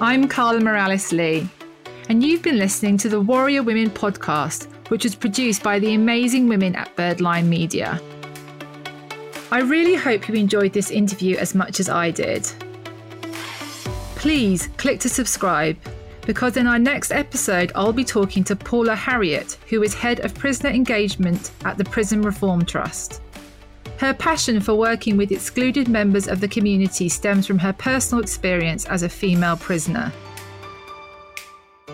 I'm 0.00 0.26
Carla 0.26 0.58
Morales 0.58 1.12
Lee, 1.12 1.46
and 2.08 2.24
you've 2.24 2.40
been 2.40 2.58
listening 2.58 2.96
to 2.96 3.10
the 3.10 3.20
Warrior 3.20 3.62
Women 3.62 3.90
podcast, 3.90 4.68
which 4.88 5.04
was 5.04 5.14
produced 5.14 5.62
by 5.62 5.78
the 5.78 5.92
amazing 5.92 6.48
women 6.48 6.74
at 6.74 6.96
Birdline 6.96 7.44
Media. 7.44 8.00
I 9.52 9.60
really 9.60 9.96
hope 9.96 10.30
you 10.30 10.34
enjoyed 10.34 10.72
this 10.72 10.90
interview 10.90 11.36
as 11.36 11.54
much 11.54 11.78
as 11.78 11.90
I 11.90 12.10
did. 12.10 12.50
Please 14.16 14.68
click 14.78 14.98
to 15.00 15.10
subscribe 15.10 15.76
because 16.22 16.56
in 16.56 16.66
our 16.66 16.78
next 16.78 17.12
episode, 17.12 17.70
I'll 17.74 17.92
be 17.92 18.02
talking 18.02 18.44
to 18.44 18.56
Paula 18.56 18.94
Harriott, 18.94 19.58
who 19.68 19.82
is 19.82 19.92
head 19.92 20.20
of 20.20 20.34
prisoner 20.34 20.70
engagement 20.70 21.50
at 21.66 21.76
the 21.76 21.84
Prison 21.84 22.22
Reform 22.22 22.64
Trust. 22.64 23.20
Her 23.98 24.12
passion 24.12 24.60
for 24.60 24.74
working 24.74 25.16
with 25.16 25.30
excluded 25.30 25.88
members 25.88 26.26
of 26.26 26.40
the 26.40 26.48
community 26.48 27.08
stems 27.08 27.46
from 27.46 27.58
her 27.60 27.72
personal 27.72 28.22
experience 28.22 28.86
as 28.86 29.02
a 29.02 29.08
female 29.08 29.56
prisoner. 29.56 30.12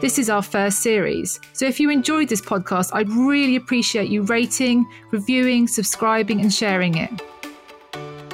This 0.01 0.19
is 0.19 0.31
our 0.31 0.43
first 0.43 0.81
series, 0.81 1.39
so 1.53 1.67
if 1.67 1.79
you 1.79 1.91
enjoyed 1.91 2.31
this 2.31 2.41
podcast, 2.41 2.89
I'd 2.95 3.11
really 3.11 3.57
appreciate 3.57 4.09
you 4.09 4.23
rating, 4.23 4.87
reviewing, 5.11 5.69
subscribing, 5.69 6.41
and 6.41 6.51
sharing 6.51 6.97
it. 6.97 7.11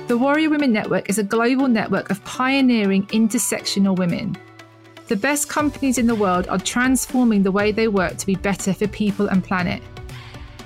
The 0.07 0.17
Warrior 0.17 0.51
Women 0.51 0.73
Network 0.73 1.11
is 1.11 1.19
a 1.19 1.25
global 1.25 1.67
network 1.67 2.09
of 2.11 2.25
pioneering 2.25 3.09
intersectional 3.09 3.97
women. 3.97 4.37
The 5.09 5.17
best 5.17 5.49
companies 5.49 5.99
in 5.99 6.07
the 6.07 6.14
world 6.14 6.47
are 6.47 6.59
transforming 6.59 7.43
the 7.43 7.51
way 7.51 7.73
they 7.73 7.89
work 7.89 8.17
to 8.19 8.27
be 8.27 8.37
better 8.37 8.73
for 8.73 8.87
people 8.87 9.27
and 9.27 9.43
planet. 9.43 9.83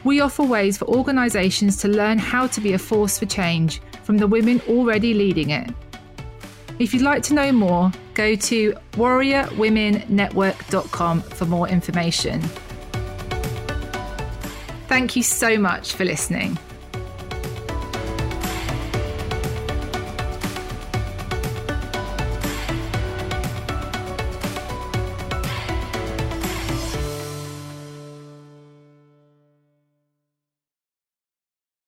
We 0.04 0.20
offer 0.20 0.42
ways 0.42 0.76
for 0.78 0.86
organisations 0.86 1.76
to 1.78 1.88
learn 1.88 2.18
how 2.18 2.46
to 2.48 2.60
be 2.60 2.72
a 2.72 2.78
force 2.78 3.18
for 3.18 3.26
change 3.26 3.80
from 4.02 4.18
the 4.18 4.26
women 4.26 4.60
already 4.68 5.14
leading 5.14 5.50
it. 5.50 5.70
If 6.78 6.92
you'd 6.94 7.02
like 7.02 7.22
to 7.24 7.34
know 7.34 7.52
more, 7.52 7.92
go 8.14 8.34
to 8.34 8.72
warriorwomennetwork.com 8.92 11.20
for 11.20 11.44
more 11.44 11.68
information. 11.68 12.40
Thank 14.88 15.14
you 15.14 15.22
so 15.22 15.58
much 15.58 15.92
for 15.92 16.04
listening. 16.04 16.58